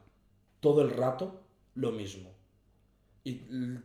todo 0.62 0.82
el 0.82 0.92
rato 0.92 1.42
lo 1.76 1.92
mismo 1.92 2.30
y 3.26 3.36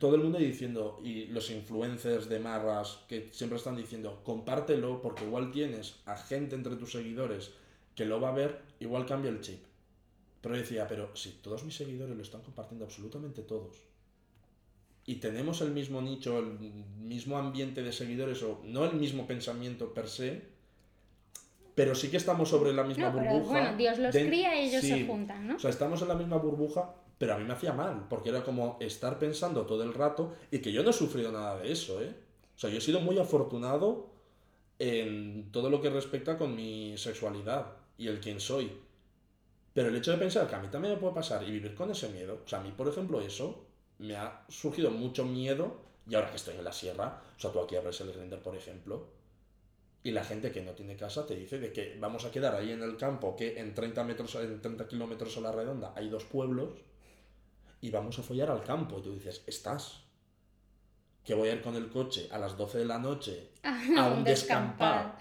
todo 0.00 0.16
el 0.16 0.22
mundo 0.22 0.38
diciendo, 0.38 1.00
y 1.02 1.26
los 1.26 1.50
influencers 1.50 2.28
de 2.28 2.40
marras 2.40 2.98
que 3.08 3.28
siempre 3.32 3.56
están 3.56 3.76
diciendo, 3.76 4.20
compártelo 4.24 5.00
porque 5.00 5.24
igual 5.24 5.52
tienes 5.52 5.96
a 6.06 6.16
gente 6.16 6.56
entre 6.56 6.74
tus 6.76 6.92
seguidores 6.92 7.52
que 7.94 8.04
lo 8.04 8.20
va 8.20 8.30
a 8.30 8.32
ver, 8.32 8.60
igual 8.80 9.06
cambia 9.06 9.30
el 9.30 9.40
chip. 9.40 9.62
Pero 10.40 10.56
decía, 10.56 10.86
pero 10.88 11.14
si 11.16 11.30
todos 11.42 11.64
mis 11.64 11.76
seguidores 11.76 12.16
lo 12.16 12.22
están 12.22 12.42
compartiendo, 12.42 12.84
absolutamente 12.84 13.42
todos, 13.42 13.76
y 15.08 15.16
tenemos 15.16 15.62
el 15.62 15.70
mismo 15.70 16.02
nicho, 16.02 16.38
el 16.38 16.58
mismo 17.00 17.38
ambiente 17.38 17.82
de 17.82 17.92
seguidores, 17.92 18.42
o 18.42 18.60
no 18.64 18.84
el 18.84 18.94
mismo 18.94 19.26
pensamiento 19.26 19.94
per 19.94 20.08
se, 20.08 20.42
pero 21.74 21.94
sí 21.94 22.10
que 22.10 22.18
estamos 22.18 22.50
sobre 22.50 22.72
la 22.72 22.84
misma 22.84 23.08
burbuja. 23.08 23.52
bueno, 23.52 23.76
Dios 23.76 23.98
los 23.98 24.14
cría 24.14 24.60
y 24.60 24.68
ellos 24.68 24.82
se 24.82 25.06
juntan, 25.06 25.46
¿no? 25.46 25.56
O 25.56 25.58
sea, 25.58 25.70
estamos 25.70 26.02
en 26.02 26.08
la 26.08 26.14
misma 26.14 26.36
burbuja, 26.36 26.94
pero 27.18 27.34
a 27.34 27.38
mí 27.38 27.44
me 27.44 27.52
hacía 27.52 27.72
mal, 27.72 28.06
porque 28.08 28.30
era 28.30 28.44
como 28.44 28.78
estar 28.80 29.18
pensando 29.18 29.66
todo 29.66 29.82
el 29.82 29.92
rato 29.92 30.34
y 30.50 30.60
que 30.60 30.72
yo 30.72 30.82
no 30.82 30.90
he 30.90 30.92
sufrido 30.92 31.32
nada 31.32 31.58
de 31.58 31.72
eso, 31.72 32.00
¿eh? 32.00 32.14
O 32.56 32.58
sea, 32.58 32.70
yo 32.70 32.78
he 32.78 32.80
sido 32.80 33.00
muy 33.00 33.18
afortunado 33.18 34.06
en 34.78 35.50
todo 35.50 35.68
lo 35.70 35.80
que 35.80 35.90
respecta 35.90 36.38
con 36.38 36.54
mi 36.54 36.96
sexualidad 36.96 37.72
y 37.96 38.06
el 38.06 38.20
quién 38.20 38.40
soy. 38.40 38.72
Pero 39.74 39.88
el 39.88 39.96
hecho 39.96 40.12
de 40.12 40.18
pensar 40.18 40.48
que 40.48 40.54
a 40.54 40.60
mí 40.60 40.68
también 40.68 40.94
me 40.94 41.00
puede 41.00 41.14
pasar 41.14 41.42
y 41.42 41.50
vivir 41.50 41.74
con 41.74 41.90
ese 41.90 42.08
miedo, 42.08 42.42
o 42.44 42.48
sea, 42.48 42.60
a 42.60 42.62
mí, 42.62 42.72
por 42.76 42.88
ejemplo, 42.88 43.20
eso 43.20 43.64
me 43.98 44.16
ha 44.16 44.44
surgido 44.48 44.90
mucho 44.90 45.24
miedo 45.24 45.76
y 46.08 46.14
ahora 46.14 46.30
que 46.30 46.36
estoy 46.36 46.56
en 46.56 46.64
la 46.64 46.72
sierra, 46.72 47.20
o 47.36 47.40
sea, 47.40 47.52
tú 47.52 47.60
aquí 47.60 47.76
abres 47.76 48.00
el 48.00 48.12
Grindr, 48.12 48.38
por 48.38 48.56
ejemplo, 48.56 49.08
y 50.02 50.12
la 50.12 50.24
gente 50.24 50.50
que 50.50 50.62
no 50.62 50.72
tiene 50.72 50.96
casa 50.96 51.26
te 51.26 51.34
dice 51.34 51.58
de 51.58 51.72
que 51.72 51.96
vamos 52.00 52.24
a 52.24 52.30
quedar 52.30 52.54
ahí 52.54 52.70
en 52.70 52.82
el 52.82 52.96
campo, 52.96 53.36
que 53.36 53.58
en 53.58 53.74
30, 53.74 54.04
metros, 54.04 54.34
en 54.36 54.60
30 54.60 54.88
kilómetros 54.88 55.36
a 55.36 55.40
la 55.40 55.52
redonda 55.52 55.92
hay 55.94 56.08
dos 56.08 56.24
pueblos 56.24 56.70
y 57.80 57.90
vamos 57.90 58.18
a 58.18 58.22
follar 58.22 58.50
al 58.50 58.62
campo. 58.62 58.98
Y 58.98 59.02
tú 59.02 59.12
dices, 59.12 59.42
¿estás? 59.46 60.02
Que 61.24 61.34
voy 61.34 61.48
a 61.48 61.54
ir 61.54 61.62
con 61.62 61.76
el 61.76 61.88
coche 61.88 62.28
a 62.30 62.38
las 62.38 62.56
12 62.56 62.78
de 62.78 62.84
la 62.84 62.98
noche 62.98 63.50
a 63.62 64.08
un 64.08 64.24
descampar 64.24 65.18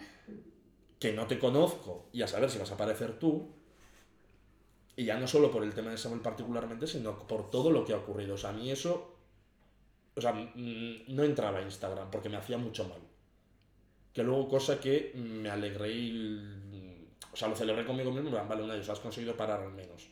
que 0.99 1.13
no 1.13 1.27
te 1.27 1.37
conozco 1.37 2.09
y 2.11 2.21
a 2.21 2.27
saber 2.27 2.49
si 2.49 2.57
vas 2.57 2.71
a 2.71 2.75
aparecer 2.75 3.19
tú. 3.19 3.53
Y 4.95 5.05
ya 5.05 5.19
no 5.19 5.27
solo 5.27 5.51
por 5.51 5.63
el 5.63 5.73
tema 5.73 5.91
de 5.91 5.97
Samuel 5.97 6.21
particularmente, 6.21 6.87
sino 6.87 7.27
por 7.27 7.51
todo 7.51 7.69
lo 7.69 7.85
que 7.85 7.93
ha 7.93 7.97
ocurrido. 7.97 8.33
O 8.33 8.37
sea, 8.37 8.49
a 8.49 8.53
mí 8.53 8.71
eso. 8.71 9.13
O 10.15 10.21
sea, 10.21 10.33
no 10.33 11.23
entraba 11.23 11.59
a 11.59 11.61
Instagram 11.61 12.09
porque 12.09 12.29
me 12.29 12.37
hacía 12.37 12.57
mucho 12.57 12.87
mal. 12.87 12.99
Que 14.11 14.23
luego, 14.23 14.47
cosa 14.47 14.79
que 14.79 15.11
me 15.13 15.49
alegré 15.49 15.91
y. 15.91 17.07
O 17.31 17.35
sea, 17.35 17.47
lo 17.47 17.55
celebré 17.55 17.85
conmigo 17.85 18.11
mismo. 18.11 18.31
Vale, 18.31 18.63
una 18.63 18.73
vez 18.73 18.89
has 18.89 18.99
conseguido 18.99 19.37
parar 19.37 19.61
al 19.61 19.71
menos. 19.71 20.09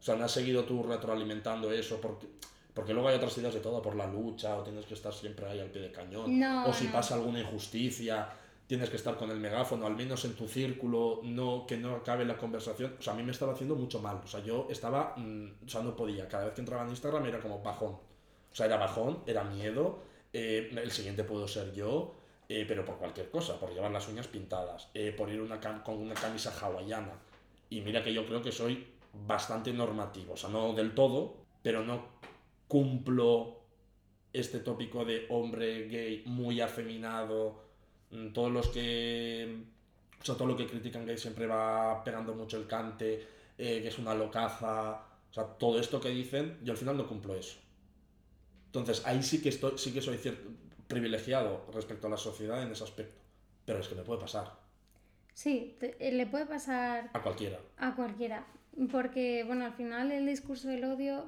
O 0.00 0.02
sea, 0.02 0.16
no 0.16 0.24
has 0.24 0.32
seguido 0.32 0.64
tú 0.64 0.82
retroalimentando 0.82 1.72
eso 1.72 2.00
porque, 2.00 2.26
porque 2.72 2.92
luego 2.92 3.08
hay 3.08 3.16
otras 3.16 3.36
ideas 3.38 3.54
de 3.54 3.60
todo, 3.60 3.82
por 3.82 3.96
la 3.96 4.06
lucha, 4.06 4.56
o 4.56 4.62
tienes 4.62 4.86
que 4.86 4.94
estar 4.94 5.12
siempre 5.12 5.46
ahí 5.46 5.58
al 5.58 5.70
pie 5.70 5.82
de 5.82 5.92
cañón, 5.92 6.42
o 6.66 6.72
si 6.72 6.86
pasa 6.86 7.14
alguna 7.14 7.40
injusticia, 7.40 8.28
tienes 8.68 8.90
que 8.90 8.96
estar 8.96 9.16
con 9.16 9.30
el 9.30 9.40
megáfono, 9.40 9.86
al 9.86 9.96
menos 9.96 10.24
en 10.26 10.34
tu 10.34 10.46
círculo, 10.46 11.20
no 11.24 11.66
que 11.66 11.76
no 11.78 11.96
acabe 11.96 12.24
la 12.24 12.36
conversación. 12.36 12.96
O 12.98 13.02
sea, 13.02 13.14
a 13.14 13.16
mí 13.16 13.22
me 13.22 13.32
estaba 13.32 13.54
haciendo 13.54 13.74
mucho 13.74 13.98
mal. 14.00 14.20
O 14.22 14.26
sea, 14.28 14.40
yo 14.40 14.68
estaba, 14.70 15.14
mm, 15.16 15.64
o 15.64 15.68
sea, 15.68 15.82
no 15.82 15.96
podía. 15.96 16.28
Cada 16.28 16.44
vez 16.44 16.54
que 16.54 16.60
entraba 16.60 16.84
en 16.84 16.90
Instagram 16.90 17.24
era 17.26 17.40
como 17.40 17.62
bajón. 17.62 17.92
O 17.92 18.54
sea, 18.54 18.66
era 18.66 18.76
bajón, 18.76 19.22
era 19.26 19.42
miedo, 19.42 20.02
eh, 20.32 20.70
el 20.70 20.90
siguiente 20.90 21.24
puedo 21.24 21.48
ser 21.48 21.72
yo, 21.72 22.14
eh, 22.48 22.64
pero 22.68 22.84
por 22.84 22.96
cualquier 22.98 23.30
cosa, 23.30 23.58
por 23.58 23.72
llevar 23.72 23.90
las 23.90 24.06
uñas 24.08 24.26
pintadas, 24.26 24.88
eh, 24.94 25.14
por 25.16 25.30
ir 25.30 25.40
una 25.40 25.60
con 25.82 25.96
una 25.96 26.14
camisa 26.14 26.52
hawaiana. 26.60 27.12
Y 27.70 27.80
mira 27.80 28.02
que 28.02 28.12
yo 28.12 28.26
creo 28.26 28.42
que 28.42 28.52
soy 28.52 28.86
bastante 29.12 29.72
normativo, 29.72 30.34
o 30.34 30.36
sea, 30.36 30.50
no 30.50 30.72
del 30.72 30.94
todo, 30.94 31.36
pero 31.62 31.84
no 31.84 32.06
cumplo 32.66 33.58
este 34.32 34.60
tópico 34.60 35.04
de 35.04 35.26
hombre 35.30 35.88
gay 35.88 36.22
muy 36.26 36.60
afeminado, 36.60 37.64
mm, 38.10 38.32
todos 38.32 38.52
los 38.52 38.68
que, 38.68 39.64
o 40.20 40.24
sea, 40.24 40.34
todo 40.34 40.48
lo 40.48 40.56
que 40.56 40.66
critican 40.66 41.06
gay 41.06 41.18
siempre 41.18 41.46
va 41.46 42.02
pegando 42.04 42.34
mucho 42.34 42.56
el 42.56 42.66
cante, 42.66 43.26
eh, 43.56 43.82
que 43.82 43.88
es 43.88 43.98
una 43.98 44.14
locaza, 44.14 45.02
o 45.30 45.34
sea, 45.34 45.44
todo 45.44 45.80
esto 45.80 46.00
que 46.00 46.10
dicen, 46.10 46.58
yo 46.62 46.72
al 46.72 46.78
final 46.78 46.96
no 46.96 47.06
cumplo 47.06 47.34
eso. 47.34 47.58
Entonces, 48.66 49.04
ahí 49.06 49.22
sí 49.22 49.40
que, 49.40 49.48
estoy, 49.48 49.78
sí 49.78 49.92
que 49.92 50.00
soy 50.00 50.18
cierto, 50.18 50.50
privilegiado 50.86 51.66
respecto 51.72 52.06
a 52.06 52.10
la 52.10 52.16
sociedad 52.16 52.62
en 52.62 52.72
ese 52.72 52.84
aspecto, 52.84 53.20
pero 53.64 53.80
es 53.80 53.88
que 53.88 53.94
me 53.94 54.02
puede 54.02 54.20
pasar. 54.20 54.58
Sí, 55.34 55.76
eh, 55.80 56.10
le 56.12 56.26
puede 56.26 56.46
pasar... 56.46 57.10
A 57.12 57.22
cualquiera. 57.22 57.60
A 57.76 57.94
cualquiera. 57.94 58.44
Porque, 58.90 59.44
bueno, 59.44 59.64
al 59.64 59.72
final 59.72 60.12
el 60.12 60.26
discurso 60.26 60.68
del 60.68 60.84
odio 60.84 61.26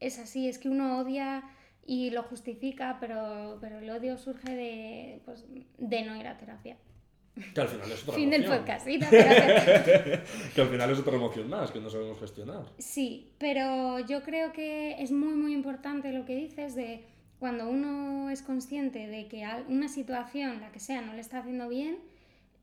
es 0.00 0.18
así, 0.18 0.48
es 0.48 0.58
que 0.58 0.68
uno 0.68 0.98
odia 0.98 1.42
y 1.86 2.10
lo 2.10 2.22
justifica, 2.24 2.98
pero, 3.00 3.58
pero 3.60 3.78
el 3.78 3.88
odio 3.90 4.18
surge 4.18 4.54
de, 4.54 5.22
pues, 5.24 5.44
de 5.78 6.02
no 6.02 6.16
ir 6.16 6.26
a 6.26 6.36
terapia. 6.36 6.76
Que 7.54 7.60
al 7.60 7.68
final 7.68 7.92
es 7.92 8.02
otra 8.02 8.14
Fin 8.14 8.30
del 8.30 8.44
emoción. 8.44 8.64
podcast. 8.64 8.88
id 8.88 9.02
a 9.04 9.10
terapia. 9.10 10.24
que 10.54 10.60
al 10.60 10.68
final 10.68 10.90
es 10.90 10.98
otra 10.98 11.16
emoción 11.16 11.48
más 11.48 11.70
que 11.70 11.80
no 11.80 11.90
sabemos 11.90 12.18
gestionar. 12.18 12.64
Sí, 12.78 13.30
pero 13.38 13.98
yo 14.00 14.22
creo 14.22 14.52
que 14.52 15.02
es 15.02 15.12
muy, 15.12 15.34
muy 15.34 15.52
importante 15.52 16.12
lo 16.12 16.24
que 16.24 16.34
dices 16.34 16.74
de 16.74 17.04
cuando 17.38 17.68
uno 17.68 18.30
es 18.30 18.40
consciente 18.42 19.06
de 19.06 19.28
que 19.28 19.46
una 19.68 19.88
situación, 19.88 20.60
la 20.60 20.72
que 20.72 20.80
sea, 20.80 21.02
no 21.02 21.12
le 21.12 21.20
está 21.20 21.40
haciendo 21.40 21.68
bien, 21.68 21.98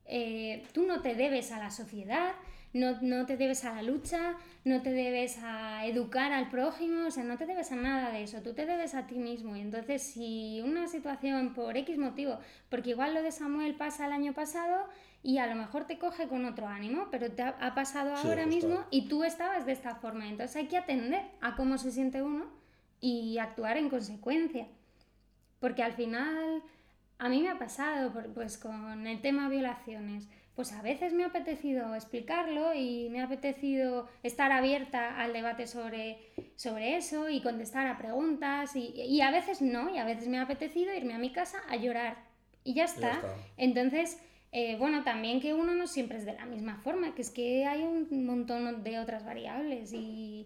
eh, 0.05 0.63
tú 0.73 0.85
no 0.85 1.01
te 1.01 1.13
debes 1.15 1.51
a 1.51 1.59
la 1.59 1.69
sociedad, 1.69 2.33
no, 2.73 2.99
no 3.01 3.25
te 3.25 3.37
debes 3.37 3.63
a 3.65 3.75
la 3.75 3.83
lucha, 3.83 4.35
no 4.65 4.81
te 4.81 4.91
debes 4.91 5.37
a 5.41 5.85
educar 5.85 6.33
al 6.33 6.49
prójimo, 6.49 7.07
o 7.07 7.11
sea, 7.11 7.23
no 7.23 7.37
te 7.37 7.45
debes 7.45 7.71
a 7.71 7.75
nada 7.75 8.11
de 8.11 8.23
eso, 8.23 8.41
tú 8.41 8.53
te 8.53 8.65
debes 8.65 8.95
a 8.95 9.05
ti 9.05 9.15
mismo. 9.15 9.55
Y 9.55 9.61
entonces, 9.61 10.01
si 10.01 10.61
una 10.65 10.87
situación 10.87 11.53
por 11.53 11.77
X 11.77 11.97
motivo, 11.97 12.39
porque 12.69 12.91
igual 12.91 13.13
lo 13.13 13.21
de 13.21 13.31
Samuel 13.31 13.75
pasa 13.75 14.07
el 14.07 14.11
año 14.11 14.33
pasado 14.33 14.87
y 15.21 15.37
a 15.37 15.47
lo 15.47 15.55
mejor 15.55 15.85
te 15.85 15.99
coge 15.99 16.27
con 16.27 16.45
otro 16.45 16.67
ánimo, 16.67 17.07
pero 17.11 17.31
te 17.31 17.43
ha, 17.43 17.55
ha 17.59 17.75
pasado 17.75 18.15
Sí, 18.17 18.27
ahora 18.27 18.45
mismo 18.45 18.83
y 18.89 19.07
tú 19.07 19.23
estabas 19.23 19.65
de 19.65 19.71
esta 19.71 19.95
forma. 19.95 20.27
Entonces 20.27 20.55
hay 20.55 20.67
que 20.67 20.77
atender 20.77 21.23
a 21.41 21.55
cómo 21.55 21.77
se 21.77 21.91
siente 21.91 22.21
uno 22.23 22.47
y 22.99 23.37
actuar 23.37 23.77
en 23.77 23.89
consecuencia. 23.89 24.67
Porque 25.59 25.83
al 25.83 25.93
final, 25.93 26.61
a 27.19 27.29
mí 27.29 27.41
me 27.41 27.49
ha 27.49 27.59
pasado, 27.59 28.11
pues 28.33 28.57
con 28.57 29.05
el 29.07 29.21
tema 29.21 29.47
violaciones, 29.47 30.27
pues 30.55 30.71
a 30.73 30.81
veces 30.81 31.13
me 31.13 31.23
ha 31.23 31.27
apetecido 31.27 31.95
explicarlo 31.95 32.73
y 32.73 33.09
me 33.09 33.21
ha 33.21 33.25
apetecido 33.25 34.07
estar 34.21 34.51
abierta 34.51 35.17
al 35.17 35.33
debate 35.33 35.65
sobre, 35.67 36.17
sobre 36.55 36.95
eso 36.95 37.29
y 37.29 37.41
contestar 37.41 37.87
a 37.87 37.97
preguntas 37.97 38.75
y, 38.75 38.93
y 38.95 39.21
a 39.21 39.31
veces 39.31 39.61
no, 39.61 39.93
y 39.93 39.97
a 39.97 40.05
veces 40.05 40.27
me 40.27 40.37
ha 40.37 40.43
apetecido 40.43 40.93
irme 40.93 41.13
a 41.13 41.19
mi 41.19 41.31
casa 41.31 41.57
a 41.69 41.75
llorar 41.75 42.17
y 42.63 42.75
ya 42.75 42.85
está. 42.85 43.13
está. 43.13 43.35
Entonces, 43.57 44.19
eh, 44.51 44.75
bueno, 44.77 45.03
también 45.03 45.41
que 45.41 45.53
uno 45.53 45.73
no 45.73 45.87
siempre 45.87 46.17
es 46.17 46.25
de 46.25 46.33
la 46.33 46.45
misma 46.45 46.77
forma, 46.83 47.15
que 47.15 47.23
es 47.23 47.31
que 47.31 47.65
hay 47.65 47.81
un 47.81 48.25
montón 48.25 48.83
de 48.83 48.99
otras 48.99 49.25
variables 49.25 49.91
y, 49.93 50.45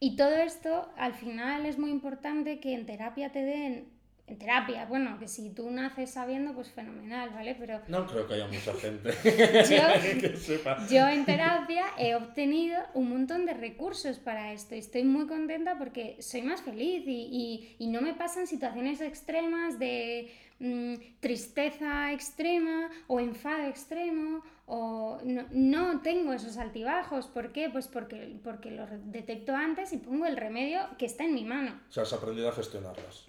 y 0.00 0.16
todo 0.16 0.36
esto 0.36 0.90
al 0.96 1.14
final 1.14 1.64
es 1.66 1.78
muy 1.78 1.90
importante 1.90 2.58
que 2.58 2.74
en 2.74 2.86
terapia 2.86 3.30
te 3.30 3.42
den, 3.42 3.88
en 4.28 4.38
terapia, 4.38 4.86
bueno, 4.86 5.18
que 5.20 5.28
si 5.28 5.50
tú 5.50 5.70
naces 5.70 6.10
sabiendo, 6.10 6.52
pues 6.52 6.68
fenomenal, 6.70 7.30
¿vale? 7.30 7.54
Pero 7.58 7.80
No 7.88 8.06
creo 8.06 8.26
que 8.26 8.34
haya 8.34 8.48
mucha 8.48 8.74
gente 8.74 9.10
Yo- 9.22 10.20
que 10.20 10.36
sepa. 10.36 10.84
yo 10.88 11.06
en 11.08 11.24
terapia 11.24 11.84
he 11.98 12.14
obtenido 12.16 12.78
un 12.94 13.08
montón 13.10 13.46
de 13.46 13.54
recursos 13.54 14.18
para 14.18 14.52
esto 14.52 14.74
y 14.74 14.78
estoy 14.78 15.04
muy 15.04 15.26
contenta 15.28 15.78
porque 15.78 16.16
soy 16.20 16.42
más 16.42 16.60
feliz 16.62 17.04
y, 17.06 17.28
y- 17.30 17.76
y 17.78 17.86
no 17.86 18.00
me 18.00 18.14
pasan 18.14 18.46
situaciones 18.48 19.00
extremas 19.00 19.78
de 19.78 20.32
mm, 20.58 20.94
tristeza 21.20 22.12
extrema 22.12 22.90
o 23.06 23.20
enfado 23.20 23.68
extremo 23.68 24.42
o 24.66 25.20
no, 25.24 25.44
no 25.52 26.00
tengo 26.00 26.32
esos 26.32 26.56
altibajos. 26.56 27.28
¿Por 27.28 27.52
qué? 27.52 27.68
Pues 27.70 27.86
porque, 27.86 28.36
porque 28.42 28.72
los 28.72 28.88
detecto 29.12 29.54
antes 29.54 29.92
y 29.92 29.98
pongo 29.98 30.26
el 30.26 30.36
remedio 30.36 30.80
que 30.98 31.06
está 31.06 31.22
en 31.24 31.34
mi 31.34 31.44
mano. 31.44 31.78
O 31.88 31.92
sea, 31.92 32.02
has 32.02 32.12
aprendido 32.12 32.48
a 32.48 32.52
gestionarlas. 32.52 33.28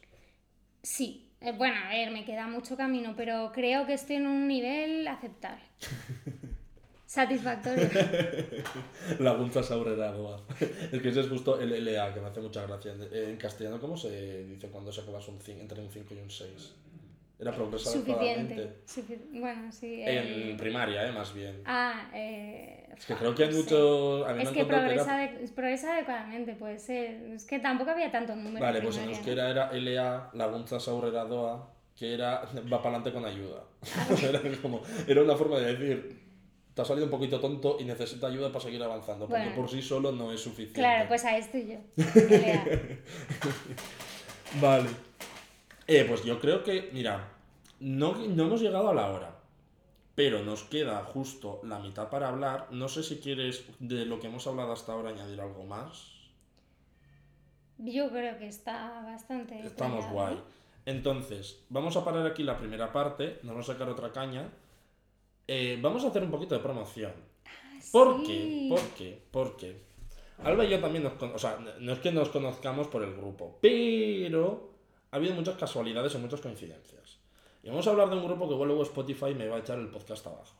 Sí, 0.87 1.29
eh, 1.41 1.51
bueno, 1.51 1.75
a 1.85 1.89
ver, 1.89 2.11
me 2.11 2.23
queda 2.23 2.47
mucho 2.47 2.77
camino, 2.77 3.13
pero 3.17 3.51
creo 3.53 3.85
que 3.85 3.91
estoy 3.91 4.15
en 4.15 4.25
un 4.25 4.47
nivel 4.47 5.05
aceptable. 5.05 5.61
Satisfactorio. 7.05 7.89
La 9.19 9.33
gunza 9.33 9.61
saureragoa. 9.61 10.45
Es 10.93 11.01
que 11.01 11.09
ese 11.09 11.19
es 11.19 11.27
justo 11.27 11.59
el 11.59 11.83
LA, 11.83 12.13
que 12.13 12.21
me 12.21 12.27
hace 12.27 12.39
mucha 12.39 12.65
gracia. 12.65 12.93
En 13.11 13.35
castellano, 13.35 13.81
¿cómo 13.81 13.97
se 13.97 14.45
dice 14.45 14.69
cuando 14.69 14.89
sacabas 14.93 15.27
un 15.27 15.41
5, 15.41 15.59
entre 15.59 15.81
un 15.81 15.91
5 15.91 16.13
y 16.13 16.19
un 16.19 16.31
6? 16.31 16.75
Era 17.37 17.51
progresar 17.51 17.91
Suficiente. 17.91 18.77
bueno, 19.33 19.69
sí. 19.73 20.03
En 20.05 20.55
primaria, 20.55 21.05
¿eh? 21.05 21.11
Más 21.11 21.33
bien. 21.33 21.63
Ah, 21.65 22.09
eh... 22.13 22.86
Es 22.97 23.05
que 23.05 23.13
creo 23.15 23.35
que 23.35 23.43
hay 23.43 23.49
no 23.51 23.57
muchos... 23.57 24.29
Es 24.39 24.49
que 24.49 24.65
progresa, 24.65 25.23
era- 25.23 25.39
de- 25.39 25.47
progresa 25.49 25.93
adecuadamente, 25.93 26.53
puede 26.55 26.79
ser. 26.79 27.21
Es 27.33 27.45
que 27.45 27.59
tampoco 27.59 27.91
había 27.91 28.11
tanto 28.11 28.35
número. 28.35 28.59
Vale, 28.65 28.81
pues 28.81 28.97
en 28.97 29.09
euskera 29.09 29.49
era 29.49 29.71
LA, 29.71 30.31
la 30.33 30.47
gunza 30.47 30.79
saureradoa, 30.79 31.69
que 31.95 32.13
era 32.13 32.41
va 32.71 32.81
para 32.81 32.97
adelante 32.97 33.13
con 33.13 33.25
ayuda. 33.25 33.63
era, 34.23 34.41
como, 34.61 34.81
era 35.07 35.21
una 35.21 35.35
forma 35.35 35.59
de 35.59 35.75
decir, 35.75 36.21
te 36.73 36.81
ha 36.81 36.85
salido 36.85 37.05
un 37.05 37.11
poquito 37.11 37.39
tonto 37.39 37.77
y 37.79 37.85
necesita 37.85 38.27
ayuda 38.27 38.49
para 38.51 38.61
seguir 38.65 38.81
avanzando, 38.83 39.27
porque 39.27 39.43
Bueno. 39.43 39.55
por 39.61 39.69
sí 39.69 39.81
solo 39.81 40.11
no 40.11 40.31
es 40.31 40.39
suficiente. 40.41 40.79
Claro, 40.79 41.07
pues 41.07 41.23
a 41.25 41.37
esto 41.37 41.57
yo. 41.59 41.77
Vale. 44.61 44.89
Eh, 45.87 46.05
pues 46.07 46.23
yo 46.23 46.39
creo 46.39 46.63
que, 46.63 46.89
mira, 46.93 47.27
no, 47.79 48.13
no 48.15 48.43
hemos 48.45 48.61
llegado 48.61 48.89
a 48.89 48.93
la 48.93 49.07
hora, 49.11 49.35
pero 50.17 50.41
nos 50.41 50.63
queda 50.63 51.03
justo 51.03 51.61
la 51.63 51.77
mitad 51.77 52.09
para 52.09 52.29
hablar. 52.29 52.69
No 52.71 52.89
sé 52.89 53.03
si 53.03 53.17
quieres, 53.17 53.63
de 53.77 54.03
lo 54.03 54.19
que 54.19 54.25
hemos 54.25 54.47
hablado 54.47 54.73
hasta 54.73 54.93
ahora, 54.93 55.11
añadir 55.11 55.39
algo 55.39 55.63
más. 55.63 56.11
Yo 57.77 58.09
creo 58.09 58.35
que 58.39 58.47
está 58.47 59.03
bastante. 59.03 59.59
Estamos 59.59 60.09
guay. 60.09 60.33
¿no? 60.33 60.41
Entonces, 60.87 61.63
vamos 61.69 61.97
a 61.97 62.03
parar 62.03 62.25
aquí 62.25 62.41
la 62.41 62.57
primera 62.57 62.91
parte, 62.91 63.37
nos 63.43 63.53
vamos 63.53 63.69
a 63.69 63.73
sacar 63.73 63.89
otra 63.89 64.11
caña. 64.11 64.49
Eh, 65.47 65.77
vamos 65.83 66.03
a 66.03 66.07
hacer 66.07 66.23
un 66.23 66.31
poquito 66.31 66.55
de 66.55 66.61
promoción. 66.61 67.13
¿Por 67.91 68.23
qué? 68.23 68.65
¿Por 68.71 68.81
qué? 68.95 69.21
¿Por 69.29 69.55
qué? 69.55 69.83
Alba 70.43 70.65
y 70.65 70.69
yo 70.71 70.79
también 70.79 71.03
nos 71.03 71.13
conocemos, 71.13 71.43
o 71.43 71.47
sea, 71.47 71.75
no 71.79 71.93
es 71.93 71.99
que 71.99 72.11
nos 72.11 72.29
conozcamos 72.29 72.87
por 72.87 73.03
el 73.03 73.15
grupo, 73.15 73.59
pero 73.61 74.71
ha 75.11 75.17
habido 75.17 75.35
muchas 75.35 75.57
casualidades 75.57 76.15
y 76.15 76.17
muchas 76.17 76.41
coincidencias. 76.41 76.96
Y 77.67 77.69
vamos 77.69 77.85
a 77.85 77.89
hablar 77.89 78.09
de 78.09 78.15
un 78.15 78.23
grupo 78.23 78.47
que 78.47 78.53
igual 78.53 78.69
luego 78.69 78.83
Spotify 78.83 79.35
me 79.35 79.45
va 79.49 79.57
a 79.57 79.59
echar 79.59 79.77
el 79.77 79.89
podcast 79.89 80.25
abajo. 80.25 80.55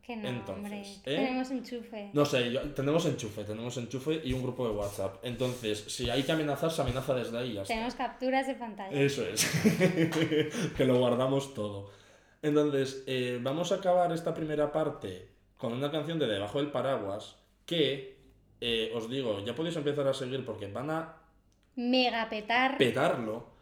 Que 0.00 0.14
no, 0.14 0.28
Entonces, 0.28 0.56
hombre. 0.64 0.80
¿eh? 0.82 1.00
Tenemos 1.16 1.50
enchufe. 1.50 2.10
No 2.12 2.24
sé, 2.24 2.52
yo- 2.52 2.62
tenemos 2.74 3.04
enchufe, 3.06 3.42
tenemos 3.42 3.76
enchufe 3.76 4.20
y 4.24 4.32
un 4.32 4.40
grupo 4.44 4.68
de 4.68 4.72
WhatsApp. 4.74 5.16
Entonces, 5.24 5.80
si 5.88 6.08
hay 6.08 6.22
que 6.22 6.30
amenazar, 6.30 6.70
se 6.70 6.80
amenaza 6.80 7.12
desde 7.12 7.36
ahí 7.36 7.50
y 7.50 7.54
ya 7.54 7.62
está. 7.62 7.74
Tenemos 7.74 7.96
capturas 7.96 8.46
de 8.46 8.54
pantalla. 8.54 8.96
Eso 8.96 9.26
es. 9.26 9.44
que 10.76 10.84
lo 10.84 10.98
guardamos 11.00 11.54
todo. 11.54 11.90
Entonces, 12.40 13.02
eh, 13.08 13.40
vamos 13.42 13.72
a 13.72 13.76
acabar 13.76 14.12
esta 14.12 14.32
primera 14.32 14.70
parte 14.70 15.28
con 15.56 15.72
una 15.72 15.90
canción 15.90 16.20
de 16.20 16.28
Debajo 16.28 16.58
del 16.58 16.70
Paraguas 16.70 17.34
que, 17.64 18.16
eh, 18.60 18.92
os 18.94 19.10
digo, 19.10 19.44
ya 19.44 19.56
podéis 19.56 19.74
empezar 19.74 20.06
a 20.06 20.14
seguir 20.14 20.44
porque 20.44 20.68
van 20.68 20.88
a 20.90 21.16
Mega 21.74 22.28
petar. 22.28 22.78
petarlo 22.78 23.55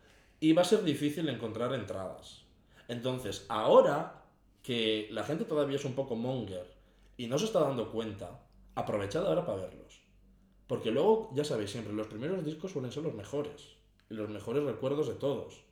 y 0.44 0.52
va 0.52 0.60
a 0.60 0.66
ser 0.66 0.84
difícil 0.84 1.26
encontrar 1.30 1.72
entradas. 1.72 2.42
Entonces, 2.86 3.46
ahora 3.48 4.26
que 4.62 5.08
la 5.10 5.24
gente 5.24 5.46
todavía 5.46 5.76
es 5.76 5.86
un 5.86 5.94
poco 5.94 6.16
monger 6.16 6.70
y 7.16 7.28
no 7.28 7.38
se 7.38 7.46
está 7.46 7.60
dando 7.60 7.90
cuenta, 7.90 8.42
aprovechad 8.74 9.26
ahora 9.26 9.46
para 9.46 9.62
verlos. 9.62 10.02
Porque 10.66 10.90
luego, 10.90 11.30
ya 11.32 11.44
sabéis, 11.44 11.70
siempre 11.70 11.94
los 11.94 12.08
primeros 12.08 12.44
discos 12.44 12.72
suelen 12.72 12.92
ser 12.92 13.04
los 13.04 13.14
mejores. 13.14 13.70
Y 14.10 14.14
los 14.14 14.28
mejores 14.28 14.62
recuerdos 14.64 15.08
de 15.08 15.14
todos. 15.14 15.64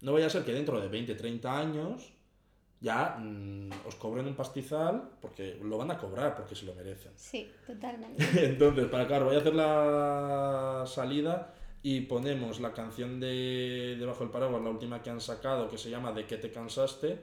No 0.00 0.12
vaya 0.12 0.26
a 0.26 0.30
ser 0.30 0.44
que 0.44 0.52
dentro 0.52 0.80
de 0.80 0.86
20, 0.86 1.16
30 1.16 1.58
años 1.58 2.12
ya 2.80 3.16
mm, 3.18 3.70
os 3.84 3.96
cobren 3.96 4.28
un 4.28 4.36
pastizal, 4.36 5.10
porque 5.20 5.58
lo 5.60 5.76
van 5.76 5.90
a 5.90 5.98
cobrar 5.98 6.36
porque 6.36 6.54
se 6.54 6.66
lo 6.66 6.74
merecen. 6.76 7.10
Sí, 7.16 7.50
totalmente. 7.66 8.24
Entonces, 8.46 8.86
para 8.86 9.08
claro, 9.08 9.24
voy 9.24 9.34
a 9.34 9.40
hacer 9.40 9.56
la 9.56 10.84
salida 10.86 11.52
y 11.82 12.02
ponemos 12.02 12.60
la 12.60 12.72
canción 12.72 13.20
de 13.20 13.96
Debajo 13.98 14.20
del 14.20 14.30
Paraguas, 14.30 14.62
la 14.62 14.70
última 14.70 15.02
que 15.02 15.10
han 15.10 15.20
sacado, 15.20 15.68
que 15.68 15.78
se 15.78 15.90
llama 15.90 16.12
¿De 16.12 16.26
qué 16.26 16.36
te 16.36 16.50
cansaste? 16.50 17.18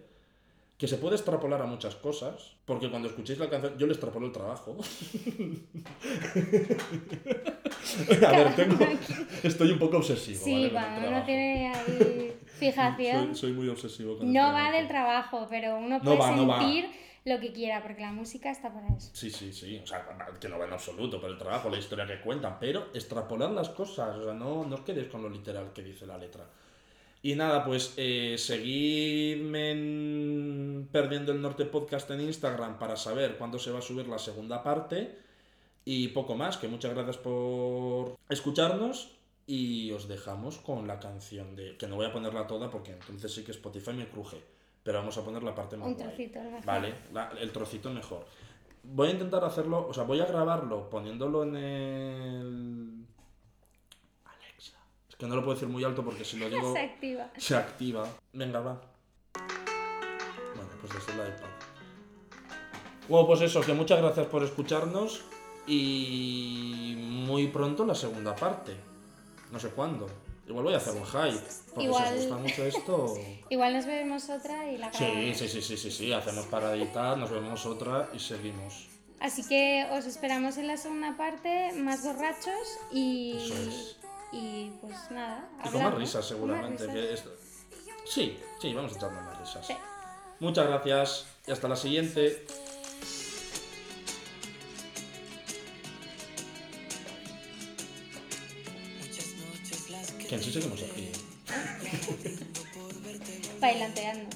Que 0.78 0.88
se 0.88 0.98
puede 0.98 1.16
extrapolar 1.16 1.62
a 1.62 1.66
muchas 1.66 1.96
cosas, 1.96 2.56
porque 2.66 2.90
cuando 2.90 3.08
escuchéis 3.08 3.40
la 3.40 3.50
canción, 3.50 3.78
yo 3.78 3.88
le 3.88 3.94
extrapolo 3.94 4.28
el 4.28 4.34
trabajo. 4.34 4.76
a 8.28 8.32
ver, 8.32 8.56
tengo, 8.56 8.86
estoy 9.44 9.72
un 9.72 9.80
poco 9.80 9.98
obsesivo. 9.98 10.44
Sí, 10.44 10.70
¿vale? 10.70 10.72
cuando 10.72 11.10
uno 11.10 11.24
tiene 11.24 11.74
ahí 11.74 12.34
fijación. 12.46 13.28
Soy, 13.28 13.36
soy 13.36 13.54
muy 13.54 13.70
obsesivo 13.70 14.18
con 14.18 14.28
el 14.28 14.34
No 14.34 14.52
va 14.52 14.72
del 14.72 14.88
trabajo, 14.88 15.48
pero 15.50 15.78
uno 15.78 16.00
No 16.00 16.18
puede 16.18 16.36
no 16.36 16.48
va. 16.48 16.60
Lo 17.26 17.40
que 17.40 17.52
quiera, 17.52 17.82
porque 17.82 18.02
la 18.02 18.12
música 18.12 18.52
está 18.52 18.72
para 18.72 18.88
eso. 18.96 19.10
Sí, 19.14 19.32
sí, 19.32 19.52
sí. 19.52 19.80
O 19.84 19.88
sea, 19.88 20.08
que 20.40 20.48
no 20.48 20.60
va 20.60 20.66
en 20.66 20.74
absoluto 20.74 21.20
por 21.20 21.32
el 21.32 21.38
trabajo, 21.40 21.70
la 21.70 21.80
historia 21.80 22.06
que 22.06 22.22
cuentan, 22.22 22.58
pero 22.60 22.90
extrapolar 22.94 23.50
las 23.50 23.70
cosas. 23.70 24.16
O 24.18 24.24
sea, 24.24 24.34
no, 24.34 24.64
no 24.64 24.76
os 24.76 24.82
quedéis 24.82 25.08
con 25.08 25.24
lo 25.24 25.30
literal 25.30 25.74
que 25.74 25.82
dice 25.82 26.06
la 26.06 26.20
letra. 26.20 26.46
Y 27.24 27.34
nada, 27.34 27.66
pues 27.66 27.96
eh, 27.98 28.36
seguidme 28.38 29.72
en 29.72 30.88
Perdiendo 30.92 31.32
el 31.32 31.42
Norte 31.42 31.66
Podcast 31.66 32.12
en 32.12 32.22
Instagram 32.22 32.78
para 32.78 32.96
saber 32.96 33.38
cuándo 33.38 33.58
se 33.58 33.72
va 33.72 33.80
a 33.80 33.82
subir 33.82 34.08
la 34.08 34.20
segunda 34.20 34.62
parte. 34.62 35.18
Y 35.84 36.10
poco 36.10 36.36
más, 36.36 36.58
que 36.58 36.68
muchas 36.68 36.94
gracias 36.94 37.18
por 37.18 38.18
escucharnos. 38.30 39.18
Y 39.48 39.92
os 39.92 40.08
dejamos 40.08 40.60
con 40.60 40.88
la 40.88 41.00
canción 41.00 41.56
de. 41.56 41.76
que 41.78 41.88
no 41.88 41.96
voy 41.96 42.06
a 42.06 42.14
ponerla 42.14 42.46
toda 42.46 42.70
porque 42.70 42.92
entonces 42.92 43.34
sí 43.34 43.44
que 43.44 43.52
Spotify 43.52 43.94
me 43.94 44.08
cruje. 44.08 44.55
Pero 44.86 45.00
vamos 45.00 45.18
a 45.18 45.24
poner 45.26 45.42
la 45.42 45.56
parte 45.56 45.76
más 45.78 45.88
Un 45.88 45.96
guay. 45.96 46.06
trocito, 46.08 46.40
mejor. 46.40 46.64
Vale, 46.66 46.94
la- 47.12 47.32
el 47.42 47.52
trocito 47.52 47.90
mejor. 47.90 48.24
Voy 48.84 49.08
a 49.08 49.12
intentar 49.12 49.44
hacerlo, 49.44 49.88
o 49.90 49.94
sea, 49.96 50.04
voy 50.04 50.22
a 50.22 50.26
grabarlo 50.26 50.88
poniéndolo 50.92 51.42
en 51.44 51.56
el. 51.56 53.06
Alexa. 54.26 54.78
Es 55.10 55.16
que 55.16 55.26
no 55.26 55.36
lo 55.36 55.42
puedo 55.44 55.56
decir 55.56 55.68
muy 55.70 55.84
alto 55.84 56.06
porque 56.06 56.24
si 56.24 56.38
lo 56.38 56.48
digo 56.52 56.72
Se 56.72 56.80
activa. 56.82 57.30
se 57.36 57.56
activa. 57.58 58.08
Venga, 58.34 58.60
va. 58.60 58.80
Bueno, 60.56 60.70
Pues 60.80 60.94
desde 60.94 61.14
el 61.14 61.30
iPad. 61.30 61.50
Bueno, 63.10 63.26
pues 63.28 63.42
eso, 63.42 63.62
que 63.62 63.74
muchas 63.74 64.00
gracias 64.00 64.28
por 64.28 64.44
escucharnos 64.44 65.24
y 65.66 66.96
muy 67.26 67.48
pronto 67.48 67.86
la 67.88 67.96
segunda 67.96 68.36
parte. 68.36 68.76
No 69.52 69.60
sé 69.60 69.70
cuándo. 69.70 70.08
Igual 70.48 70.64
voy 70.66 70.74
a 70.76 70.78
hacer 70.78 70.94
un 70.94 71.06
hype, 71.06 71.44
porque 71.74 71.84
Igual- 71.86 72.08
si 72.08 72.14
os 72.14 72.20
gusta 72.22 72.38
mucho 72.38 72.64
esto... 72.66 73.18
Igual 73.50 73.74
nos 73.74 73.86
bebemos 73.86 74.30
otra 74.30 74.72
y 74.72 74.78
la 74.78 74.94
Sí, 74.94 75.34
sí, 75.36 75.48
sí, 75.50 75.62
sí, 75.62 75.78
sí, 75.78 75.92
sí, 75.92 76.14
hacemos 76.14 76.46
paradita, 76.46 77.16
nos 77.16 77.32
vemos 77.32 77.66
otra 77.66 78.10
y 78.14 78.20
seguimos. 78.20 78.88
Así 79.20 79.44
que 79.48 79.88
os 79.92 80.06
esperamos 80.06 80.58
en 80.58 80.68
la 80.68 80.78
segunda 80.78 81.18
parte, 81.18 81.72
más 81.74 82.04
borrachos 82.04 82.78
y. 82.92 83.38
Eso 83.38 83.54
es. 83.56 83.98
Y 84.32 84.72
pues 84.82 84.96
nada. 85.12 85.50
Y 85.66 85.70
con 85.70 85.84
más 85.84 85.94
risas 85.96 86.16
más 86.16 86.26
seguramente. 86.28 86.84
risas. 86.86 86.94
que 86.96 87.14
esto- 87.14 87.32
Sí, 88.06 88.40
sí, 88.62 88.74
vamos 88.74 88.94
a 88.94 88.98
echarnos 88.98 89.24
más 89.24 89.40
risas. 89.40 89.66
Sí. 89.66 89.74
Muchas 90.40 90.68
gracias 90.68 91.26
y 91.48 91.52
hasta 91.52 91.68
la 91.68 91.76
siguiente. 91.76 92.46
Que 100.36 100.42
en 100.42 100.44
sí 100.44 100.52
seguimos 100.52 100.82
aquí. 100.84 101.12
Bailanteando. 103.62 104.36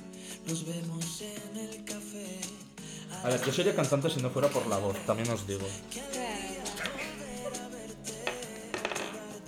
A 3.23 3.27
ver, 3.29 3.45
yo 3.45 3.51
sería 3.51 3.75
cantante 3.75 4.09
si 4.09 4.21
no 4.21 4.29
fuera 4.29 4.47
por 4.47 4.65
la 4.67 4.77
voz, 4.77 4.95
también 5.05 5.29
os 5.29 5.45
digo. 5.45 5.67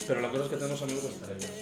Pero 0.07 0.19
la 0.19 0.29
cosa 0.29 0.43
es 0.43 0.49
que 0.49 0.57
tenemos 0.57 0.81
amigos 0.81 1.05
estrellas. 1.05 1.51
Venga, 1.51 1.60